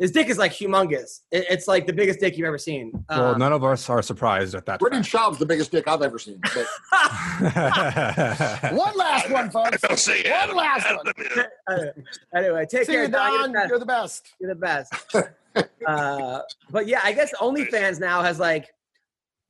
[0.01, 1.21] His dick is like humongous.
[1.31, 3.05] It- it's like the biggest dick you've ever seen.
[3.09, 4.81] Well, Um, none of us are surprised at that.
[4.81, 6.41] Brendan Schaub's the biggest dick I've ever seen.
[6.43, 6.67] But.
[8.75, 9.85] One last one, folks.
[9.85, 11.15] I'll say One Adam, last Adam, one.
[11.37, 11.43] yeah.
[11.71, 11.93] anyway,
[12.35, 13.53] anyway, take See care, you, Don.
[13.53, 13.53] Don.
[13.53, 14.35] You're You're the best.
[14.41, 14.93] You're the best.
[15.87, 16.41] uh,
[16.71, 18.69] but yeah, I guess OnlyFans now has like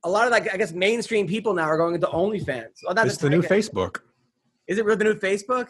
[0.04, 2.82] a lot of like I guess mainstream people now are going into OnlyFans.
[2.84, 3.96] Well, not it's that the new Tyga- Facebook.
[4.66, 5.68] Is it really the new Facebook?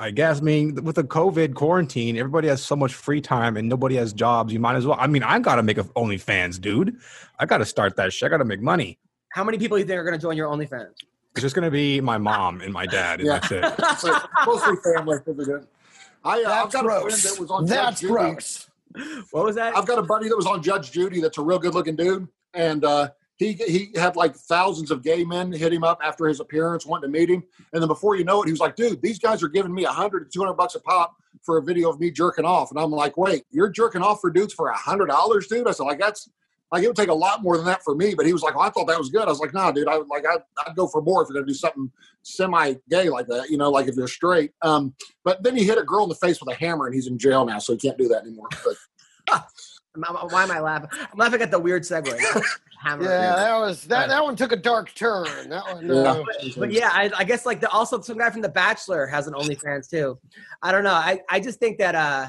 [0.00, 0.38] I guess.
[0.40, 4.12] I mean, with the COVID quarantine, everybody has so much free time and nobody has
[4.12, 4.52] jobs.
[4.52, 4.96] You might as well.
[5.00, 6.96] I mean, I gotta make a OnlyFans, dude.
[7.38, 8.26] I gotta start that shit.
[8.26, 8.98] I gotta make money.
[9.32, 10.90] How many people do you think are going to join your OnlyFans?
[11.32, 13.38] It's just gonna be my mom and my dad, and Yeah.
[13.40, 13.98] that's it.
[13.98, 14.16] so,
[14.46, 15.18] mostly family.
[15.26, 15.66] if we do.
[16.24, 17.22] I, uh, I've That's got a friend gross.
[17.34, 18.12] that was on That's Judge Judy.
[18.12, 18.70] gross.
[19.32, 19.76] What was that?
[19.76, 21.20] I've got a buddy that was on Judge Judy.
[21.20, 25.24] That's a real good looking dude, and uh, he he had like thousands of gay
[25.24, 27.44] men hit him up after his appearance, wanting to meet him.
[27.72, 29.84] And then before you know it, he was like, "Dude, these guys are giving me
[29.84, 32.70] a hundred to two hundred bucks a pop for a video of me jerking off."
[32.72, 35.70] And I'm like, "Wait, you're jerking off for dudes for a hundred dollars, dude?" I
[35.70, 36.28] said, "Like that's."
[36.70, 38.54] Like it would take a lot more than that for me, but he was like,
[38.54, 39.88] well, "I thought that was good." I was like, "Nah, dude.
[39.88, 41.90] I would like I'd, I'd go for more if you're gonna do something
[42.24, 44.94] semi-gay like that, you know, like if you're straight." Um,
[45.24, 47.18] but then he hit a girl in the face with a hammer, and he's in
[47.18, 48.48] jail now, so he can't do that anymore.
[48.62, 49.46] But
[50.30, 50.90] Why am I laughing?
[50.92, 52.18] I'm laughing at the weird segue.
[52.86, 54.08] Yeah, that was that.
[54.08, 55.48] That one took a dark turn.
[55.48, 55.90] That one.
[55.90, 56.22] Uh,
[56.56, 59.34] But yeah, I, I guess like the also some guy from The Bachelor has an
[59.34, 60.18] OnlyFans too.
[60.62, 60.92] I don't know.
[60.92, 62.28] I, I just think that uh,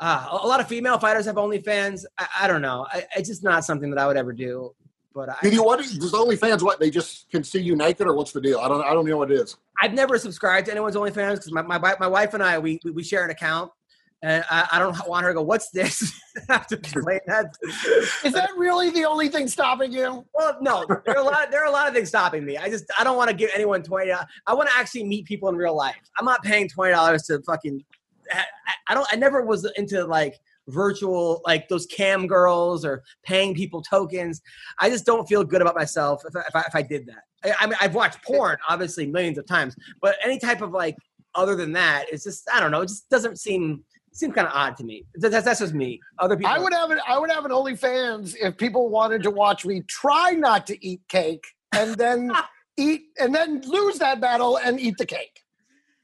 [0.00, 2.04] uh, a lot of female fighters have OnlyFans.
[2.18, 2.86] I, I don't know.
[2.92, 4.74] I, it's just not something that I would ever do.
[5.14, 5.78] But I, Do you what?
[5.78, 6.78] Does OnlyFans what?
[6.78, 8.58] They just can see you naked, or what's the deal?
[8.60, 8.84] I don't.
[8.84, 9.56] I don't know what it is.
[9.80, 12.90] I've never subscribed to anyone's OnlyFans because my, my, my wife and I we, we,
[12.90, 13.72] we share an account.
[14.22, 16.12] And I, I don't want her to go, what's this?
[16.48, 17.54] Have to explain that.
[18.24, 20.24] is that really the only thing stopping you?
[20.34, 21.50] Well, no, there are a lot.
[21.50, 22.56] There are a lot of things stopping me.
[22.56, 24.12] I just I don't want to give anyone twenty.
[24.12, 25.96] I want to actually meet people in real life.
[26.18, 27.84] I'm not paying twenty dollars to fucking.
[28.32, 28.44] I,
[28.88, 29.06] I don't.
[29.12, 30.34] I never was into like
[30.68, 34.42] virtual like those cam girls or paying people tokens.
[34.80, 37.22] I just don't feel good about myself if I, if I, if I did that.
[37.44, 40.96] I, I mean, I've watched porn obviously millions of times, but any type of like
[41.34, 42.82] other than that, it's just I don't know.
[42.82, 43.84] It just doesn't seem
[44.18, 45.04] seems kind of odd to me.
[45.14, 46.00] That's, that's just me.
[46.18, 46.52] Other people.
[46.52, 49.82] I would have an I would have an OnlyFans if people wanted to watch me
[49.82, 52.32] try not to eat cake and then
[52.76, 55.40] eat and then lose that battle and eat the cake.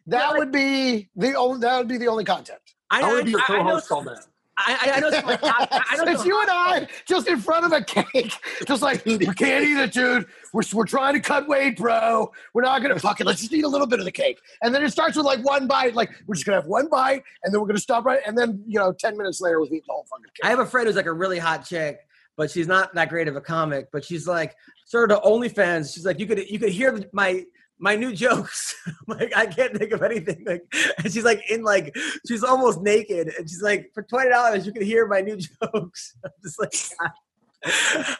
[0.06, 2.60] That Yeah, would be the only that would be the only content.
[2.90, 4.26] I, I want to be your I- I know co-host on that.
[4.56, 7.66] I, I, know some, like, I, I know it's you and I just in front
[7.66, 8.32] of a cake,
[8.68, 10.26] just like you can't eat it, dude.
[10.52, 12.30] We're, we're trying to cut weight, bro.
[12.52, 13.26] We're not gonna fuck it.
[13.26, 15.44] Let's just eat a little bit of the cake, and then it starts with like
[15.44, 15.94] one bite.
[15.94, 18.62] Like we're just gonna have one bite, and then we're gonna stop right, and then
[18.66, 20.44] you know, ten minutes later, we've eaten the whole fucking cake.
[20.44, 21.98] I have a friend who's like a really hot chick,
[22.36, 23.88] but she's not that great of a comic.
[23.92, 24.54] But she's like
[24.84, 25.92] sort of OnlyFans.
[25.92, 27.44] She's like you could you could hear my
[27.78, 28.74] my new jokes.
[29.06, 30.44] Like I can't think of anything.
[30.46, 30.62] Like
[30.98, 31.94] and she's like in like
[32.26, 36.16] she's almost naked, and she's like for twenty dollars you can hear my new jokes.
[36.24, 36.74] I'm just like.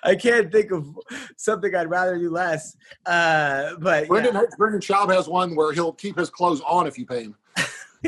[0.03, 0.87] I can't think of
[1.37, 2.77] something I'd rather do less.
[3.05, 4.43] Uh, but Brendan yeah.
[4.57, 7.35] Brendan Schaub has one where he'll keep his clothes on if you pay him,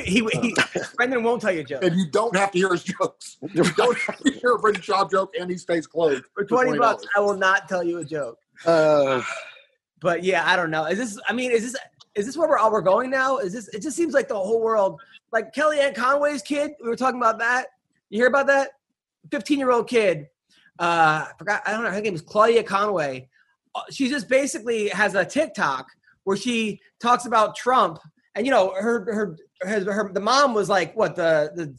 [0.05, 0.55] he, he,
[0.97, 1.87] Brendan won't tell you jokes.
[1.87, 3.39] and you don't have to hear his jokes.
[3.53, 6.73] You don't have to hear a Brendan Schaub joke, and he stays clothed For twenty
[6.73, 6.79] $20.
[6.79, 8.39] bucks, I will not tell you a joke.
[8.65, 9.23] Uh,
[10.07, 10.85] but yeah, I don't know.
[10.85, 11.19] Is this?
[11.29, 11.83] I mean, is this?
[12.15, 13.39] Is this where we're all we're going now?
[13.39, 13.67] Is this?
[13.75, 15.01] It just seems like the whole world,
[15.33, 16.71] like Kellyanne Conway's kid.
[16.81, 17.67] We were talking about that.
[18.09, 18.71] You hear about that?
[19.33, 20.29] Fifteen-year-old kid.
[20.79, 21.63] Uh, I forgot.
[21.67, 21.91] I don't know.
[21.91, 23.29] Her name is Claudia Conway.
[23.75, 25.89] Uh, She just basically has a TikTok
[26.23, 27.99] where she talks about Trump,
[28.37, 31.75] and you know, her her her, her the mom was like what the the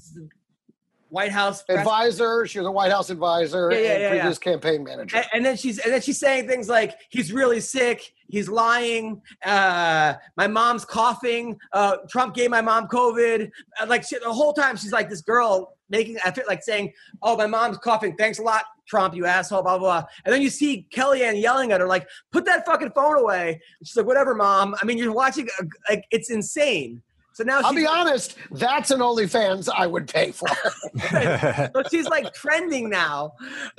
[1.09, 2.45] White House press- advisor.
[2.45, 5.17] She was a White House advisor Yeah, yeah, and yeah, previous campaign manager.
[5.17, 9.21] and, and then she's and then she's saying things like he's really sick he's lying
[9.45, 13.49] uh my mom's coughing uh trump gave my mom covid
[13.81, 16.91] Uh, like she, the whole time she's like this girl making i feel like saying
[17.23, 20.41] oh my mom's coughing thanks a lot trump you asshole blah blah blah and then
[20.41, 24.05] you see kellyanne yelling at her like put that fucking phone away and she's like
[24.05, 27.01] whatever mom i mean you're watching a, like it's insane
[27.37, 30.47] So now I'll she's, be honest, that's an OnlyFans I would pay for.
[31.11, 33.33] so she's like trending now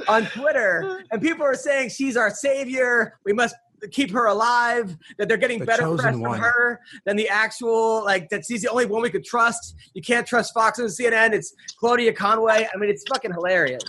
[0.06, 3.18] on Twitter, and people are saying she's our savior.
[3.24, 3.56] We must
[3.90, 4.96] keep her alive.
[5.18, 6.38] That they're getting The better chosen press from one.
[6.38, 8.44] her than the actual like that.
[8.46, 9.74] She's the only one we could trust.
[9.92, 11.32] You can't trust Fox and CNN.
[11.32, 12.68] It's Claudia Conway.
[12.72, 13.82] I mean, it's fucking hilarious.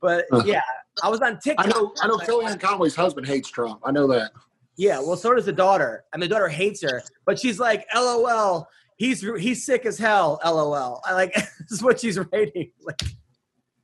[0.00, 0.62] But yeah,
[1.02, 1.66] I was on TikTok.
[1.66, 1.92] I know.
[2.00, 2.18] I know.
[2.18, 3.80] Kellyanne Conway's husband hates Trump.
[3.82, 4.30] I know that.
[4.76, 8.66] Yeah, well, so does the daughter, and the daughter hates her, but she's like, "LOL,
[9.00, 11.00] he's he's sick as hell." LOL.
[11.04, 13.02] I like this is what she's writing Like,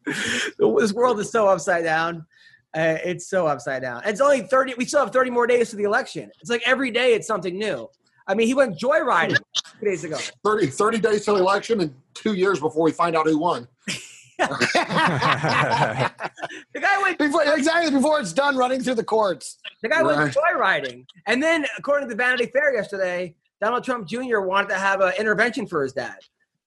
[0.05, 2.27] this world is so upside down.
[2.77, 4.03] Uh, it's so upside down.
[4.05, 4.75] It's only thirty.
[4.75, 6.31] We still have thirty more days to the election.
[6.41, 7.89] It's like every day it's something new.
[8.29, 9.39] I mean, he went joyriding
[9.79, 10.19] two days ago.
[10.45, 13.69] 30, 30 days till the election and two years before we find out who won.
[14.39, 16.11] The
[16.81, 19.59] guy went before, exactly before it's done running through the courts.
[19.83, 21.07] The guy went joyriding.
[21.27, 24.41] And then, according to Vanity Fair yesterday, Donald Trump Jr.
[24.41, 26.19] wanted to have an intervention for his dad,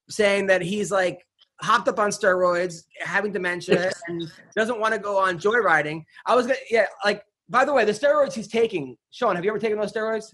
[0.09, 1.25] saying that he's like
[1.61, 6.03] hopped up on steroids, having dementia, and doesn't want to go on joyriding.
[6.25, 9.51] I was gonna, yeah, like, by the way, the steroids he's taking, Sean, have you
[9.51, 10.33] ever taken those steroids?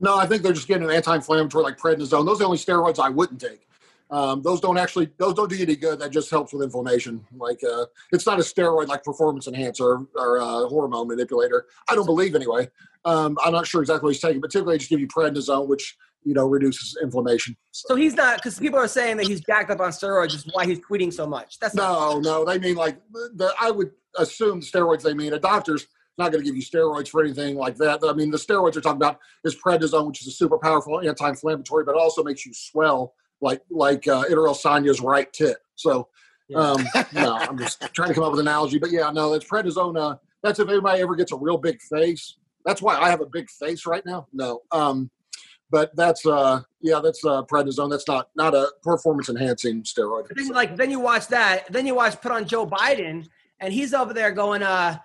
[0.00, 2.24] No, I think they're just getting an anti-inflammatory like prednisone.
[2.24, 3.66] Those are the only steroids I wouldn't take.
[4.10, 6.00] Um, those don't actually those don't do you any good.
[6.00, 7.24] That just helps with inflammation.
[7.36, 11.66] Like uh, it's not a steroid like performance enhancer or uh, hormone manipulator.
[11.88, 12.68] I don't believe anyway.
[13.04, 15.68] Um, I'm not sure exactly what he's taking, but typically they just give you prednisone,
[15.68, 17.56] which you know reduces inflammation.
[17.70, 20.66] So he's not, because people are saying that he's jacked up on steroids, is why
[20.66, 21.58] he's tweeting so much.
[21.60, 25.34] That's No, no, they mean like the, the I would assume the steroids they mean.
[25.34, 25.86] A doctor's
[26.18, 28.00] not going to give you steroids for anything like that.
[28.04, 31.84] I mean, the steroids they're talking about is prednisone, which is a super powerful anti-inflammatory,
[31.84, 35.56] but it also makes you swell like like uh, Israel Adesanya's right tit.
[35.76, 36.08] So,
[36.54, 39.44] um, no, I'm just trying to come up with an analogy, but yeah, no, that's
[39.44, 39.98] prednisone.
[39.98, 42.36] Uh, that's if anybody ever gets a real big face.
[42.64, 44.26] That's why I have a big face right now.
[44.32, 45.10] No, um,
[45.70, 47.90] but that's uh, yeah, that's uh, prednisone.
[47.90, 50.28] That's not not a performance enhancing steroid.
[50.28, 51.72] But then, like, then you watch that.
[51.72, 53.26] Then you watch put on Joe Biden,
[53.60, 54.98] and he's over there going, uh,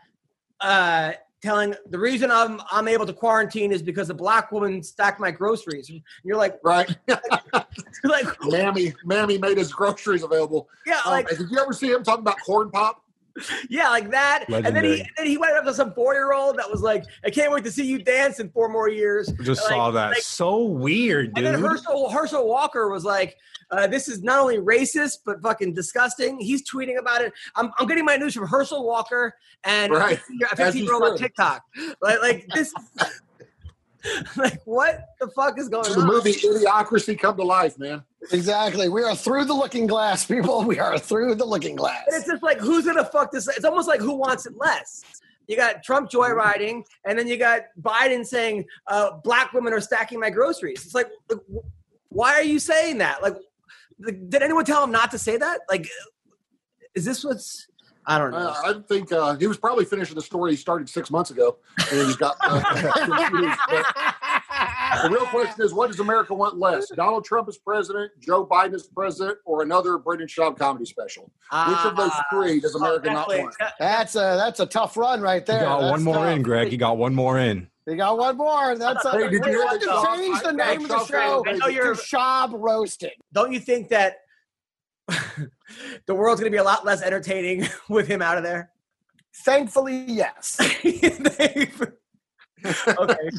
[0.60, 1.14] uh,
[1.46, 5.30] telling the reason I'm I'm able to quarantine is because a black woman stacked my
[5.32, 5.90] groceries.
[5.90, 6.90] And you're like, right?
[8.04, 10.68] like, Mammy, Mammy made his groceries available.
[10.88, 13.04] yeah, Um, like, did you ever see him talking about corn pop?
[13.70, 14.46] yeah, like that.
[14.50, 16.82] And then he and then he went up to some four year old that was
[16.82, 19.28] like, I can't wait to see you dance in four more years.
[19.44, 20.10] Just Like- saw that.
[20.12, 21.46] like- so weird, dude.
[21.46, 21.62] And then.
[21.64, 23.38] Herschel Herschel Walker was like,
[23.72, 27.34] uh, "This is not only racist but fucking disgusting." He's tweeting about it.
[27.56, 30.20] I'm, I'm getting my news from Herschel Walker and Right.
[30.52, 31.18] a 15 year old on.
[31.18, 31.64] TikTok.
[32.02, 32.74] Like, like this.
[34.38, 36.08] like, what the fuck is going The on?
[36.08, 38.04] The movie Idiocracy come to life, man.
[38.32, 38.90] Exactly.
[38.90, 40.64] We are through the looking glass, people.
[40.64, 42.04] We are through the looking glass.
[42.08, 43.48] And it's just like, who's gonna fuck this?
[43.48, 45.04] It's almost like who wants it less.
[45.48, 50.20] You got Trump joyriding, and then you got Biden saying uh, black women are stacking
[50.20, 50.84] my groceries.
[50.84, 51.10] It's like,
[52.10, 53.22] why are you saying that?
[53.22, 53.36] Like,
[54.04, 55.60] did anyone tell him not to say that?
[55.70, 55.88] Like,
[56.96, 57.68] is this what's?
[58.08, 58.38] I don't know.
[58.38, 61.58] Uh, I think uh, he was probably finishing the story he started six months ago,
[61.80, 62.36] and he just got.
[62.42, 62.62] Uh,
[63.30, 63.60] confused.
[65.04, 66.90] The real question is, what does America want less?
[66.96, 71.24] Donald Trump as president, Joe Biden as president, or another Brendan Schaub comedy special?
[71.24, 73.56] Which of those Ah, three does America not want?
[73.80, 75.62] That's a that's a tough run right You there.
[75.66, 76.36] got That's one more tough.
[76.36, 76.72] in, Greg.
[76.72, 77.68] You got one more in.
[77.88, 78.76] You got one more.
[78.78, 81.06] That's a, Hey, did you we hear have to change the I- name of the
[81.06, 83.12] show I know to you're- Shab Roasted.
[83.34, 84.18] Don't you think that
[85.08, 88.72] the world's gonna be a lot less entertaining with him out of there?
[89.44, 90.58] Thankfully, yes.
[90.86, 91.80] okay.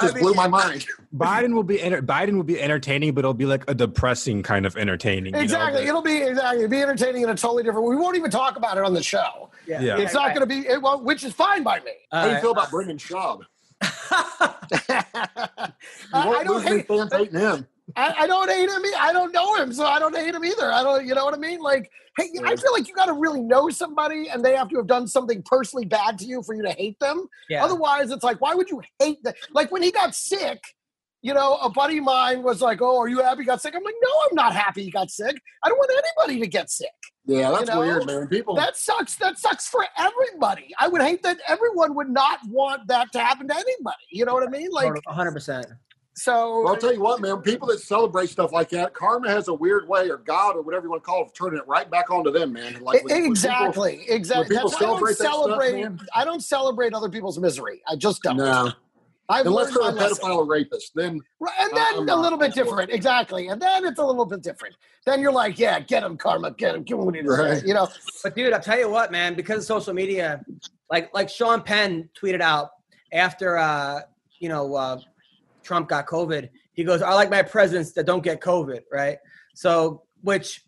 [0.00, 0.84] Just blew my mind.
[1.16, 4.66] Biden will be enter- Biden will be entertaining, but it'll be like a depressing kind
[4.66, 5.26] of entertaining.
[5.26, 5.80] you know, Exactly.
[5.82, 7.86] but- It'll be exactly it'll be entertaining in a totally different.
[7.86, 7.94] Way.
[7.96, 9.50] We won't even talk about it on the show.
[9.66, 9.80] Yeah.
[9.80, 9.98] Yeah.
[9.98, 10.66] It's not going to be.
[10.68, 11.92] It won't, which is fine by me.
[12.10, 13.42] How do you Uh, feel about Brendan Schaub?
[13.80, 15.72] I,
[16.12, 16.88] You I don't hate.
[16.88, 17.66] fans hating him.
[17.96, 18.82] I, I don't hate him.
[18.98, 20.70] I don't know him, so I don't hate him either.
[20.70, 21.06] I don't.
[21.06, 21.60] You know what I mean?
[21.60, 24.76] Like, hey, I feel like you got to really know somebody, and they have to
[24.76, 27.26] have done something personally bad to you for you to hate them.
[27.48, 27.64] yeah.
[27.64, 29.36] Otherwise, it's like, why would you hate that?
[29.52, 30.60] Like when he got sick,
[31.22, 33.74] you know, a buddy of mine was like, "Oh, are you happy he got sick?"
[33.74, 35.36] I'm like, "No, I'm not happy he got sick.
[35.64, 36.88] I don't want anybody to get sick.
[37.26, 38.26] Yeah, that's You know, weird, man.
[38.28, 38.54] People.
[38.54, 39.16] That sucks.
[39.16, 40.74] That sucks for everybody.
[40.78, 43.96] I would hate that everyone would not want that to happen to anybody.
[44.10, 44.70] You know what I mean?
[44.70, 45.64] Like, 100%.
[46.18, 47.40] So Well, I'll tell you what, man.
[47.42, 50.84] People that celebrate stuff like that, karma has a weird way, or God, or whatever
[50.86, 52.74] you want to call it, of turning it right back onto them, man.
[52.82, 54.56] Like when- when people- exactly, exactly.
[54.56, 56.00] people That's why I don't celebrate that stuff, man.
[56.14, 57.82] I don't celebrate other people's misery.
[57.88, 58.36] I just don't.
[58.38, 58.72] no,
[59.30, 60.24] I've unless learned they're a lesson.
[60.24, 63.48] pedophile or rapist, then Right, and then I'm a not- little bit different, exactly.
[63.48, 64.74] And then it's a little bit different.
[65.04, 67.60] Then you're like, yeah, get him, karma, get him, give him what he deserves.
[67.60, 67.66] Right.
[67.68, 67.88] You know,
[68.22, 70.44] But dude, I'll tell you what, man, because of social media,
[70.90, 72.70] like like Sean Penn tweeted out
[73.12, 74.00] after uh,
[74.40, 74.98] you know, uh,
[75.68, 79.18] Trump got COVID, he goes, I like my presidents that don't get COVID, right?
[79.54, 80.62] So, which,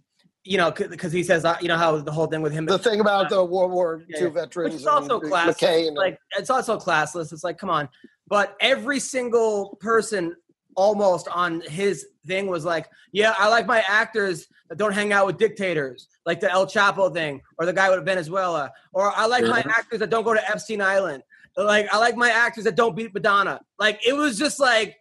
[0.44, 2.66] you know, because he says, uh, you know, how the whole thing with him.
[2.66, 4.30] The thing about the World War Yeah, II yeah.
[4.30, 4.72] veterans.
[4.74, 5.58] Which is also and classless.
[5.58, 7.32] McCain and- like it's also classless.
[7.32, 7.88] It's like, come on.
[8.28, 10.36] But every single person
[10.76, 15.26] almost on his thing was like, yeah, I like my actors that don't hang out
[15.26, 19.44] with dictators, like the El Chapo thing, or the guy with Venezuela, or I like
[19.44, 21.22] my actors that don't go to Epstein Island.
[21.56, 23.60] Like I like my actors that don't beat Madonna.
[23.78, 24.96] Like it was just like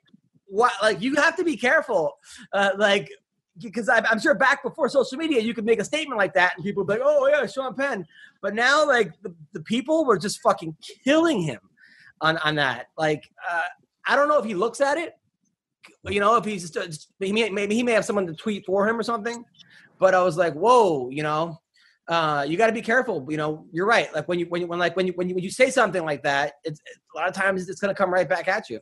[0.45, 2.17] what like you have to be careful.
[2.53, 3.09] Uh, like
[3.61, 6.63] because I'm, sure back before social media, you could make a statement like that, and
[6.63, 8.05] people would be like, "Oh yeah, Sean Penn."
[8.41, 11.59] But now, like the, the people were just fucking killing him
[12.21, 12.87] on on that.
[12.97, 13.63] Like uh,
[14.07, 15.13] I don't know if he looks at it.
[16.03, 18.97] You know, if he's just may, maybe he may have someone to tweet for him
[18.97, 19.43] or something.
[19.99, 21.59] But I was like, "Whoa," you know.
[22.09, 23.25] Uh, you got to be careful.
[23.29, 24.13] You know, you're right.
[24.15, 26.03] Like when you when you when like when you when you, when you say something
[26.03, 26.81] like that, it's
[27.13, 28.79] a lot of times it's going to come right back at you.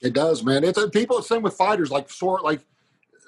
[0.00, 0.62] It does, man.
[0.62, 1.20] It's people.
[1.22, 1.90] Same with fighters.
[1.90, 2.60] Like sort like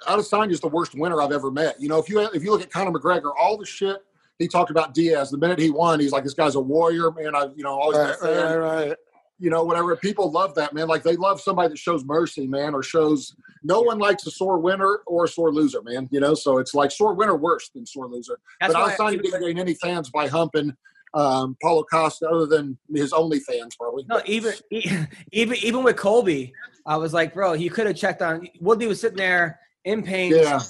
[0.06, 1.80] Adesanya is the worst winner I've ever met.
[1.80, 3.98] You know, if you if you look at Conor McGregor, all the shit
[4.38, 5.30] he talked about Diaz.
[5.30, 7.34] The minute he won, he's like, this guy's a warrior, man.
[7.34, 8.58] I you know always been a Right, fan.
[8.58, 8.96] right, right.
[9.38, 9.96] You know, whatever.
[9.96, 10.86] People love that, man.
[10.88, 13.34] Like they love somebody that shows mercy, man, or shows.
[13.62, 16.08] No one likes a sore winner or a sore loser, man.
[16.10, 18.38] You know, so it's like sore winner worse than sore loser.
[18.60, 20.76] That's but why Adesanya didn't gain any fans by humping
[21.14, 24.04] um, Paulo Costa, other than his only fans, probably.
[24.08, 24.52] No, even
[25.32, 26.52] even even with Colby,
[26.86, 28.48] I was like, bro, you could have checked on.
[28.60, 30.60] Woodley was sitting there in pain, Yeah.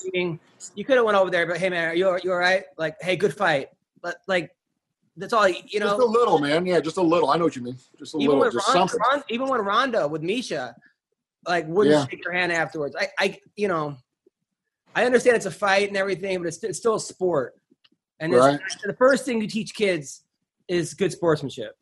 [0.74, 2.64] You could have went over there, but hey, man, are you you all right?
[2.78, 3.68] Like, hey, good fight.
[4.02, 4.53] But like,
[5.16, 5.48] that's all.
[5.48, 5.86] You know.
[5.86, 6.66] just a little, man.
[6.66, 7.30] Yeah, just a little.
[7.30, 7.76] I know what you mean.
[7.98, 9.00] Just a even little, just Ron, something.
[9.10, 10.74] Ron, even when Ronda with Miesha,
[11.46, 12.06] like wouldn't Yeah.
[12.06, 12.96] shake your hand afterwards.
[12.98, 13.96] I, I, you know,
[14.94, 17.54] I understand it's a fight and everything, but it's, it's still a sport.
[18.20, 18.60] And Right.
[18.84, 20.22] the first thing you teach kids
[20.68, 21.76] is good sportsmanship.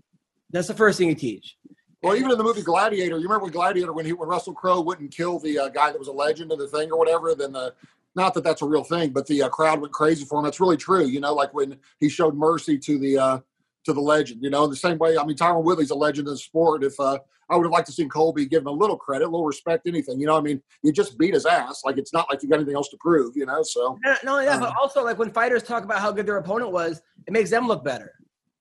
[0.51, 1.57] That's the first thing you teach.
[2.03, 5.15] Well, even in the movie Gladiator, you remember Gladiator when he when Russell Crowe wouldn't
[5.15, 7.35] kill the uh, guy that was a legend of the thing or whatever.
[7.35, 7.75] Then the
[8.15, 10.45] not that that's a real thing, but the uh, crowd went crazy for him.
[10.45, 11.07] That's really true.
[11.07, 13.39] You know, like when he showed mercy to the uh,
[13.85, 14.43] to the legend.
[14.43, 15.17] You know, in the same way.
[15.19, 16.85] I mean, Tyron Woodley's a legend in the sport.
[16.85, 17.19] If uh,
[17.51, 19.87] I would have liked to seen Colby give him a little credit, a little respect,
[19.87, 20.21] anything.
[20.21, 21.83] You know, I mean, you just beat his ass.
[21.85, 23.37] Like it's not like you got anything else to prove.
[23.37, 25.99] You know, so Not not only that, but Um, also like when fighters talk about
[26.01, 28.13] how good their opponent was, it makes them look better.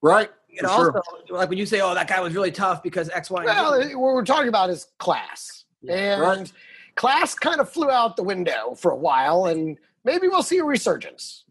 [0.02, 0.30] right.
[0.58, 0.98] And For sure.
[0.98, 3.46] also, like when you say, "Oh, that guy was really tough because X, Y, and
[3.46, 6.52] Well, what we're talking about is class, and Right.
[6.94, 10.64] Class kind of flew out the window for a while, and maybe we'll see a
[10.64, 11.44] resurgence.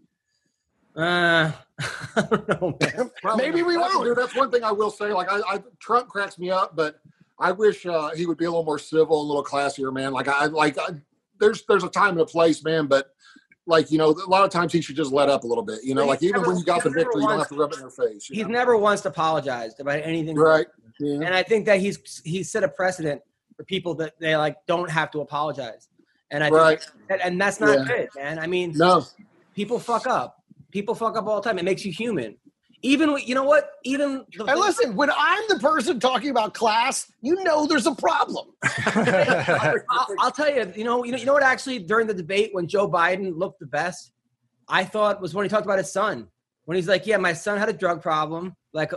[0.95, 1.51] Uh,
[2.15, 3.11] I don't know, man.
[3.37, 4.03] Maybe we won't.
[4.03, 5.13] dude, that's one thing I will say.
[5.13, 6.99] Like, I, I Trump cracks me up, but
[7.39, 10.11] I wish uh, he would be a little more civil, a little classier, man.
[10.11, 10.95] Like, I like I,
[11.39, 12.87] there's there's a time and a place, man.
[12.87, 13.13] But
[13.65, 15.79] like, you know, a lot of times he should just let up a little bit.
[15.83, 17.47] You know, like even never- when you got the he's never victory, you don't have
[17.47, 18.25] to rub it in their face.
[18.25, 18.49] He's know?
[18.49, 20.35] never once apologized about anything.
[20.35, 20.67] right.
[20.99, 21.15] Yeah.
[21.25, 23.21] And I think that he's he's set a precedent
[23.55, 25.87] for people that they like don't have to apologize.
[26.31, 26.85] And I think Right.
[27.09, 27.83] that, and that's not Yeah.
[27.85, 28.39] good, man.
[28.39, 29.05] I mean, No.
[29.55, 30.37] people fuck up.
[30.71, 31.59] People fuck up all the time.
[31.59, 32.37] It makes you human.
[32.83, 33.69] Even you know what?
[33.83, 37.93] Even the And listen, when I'm the person talking about class, you know there's a
[37.93, 38.47] problem.
[38.63, 41.43] I'll, I'll tell you, you know, you know, you know what?
[41.43, 44.13] Actually, during the debate, when Joe Biden looked the best,
[44.67, 46.27] I thought was when he talked about his son.
[46.65, 48.91] When he's like, "Yeah, my son had a drug problem, like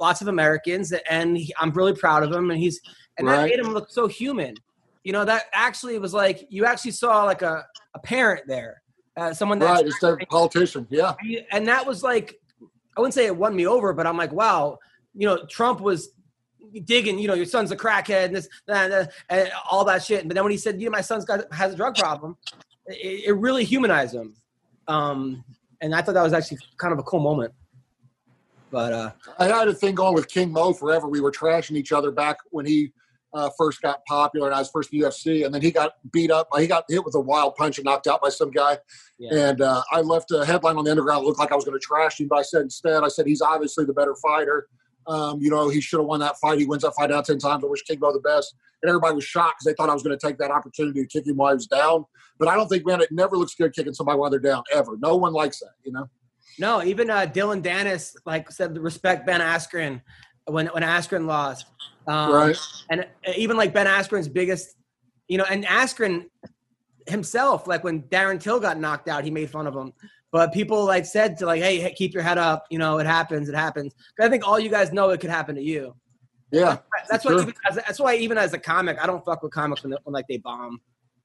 [0.00, 2.80] lots of Americans, and he, I'm really proud of him." And he's
[3.18, 4.54] and that made him look so human.
[5.04, 7.64] You know, that actually was like you actually saw like a,
[7.94, 8.82] a parent there,
[9.16, 9.86] uh, someone that's Right.
[9.86, 10.86] Instead of a politician.
[10.90, 11.14] Yeah.
[11.50, 12.36] and that was like
[12.96, 14.78] I wouldn't say it won me over, but I'm like, wow,
[15.14, 16.10] you know, Trump was
[16.84, 20.26] digging, you know, your son's a crackhead and this, that, that, and all that shit.
[20.26, 22.36] But then when he said, you know, my son's got has a drug problem,
[22.86, 24.34] it, it really humanized him.
[24.88, 25.44] Um,
[25.80, 27.52] and I thought that was actually kind of a cool moment.
[28.70, 31.06] But uh, I had a thing going with King Mo forever.
[31.06, 32.92] We were trashing each other back when he
[33.34, 36.30] uh, first got popular and I was first in UFC, and then he got beat
[36.30, 36.48] up.
[36.58, 38.78] He got hit with a wild punch and knocked out by some guy.
[39.18, 39.48] Yeah.
[39.48, 41.24] And uh, I left a headline on the underground.
[41.24, 43.26] It looked like I was going to trash him, but I said instead, I said
[43.26, 44.68] he's obviously the better fighter.
[45.06, 46.58] Um, you know, he should have won that fight.
[46.58, 47.64] He wins that fight out ten times.
[47.64, 48.54] I wish King Mo the best.
[48.82, 51.06] And everybody was shocked because they thought I was going to take that opportunity to
[51.06, 52.04] kick him while he was down.
[52.38, 54.96] But I don't think, man, it never looks good kicking somebody while they're down ever.
[54.98, 55.72] No one likes that.
[55.84, 56.08] You know.
[56.58, 60.02] no, even uh, Dillon Danis like said respect Ben Askren
[60.46, 61.66] when when Askren lost.
[62.06, 62.56] Um, right.
[62.90, 64.74] and uh, even like Ben Askren's biggest,
[65.28, 66.26] you know, and Askren
[67.06, 69.92] himself, like when Darren Till got knocked out, he made fun of him.
[70.32, 72.66] But people like said to like, hey, keep your head up.
[72.70, 73.48] You know, it happens.
[73.48, 73.94] It happens.
[74.18, 75.94] I think all you guys know it could happen to you.
[76.50, 76.78] Yeah.
[77.10, 77.36] That's Sure.
[77.36, 77.42] why.
[77.42, 80.12] Even as, that's why even as a comic, I don't fuck with comics when, when
[80.12, 80.80] like they bomb.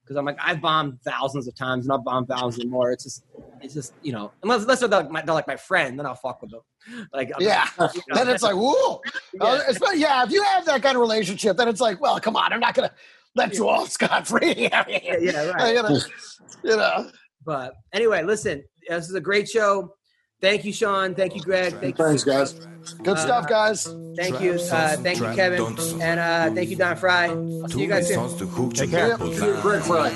[0.07, 2.91] Because I'm like I've bombed thousands of times and I've bombed thousands more.
[2.93, 3.25] It's just,
[3.61, 6.15] it's just you know, unless unless they're like my, they're like my friend, then I'll
[6.15, 6.61] fuck with them.
[7.13, 7.67] Like I'm- Yeah.
[7.93, 9.01] you know, Then it's like, whoa.
[9.33, 9.43] Yeah.
[9.43, 12.53] Uh, yeah, if you have that kind of relationship, then it's like, well, come on,
[12.53, 12.91] I'm not gonna
[13.35, 14.53] let you off scot free.
[14.57, 15.75] Yeah, yeah, right.
[15.75, 15.99] you know,
[16.63, 17.11] you know.
[17.45, 19.93] But anyway, listen, this is a great show.
[20.39, 21.15] Thank you, Sean.
[21.15, 21.73] Thank you, Greg.
[21.81, 22.05] Thank you.
[22.05, 22.53] Thanks, guys.
[23.03, 23.87] Good Uh, stuff, guys.
[24.15, 24.53] Thank you.
[24.53, 25.75] Uh, thank you, Kevin.
[26.01, 27.27] And uh, thank you, Don Frye.
[27.27, 28.17] I'll see you guys soon.
[28.29, 29.17] Sånn som hugt som Take care.
[29.17, 29.27] dør på
[29.61, 30.11] Greg Fry.